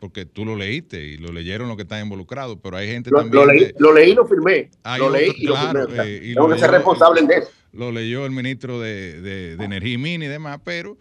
[0.00, 3.18] porque tú lo leíste y lo leyeron los que están involucrados, pero hay gente lo,
[3.18, 3.44] también.
[3.44, 4.70] Lo leí, lo leí y lo firmé.
[4.98, 5.80] Lo leí y lo firmé.
[6.04, 7.50] Eh, Tengo que ser responsable de eso.
[7.72, 10.96] Lo leyó el ministro de, de, de Energía y Mini y demás, pero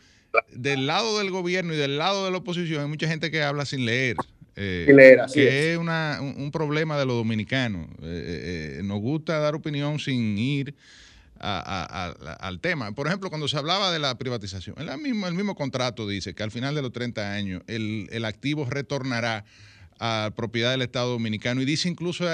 [0.53, 3.65] del lado del gobierno y del lado de la oposición hay mucha gente que habla
[3.65, 4.15] sin leer.
[4.63, 7.87] Eh, que es, una, un, problema de los dominicanos.
[8.03, 10.75] Eh, eh, nos gusta dar opinión sin ir
[11.39, 12.91] a, a, al tema.
[12.91, 16.43] Por ejemplo, cuando se hablaba de la privatización, el mismo, el mismo contrato dice que
[16.43, 19.45] al final de los 30 años el, el activo retornará
[19.99, 22.25] a propiedad del Estado Dominicano y dice incluso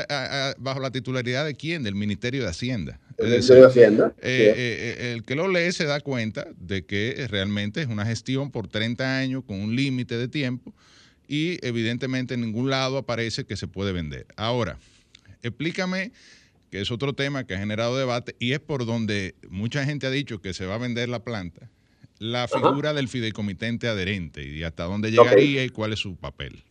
[0.58, 3.00] bajo la titularidad de quién, del Ministerio de Hacienda.
[3.18, 4.14] El Ministerio de Hacienda.
[4.22, 9.18] El que lo lee se da cuenta de que realmente es una gestión por 30
[9.18, 10.74] años con un límite de tiempo
[11.28, 14.28] y evidentemente en ningún lado aparece que se puede vender.
[14.36, 14.78] Ahora,
[15.44, 16.12] explícame
[16.70, 20.12] que es otro tema que ha generado debate y es por donde mucha gente ha
[20.12, 21.70] dicho que se va a vender la planta,
[22.20, 26.64] la figura del fideicomitente adherente y hasta dónde llegaría y cuál es su papel.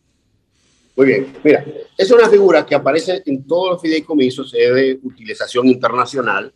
[0.95, 1.63] Muy bien, mira,
[1.95, 6.51] es una figura que aparece en todos los fideicomisos de utilización internacional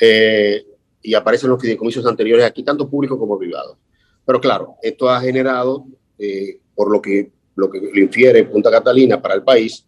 [0.00, 0.66] eh,
[1.02, 3.76] y aparece en los fideicomisos anteriores aquí, tanto públicos como privados.
[4.24, 5.86] Pero claro, esto ha generado,
[6.18, 9.84] eh, por lo que, lo que le infiere Punta Catalina para el país,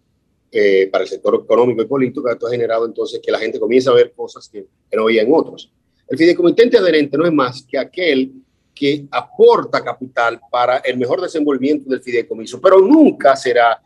[0.50, 3.92] eh, para el sector económico y político, esto ha generado entonces que la gente comienza
[3.92, 5.72] a ver cosas que, que no veía en otros.
[6.08, 8.32] El fideicomitente adherente no es más que aquel
[8.74, 13.80] que aporta capital para el mejor desenvolvimiento del fideicomiso, pero nunca será,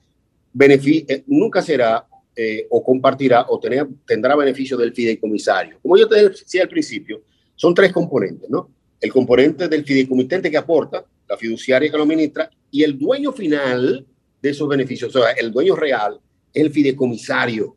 [0.58, 5.78] eh, nunca será eh, o compartirá o tener, tendrá beneficio del fideicomisario.
[5.82, 7.20] Como yo te decía al principio,
[7.54, 8.70] son tres componentes, ¿no?
[8.98, 14.04] El componente del fideicomitente que aporta, la fiduciaria que lo administra, y el dueño final
[14.42, 16.18] de esos beneficios, o sea, el dueño real,
[16.52, 17.76] es el fideicomisario.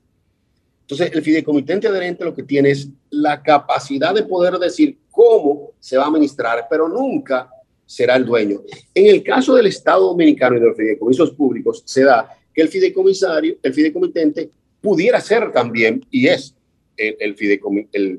[0.82, 5.98] Entonces, el fideicomitente adherente lo que tiene es la capacidad de poder decir cómo se
[5.98, 7.48] va a administrar, pero nunca
[7.86, 8.61] será el dueño.
[8.95, 12.69] En el caso del Estado Dominicano y de los fideicomisos públicos, se da que el
[12.69, 14.49] fideicomisario, el fideicomitente,
[14.82, 16.56] pudiera ser también, y es
[16.98, 17.36] el, el,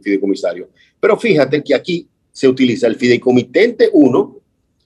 [0.01, 0.69] fideicomisario.
[1.01, 4.41] Pero fíjate que aquí se utiliza el fideicomitente 1,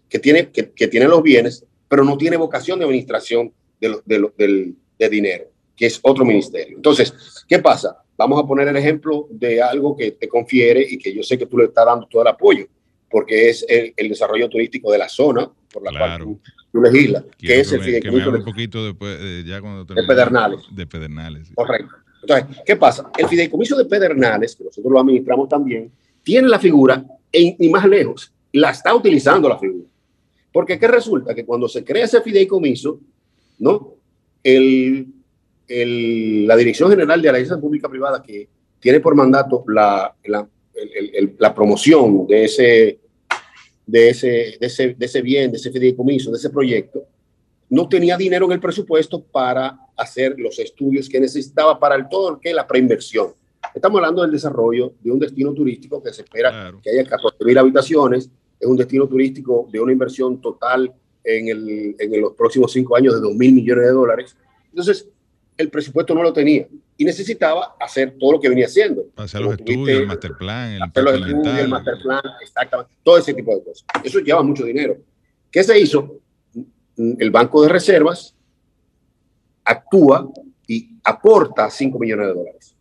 [0.08, 5.08] que tiene, que, tiene los bienes, pero no tiene vocación de administración de, del, de
[5.10, 5.44] dinero,
[5.76, 6.78] que es otro ministerio.
[6.78, 7.98] Entonces, ¿qué pasa?
[8.16, 11.44] Vamos a poner el ejemplo de algo que te confiere y que yo sé que
[11.44, 12.64] tú le estás dando todo el apoyo,
[13.10, 16.38] porque es el, desarrollo turístico de la zona por la cual
[16.72, 18.30] tú, legislas, que es el fideicomiso.
[18.30, 20.60] un poquito después, eh, ya cuando de Pedernales.
[20.70, 21.50] De Pedernales.
[21.54, 21.94] Correcto.
[22.22, 23.10] Entonces, ¿qué pasa?
[23.18, 25.92] El fideicomiso de Pedernales, que nosotros lo administramos también,
[26.22, 29.91] tiene la figura y más lejos, la está utilizando la figura.
[30.52, 31.34] Porque ¿qué resulta?
[31.34, 33.00] Que cuando se crea ese fideicomiso,
[33.58, 33.94] ¿no?
[34.42, 35.12] El
[35.68, 38.48] la Dirección General de la Alianza Pública Privada, que
[38.80, 43.00] tiene por mandato la, la, promoción de ese,
[43.86, 44.26] de, ese,
[44.60, 47.04] de, ese, de ese bien, de ese fideicomiso, de ese proyecto,
[47.70, 52.38] no tenía dinero en el presupuesto para hacer los estudios que necesitaba para el todo
[52.38, 53.32] que la preinversión.
[53.74, 57.56] Estamos hablando del desarrollo de un destino turístico que se espera que haya 14 mil
[57.56, 58.28] habitaciones,
[58.62, 60.92] es un destino turístico de una inversión total
[61.24, 64.36] en, el, en los próximos cinco años de 2 mil millones de dólares.
[64.70, 65.08] Entonces,
[65.56, 69.04] el presupuesto no lo tenía y necesitaba hacer todo lo que venía haciendo.
[69.16, 73.18] Hacer los estudios, el master plan, el hacer los estudios, el master plan, exactamente, todo
[73.18, 73.84] ese tipo de cosas.
[74.04, 74.96] Eso lleva mucho dinero.
[75.50, 76.20] ¿Qué se hizo?
[76.96, 78.36] El Banco de Reservas
[79.64, 80.30] actúa
[80.68, 82.76] y aporta 5 millones de dólares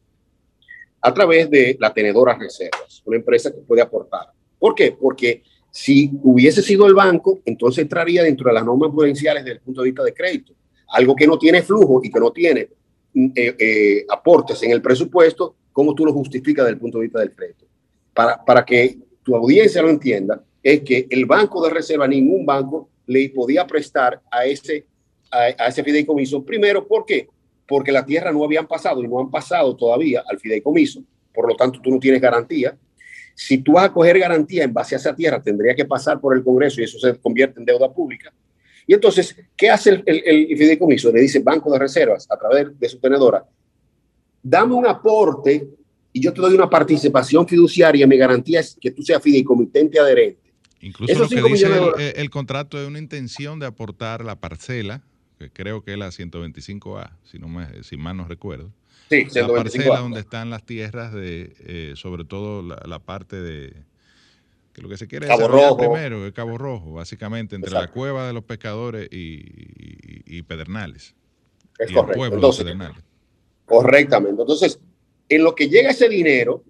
[1.02, 4.28] a través de la tenedora reservas, una empresa que puede aportar.
[4.60, 4.92] ¿Por qué?
[4.92, 5.42] Porque
[5.72, 9.82] si hubiese sido el banco, entonces entraría dentro de las normas prudenciales desde el punto
[9.82, 10.54] de vista de crédito
[10.92, 12.70] algo que no tiene flujo y que no tiene
[13.14, 17.04] mm, eh, eh, aportes en el presupuesto, ¿cómo tú lo justificas desde el punto de
[17.04, 17.66] vista del crédito?
[18.14, 22.90] Para, para que tu audiencia lo entienda, es que el banco de reserva, ningún banco
[23.08, 24.86] le podía prestar a ese,
[25.32, 26.44] a, ese fideicomiso.
[26.44, 27.28] Primero, ¿por qué?
[27.68, 31.02] Porque la tierra no habían pasado y no han pasado todavía al fideicomiso.
[31.34, 32.78] Por lo tanto, tú no tienes garantía.
[33.36, 36.36] Si tú vas a coger garantía en base a esa tierra, tendría que pasar por
[36.36, 38.34] el Congreso y eso se convierte en deuda pública.
[38.88, 41.12] Y entonces, ¿qué hace el, el, fideicomiso?
[41.12, 43.46] Le dice Banco de Reservas a través de su tenedora,
[44.42, 45.68] dame un aporte
[46.14, 50.52] y yo te doy una participación fiduciaria, mi garantía es que tú seas fideicomitente adherente.
[50.82, 51.68] Incluso lo que dice
[52.16, 55.04] el, contrato es una intención de aportar la parcela,
[55.38, 58.72] que creo que es la 125A, si, no me, si mal no recuerdo.
[59.12, 63.74] Sí, La parcela donde están las tierras de, eh, sobre todo la parte de,
[64.74, 65.78] que lo que se quiere Cabo Rojo.
[65.78, 71.14] primero es Cabo Rojo, básicamente, entre la cueva de los pescadores y, Pedernales.
[71.78, 72.52] Es correcto.
[73.66, 74.42] Correctamente.
[74.42, 74.80] Entonces,
[75.30, 76.64] en lo que llega ese dinero,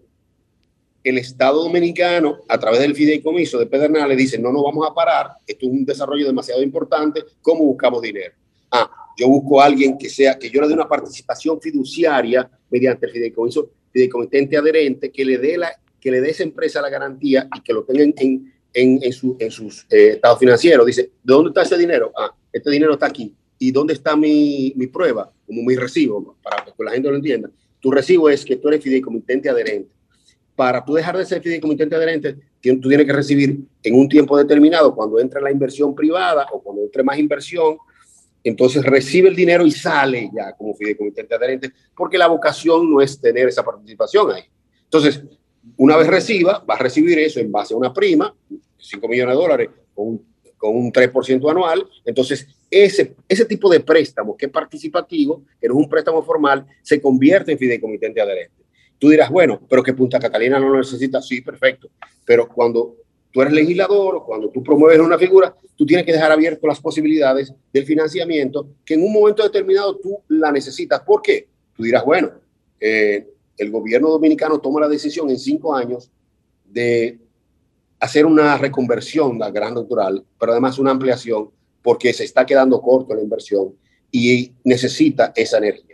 [1.03, 5.31] el Estado Dominicano, a través del fideicomiso de Pedernales, dice, no nos vamos a parar,
[5.47, 8.35] esto es un desarrollo demasiado importante, ¿cómo buscamos dinero?
[9.17, 13.11] Yo busco a alguien que sea, que yo le dé una participación fiduciaria mediante el
[13.11, 17.61] fideicomiso, fideicomitente adherente, que le dé la, que le dé esa empresa la garantía y
[17.61, 20.85] que lo tenga en, en, en, su, en sus eh, estados financieros.
[20.85, 22.11] Dice, ¿de dónde está ese dinero?
[22.17, 23.35] Ah, este dinero está aquí.
[23.59, 25.31] ¿Y dónde está mi, mi prueba?
[25.45, 27.51] Como mi recibo, para que la gente lo entienda.
[27.79, 29.91] Tu recibo es que tú eres fideicomitente adherente
[30.61, 34.93] para tú dejar de ser fideicomitente adherente, tú tienes que recibir en un tiempo determinado,
[34.93, 37.77] cuando entre la inversión privada o cuando entre más inversión,
[38.43, 43.19] entonces recibe el dinero y sale ya como fideicomitente adherente, porque la vocación no es
[43.19, 44.43] tener esa participación ahí.
[44.84, 45.23] Entonces,
[45.77, 48.35] una vez reciba, va a recibir eso en base a una prima,
[48.77, 50.26] 5 millones de dólares, con un,
[50.57, 51.88] con un 3% anual.
[52.03, 56.65] Entonces, ese, ese tipo de préstamo que es participativo, que no es un préstamo formal,
[56.81, 58.61] se convierte en fideicomitente adherente.
[58.97, 61.22] Tú dirás, bueno, pero que Punta Catalina no lo necesita.
[61.22, 61.89] Sí, perfecto.
[62.23, 62.97] Pero cuando
[63.31, 66.79] tú eres legislador o cuando tú promueves una figura, tú tienes que dejar abiertas las
[66.79, 71.01] posibilidades del financiamiento que en un momento determinado tú la necesitas.
[71.01, 71.47] ¿Por qué?
[71.75, 72.31] Tú dirás, bueno,
[72.79, 73.27] eh,
[73.57, 76.09] el gobierno dominicano toma la decisión en cinco años
[76.65, 77.19] de
[77.99, 81.49] hacer una reconversión la gran natural, pero además una ampliación
[81.81, 83.73] porque se está quedando corto la inversión
[84.11, 85.91] y necesita esa energía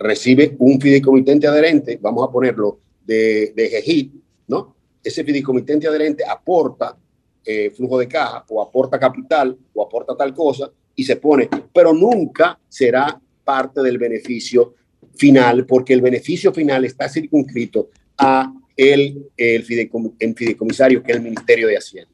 [0.00, 4.10] recibe un fideicomitente adherente, vamos a ponerlo de, de
[4.48, 4.74] ¿no?
[5.02, 6.96] Ese fideicomitente adherente aporta
[7.44, 11.92] eh, flujo de caja o aporta capital o aporta tal cosa y se pone, pero
[11.92, 14.74] nunca será parte del beneficio
[15.14, 21.68] final porque el beneficio final está circunscrito a el, el fideicomisario que es el Ministerio
[21.68, 22.12] de Hacienda.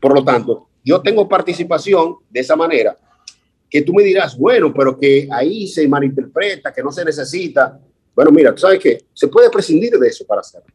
[0.00, 2.96] Por lo tanto, yo tengo participación de esa manera
[3.68, 7.78] que tú me dirás, bueno, pero que ahí se malinterpreta, que no se necesita.
[8.14, 8.98] Bueno, mira, ¿tú sabes qué?
[9.12, 10.72] Se puede prescindir de eso para hacerlo.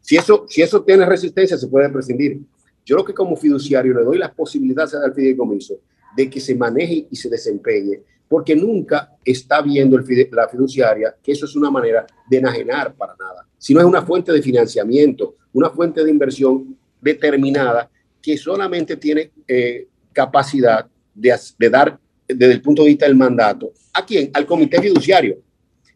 [0.00, 2.40] Si eso, si eso tiene resistencia, se puede prescindir.
[2.84, 5.74] Yo lo que como fiduciario le doy las posibilidades al fideicomiso
[6.16, 9.98] de que se maneje y se desempeñe, porque nunca está viendo
[10.32, 14.32] la fiduciaria que eso es una manera de enajenar para nada, sino es una fuente
[14.32, 17.90] de financiamiento, una fuente de inversión determinada
[18.20, 23.72] que solamente tiene eh, capacidad de, de dar desde el punto de vista del mandato.
[23.92, 24.30] ¿A quién?
[24.32, 25.38] Al comité fiduciario,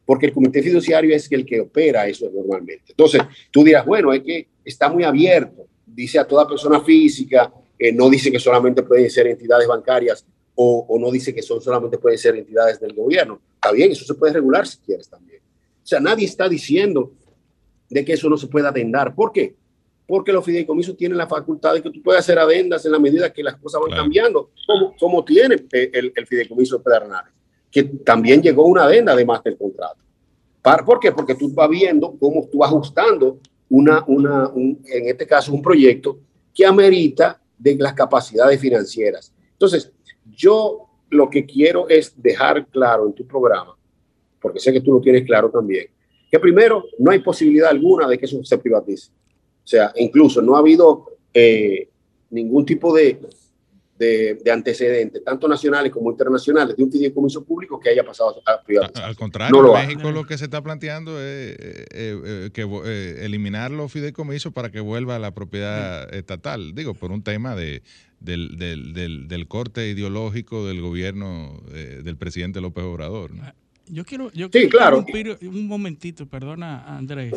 [0.05, 2.85] porque el comité fiduciario es el que opera eso normalmente.
[2.90, 7.93] Entonces, tú dirás, bueno, es que está muy abierto, dice a toda persona física, eh,
[7.93, 10.24] no dice que solamente pueden ser entidades bancarias
[10.55, 13.40] o, o, no dice que son solamente pueden ser entidades del gobierno.
[13.55, 15.40] Está bien, eso se puede regular si quieres también.
[15.82, 17.12] O sea, nadie está diciendo
[17.90, 19.14] de que eso no se pueda atender.
[19.14, 19.55] ¿Por qué?
[20.06, 23.32] porque los fideicomisos tienen la facultad de que tú puedes hacer adendas en la medida
[23.32, 27.32] que las cosas van cambiando, como, como tiene el, el fideicomiso Pedernales,
[27.74, 29.98] que también llegó una adenda además del contrato.
[30.86, 31.10] ¿Por qué?
[31.10, 36.20] Porque tú vas viendo cómo tú vas ajustando una, una, en este caso, un proyecto
[36.55, 39.34] que amerita de las capacidades financieras.
[39.51, 39.90] Entonces,
[40.24, 43.76] yo lo que quiero es dejar claro en tu programa,
[44.40, 45.88] porque sé que tú lo tienes claro también,
[46.30, 49.10] que primero no hay posibilidad alguna de que eso se privatice.
[49.64, 51.88] O sea, incluso no ha habido eh,
[52.30, 53.18] ningún tipo de,
[53.99, 58.62] de, de, antecedentes, tanto nacionales como internacionales, de un fideicomiso público que haya pasado a
[58.62, 59.09] privatización.
[59.09, 62.62] Al contrario, en México lo que se está planteando es eh, eh, que,
[63.25, 67.83] eliminar los fideicomisos para que vuelva a la propiedad estatal, digo, por un tema de,
[68.21, 73.33] del, del, del, del, corte ideológico del gobierno del presidente López Obrador.
[73.33, 73.45] ¿no?
[73.87, 75.07] Yo quiero, yo sí, quiero claro.
[75.43, 77.35] un momentito, perdona Andrés.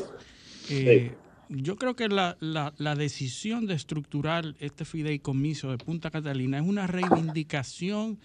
[0.69, 6.11] Eh, sí yo creo que la, la, la, decisión de estructurar este fideicomiso de Punta
[6.11, 8.19] Catalina es una reivindicación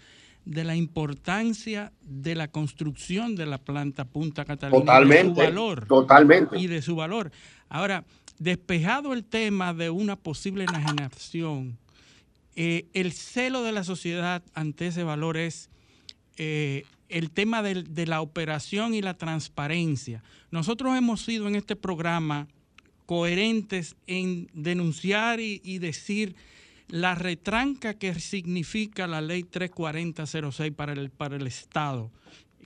[0.45, 5.35] de la importancia de la construcción de la planta Punta Catalina totalmente, y de su
[5.35, 5.85] valor.
[5.87, 6.59] Totalmente.
[6.59, 7.31] Y de su valor.
[7.69, 8.03] Ahora,
[8.39, 11.77] despejado el tema de una posible enajenación,
[12.55, 15.69] eh, el celo de la sociedad ante ese valor es
[16.37, 20.23] eh, el tema de, de la operación y la transparencia.
[20.51, 22.47] Nosotros hemos sido en este programa
[23.05, 26.35] coherentes en denunciar y, decir
[26.87, 32.11] la retranca que significa la ley 34006 para el, para el Estado,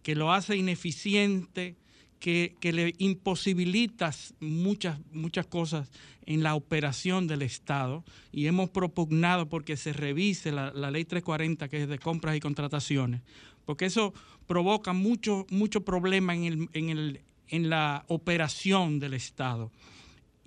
[0.03, 1.75] que lo hace ineficiente,
[2.19, 5.89] que, que, le imposibilita muchas, muchas cosas
[6.25, 11.69] en la operación del Estado y hemos propugnado porque se revise la, la ley 340
[11.69, 13.21] que es de compras y contrataciones,
[13.65, 14.13] porque eso
[14.45, 19.71] provoca mucho, mucho problema en, el, en, el, en la operación del Estado.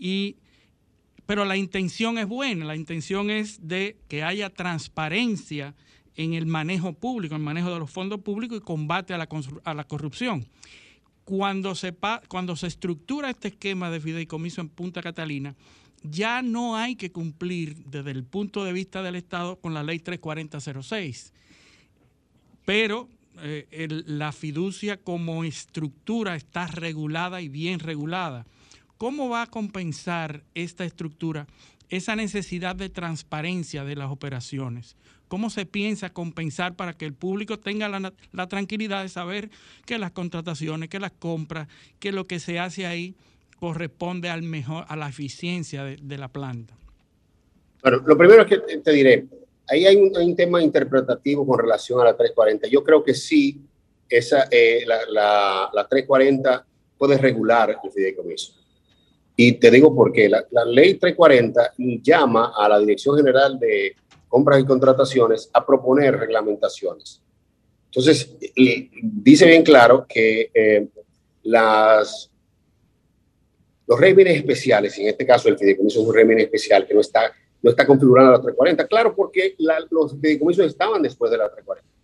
[0.00, 0.36] Y,
[1.26, 5.74] pero la intención es buena, la intención es de que haya transparencia
[6.16, 9.28] en el manejo público, en el manejo de los fondos públicos y combate a la,
[9.64, 10.46] a la corrupción.
[11.24, 11.94] cuando se,
[12.28, 15.54] cuando se estructura este esquema de fideicomiso en Punta Catalina,
[16.02, 19.98] ya no hay que cumplir desde el punto de vista del Estado con la ley
[19.98, 21.32] 34006.
[22.64, 23.08] Pero
[23.42, 28.46] eh, la fiducia como estructura está regulada y bien regulada.
[29.00, 31.46] ¿Cómo va a compensar esta estructura
[31.88, 34.94] esa necesidad de transparencia de las operaciones?
[35.26, 39.48] ¿Cómo se piensa compensar para que el público tenga la, tranquilidad de saber
[39.86, 41.66] que las contrataciones, que las compras,
[41.98, 43.14] que lo que se hace ahí
[43.58, 46.74] corresponde al mejor, a la eficiencia de, la planta?
[47.82, 49.24] Bueno, lo primero es que te diré,
[49.70, 52.68] ahí hay un, tema interpretativo con relación a la 340.
[52.68, 53.62] Yo creo que sí,
[54.10, 56.66] esa, eh, la, la, 340
[56.98, 58.59] puede regular el fideicomiso.
[59.42, 60.28] Y te digo por qué.
[60.28, 61.72] La, la, ley 340
[62.02, 63.96] llama a la Dirección General de
[64.28, 67.22] Compras y Contrataciones a proponer reglamentaciones.
[67.86, 68.36] Entonces,
[69.02, 70.86] dice bien claro que eh,
[71.42, 72.28] los
[73.98, 77.70] regímenes especiales, en este caso el fideicomiso es un régimen especial que no está no
[77.70, 78.86] está configurada la 340.
[78.88, 79.54] Claro, porque
[79.90, 81.99] los fideicomisos estaban después de la 340.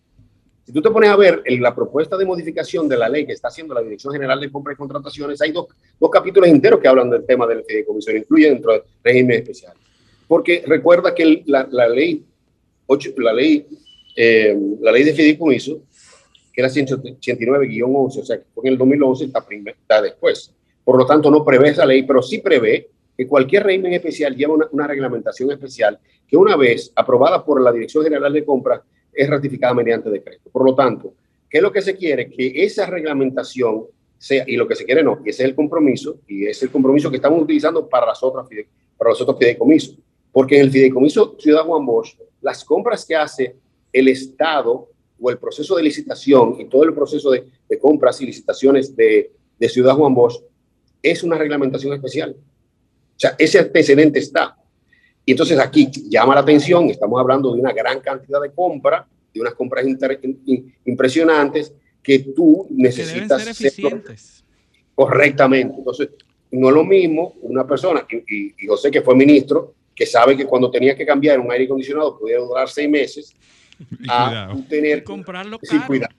[0.67, 3.47] Si tú te pones a ver la propuesta de modificación de la ley que está
[3.49, 5.69] haciendo la Dirección General de Compras y Contrataciones, hay dos,
[6.01, 9.75] dos capítulos enteros que hablan del tema del fideicomiso, incluyen dentro del régimen especial.
[10.27, 12.25] Porque recuerda que la, la ley,
[12.87, 13.65] 8, la, ley
[14.17, 15.83] eh, la ley de fideicomiso,
[16.53, 20.53] que era 189-11, o sea, que fue en el 2011, está, está después.
[20.83, 24.55] Por lo tanto, no prevé esa ley, pero sí prevé que cualquier régimen especial lleva
[24.73, 28.81] una, reglamentación especial que una vez aprobada por la Dirección General de Compras
[29.17, 30.51] es ratificada mediante decreto.
[30.51, 31.15] Por lo tanto,
[31.49, 32.29] ¿qué es lo que se quiere?
[32.29, 33.87] Que esa reglamentación
[34.19, 36.71] sea, y lo que se quiere no, que ese es el compromiso, y es el
[36.71, 38.47] compromiso que estamos utilizando para, las otras,
[38.97, 39.99] para los otros fideicomisos.
[40.33, 43.57] Porque en el fideicomiso Ciudad Juan Bosch, las compras que hace
[43.93, 44.89] el Estado
[45.19, 47.47] o el proceso de licitación y todo el proceso de,
[47.81, 50.43] compras y licitaciones de, de Ciudad Juan Bosch
[51.03, 52.37] es una reglamentación especial.
[52.37, 54.57] O sea, ese antecedente está.
[55.29, 59.05] Y entonces aquí llama la atención, estamos hablando de una gran cantidad de compras,
[59.35, 59.85] de unas compras
[60.85, 64.45] impresionantes que tú necesitas que ser eficientes.
[64.95, 65.75] correctamente.
[65.79, 66.11] Entonces,
[66.53, 70.47] no es lo mismo una persona, y, yo sé que fue ministro, que sabe que
[70.47, 73.35] cuando tenía que cambiar un aire acondicionado podía durar seis meses,
[74.09, 75.03] a tener...
[75.03, 75.83] comprarlo caro.
[75.83, 76.15] Sí, cuidado.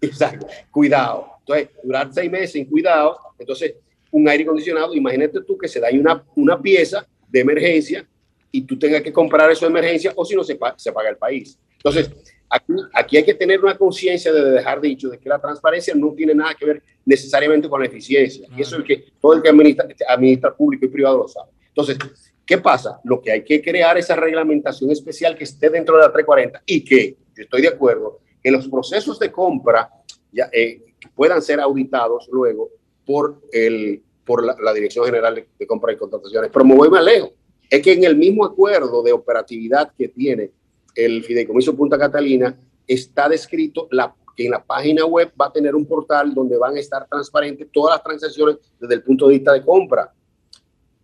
[0.00, 1.26] Exacto, cuidado.
[1.40, 3.74] Entonces, durar seis meses sin cuidado, entonces
[4.12, 8.06] un aire acondicionado, imagínate tú que se da una, una pieza de emergencia
[8.54, 11.58] y tú tengas que comprar eso de emergencia o si no se, paga el país.
[11.76, 12.08] Entonces,
[12.48, 16.12] aquí, aquí hay que tener una conciencia de dejar dicho de que la transparencia no
[16.12, 18.46] tiene nada que ver necesariamente con la eficiencia.
[18.56, 21.50] Y eso es que todo el que administra, administra público y privado lo sabe.
[21.66, 21.98] Entonces,
[22.46, 23.00] ¿qué pasa?
[23.02, 26.84] Lo que hay que crear esa reglamentación especial que esté dentro de la 340 y
[26.84, 29.90] que, estoy de acuerdo, que los procesos de compra
[30.30, 30.80] ya, eh,
[31.16, 32.70] puedan ser auditados luego
[33.04, 36.50] por, el, por la, Dirección General de, de Compras y Contrataciones.
[36.52, 37.32] Pero me voy más lejos.
[37.74, 40.52] Es que en el mismo acuerdo de operatividad que tiene
[40.94, 42.56] el Fideicomiso Punta Catalina
[42.86, 46.76] está descrito la, que en la página web va a tener un portal donde van
[46.76, 50.14] a estar transparentes todas las transacciones desde el punto de vista de compra.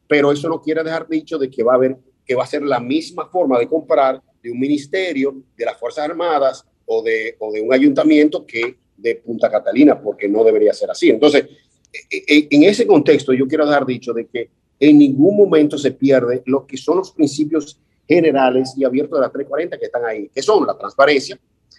[0.07, 2.63] Pero eso no quiere dejar dicho de que va a haber que va a ser
[2.63, 7.51] la misma forma de comprar de un ministerio, de las Fuerzas Armadas o de, o
[7.51, 11.11] de un ayuntamiento que de Punta Catalina, porque no debería ser así.
[11.11, 11.47] Entonces,
[11.93, 15.93] e, e, en ese contexto yo quiero dar dicho de que en ningún momento se
[15.93, 17.79] pierde lo que son los principios
[18.09, 21.39] generales y abiertos de la 340 que están ahí, que son la transparencia,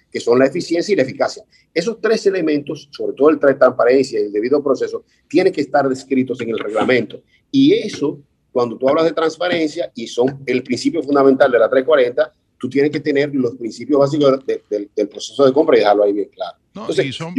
[0.10, 1.44] que son la eficiencia y la eficacia.
[1.74, 5.90] Esos tres elementos, sobre todo el de transparencia y el debido proceso, tienen que estar
[5.90, 7.22] descritos en el reglamento.
[7.50, 8.20] Y eso,
[8.52, 12.92] cuando tú hablas de transparencia y son el principio fundamental de la 340, tú tienes
[12.92, 16.58] que tener los principios básicos del proceso de compra y dejarlo ahí bien claro.
[16.76, 17.34] No, y, son,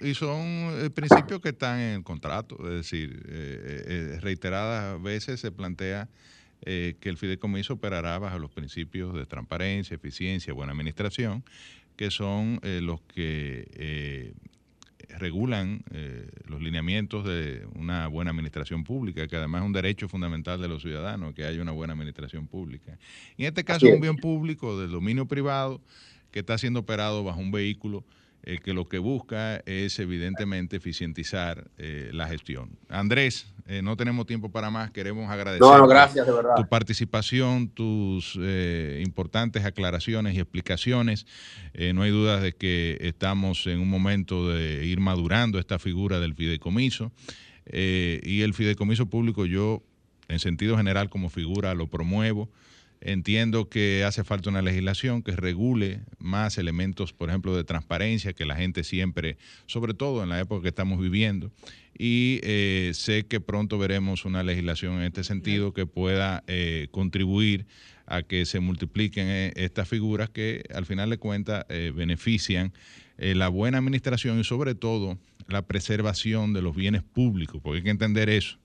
[0.00, 3.84] y, son, eh, principios que están en el contrato, es decir, eh,
[4.16, 6.08] eh, reiteradas veces se plantea
[6.64, 11.44] que el fideicomiso operará bajo los principios de transparencia, eficiencia, buena administración,
[11.94, 14.32] que son los que
[15.18, 15.82] regulan
[16.46, 20.82] los lineamientos de una buena administración pública, que además es un derecho fundamental de los
[20.82, 22.98] ciudadanos, que haya una buena administración pública.
[23.36, 25.80] en este caso es un bien público del dominio privado
[26.30, 28.04] que está siendo operado bajo un vehículo
[28.46, 32.78] eh, que lo que busca es evidentemente eficientizar eh, la gestión.
[32.90, 36.54] Andrés, eh, no tenemos tiempo para más, queremos agradecer gracias, de verdad.
[36.54, 38.38] tu participación, tus
[39.00, 41.26] importantes aclaraciones y explicaciones.
[41.94, 46.34] no hay dudas de que estamos en un momento de ir madurando esta figura del
[46.34, 47.12] fideicomiso
[47.72, 49.82] y el fideicomiso público yo,
[50.28, 52.50] en sentido general como figura, lo promuevo.
[53.06, 58.46] Entiendo que hace falta una legislación que regule más elementos, por ejemplo, de transparencia, que
[58.46, 59.36] la gente siempre,
[59.66, 61.52] sobre todo en la época que estamos viviendo,
[61.98, 67.66] y eh, sé que pronto veremos una legislación en este sentido que pueda eh, contribuir
[68.06, 72.72] a que se multipliquen eh, estas figuras que al final de cuentas benefician
[73.18, 77.90] la buena administración y sobre todo la preservación de los bienes públicos, porque hay que
[77.90, 78.56] entender eso.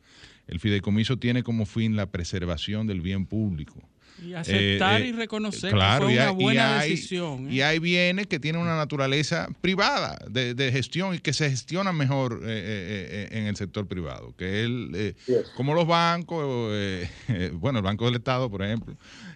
[0.47, 3.88] El fideicomiso tiene como fin la preservación del bien público.
[4.25, 7.51] Y aceptar eh, y reconocer que fue una buena decisión.
[7.51, 7.63] Y ¿eh?
[7.63, 13.27] hay bienes que tienen una naturaleza privada de, gestión y que se gestionan mejor eh,
[13.31, 15.15] en el sector privado, que él,
[15.55, 16.43] como los bancos,
[17.53, 18.95] bueno, el Banco del Estado, por ejemplo,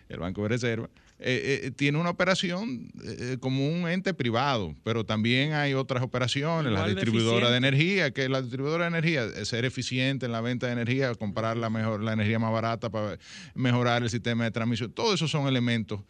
[0.10, 0.90] el Banco de Reserva,
[1.26, 6.74] eh, eh, tiene una operación eh, como un ente privado, pero también hay otras operaciones,
[6.74, 10.68] la distribuidora de, energía, que la distribuidora de energía, es ser eficiente en la venta
[10.68, 13.18] de energía, comprar la, mejor, la energía más barata para
[13.56, 16.02] mejorar el sistema de transmisión, todos esos son elementos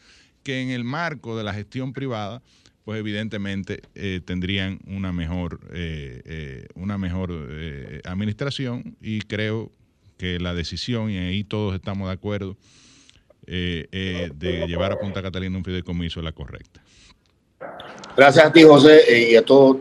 [0.41, 2.41] que en el marco de la gestión privada,
[2.83, 3.83] pues evidentemente
[4.25, 5.59] tendrían una mejor,
[6.73, 7.31] una mejor
[8.03, 9.71] administración y creo
[10.17, 12.57] que la decisión, y ahí todos estamos de acuerdo,
[13.45, 16.81] eh, eh, de llevar a Punta Catalina un fideicomiso la correcta.
[18.15, 19.75] Gracias a ti, José, eh, y a todo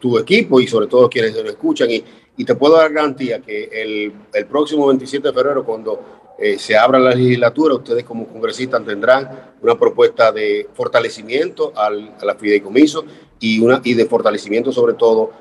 [0.00, 1.90] tu equipo y sobre todo quienes lo escuchan.
[1.90, 2.02] Y,
[2.36, 6.16] y te puedo dar garantía que el, el próximo 27 de febrero, cuando
[6.58, 12.34] se abra la legislatura, ustedes como congresistas tendrán una propuesta de fortalecimiento al, a la
[12.34, 13.06] fideicomiso
[13.40, 15.32] y, una, y de fortalecimiento sobre todo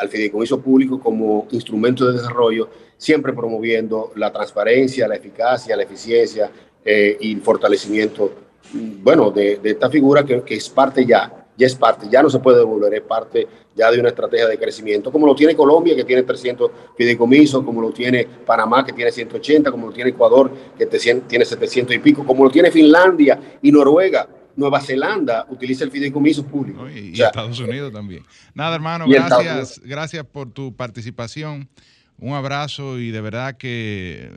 [0.00, 6.50] al fideicomiso público como instrumento de desarrollo, siempre promoviendo la transparencia, la eficacia, la eficiencia,
[6.84, 8.32] eh, y fortalecimiento,
[9.02, 12.38] bueno, de, esta figura que, que, es parte ya, ya es parte, ya no se
[12.38, 16.04] puede devolver, es parte ya de una estrategia de crecimiento, como lo tiene Colombia, que
[16.04, 20.86] tiene 300 fideicomisos, como lo tiene Panamá, que tiene 180, como lo tiene Ecuador, que
[20.86, 24.28] tiene 700 y pico, como lo tiene Finlandia y Noruega.
[24.56, 26.88] Nueva Zelanda utiliza el fideicomiso público.
[26.90, 28.24] Y, Estados Unidos también.
[28.52, 31.68] Nada, hermano, gracias, gracias por tu participación.
[32.18, 34.30] Un abrazo y de verdad que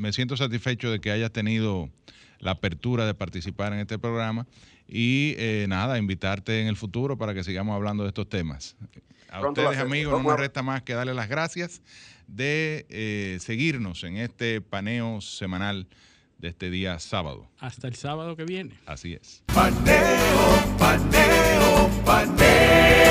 [0.00, 1.90] me siento satisfecho de que hayas tenido
[2.38, 4.46] la apertura de participar en este programa
[4.88, 8.76] y eh, nada, invitarte en el futuro para que sigamos hablando de estos temas.
[9.30, 11.82] A ustedes, amigos, no me resta más que darles las gracias
[12.26, 15.86] de eh, seguirnos en este paneo semanal
[16.38, 17.48] de este día sábado.
[17.58, 18.74] Hasta el sábado que viene.
[18.86, 19.44] Así es.
[19.54, 23.09] Paneo, paneo, paneo.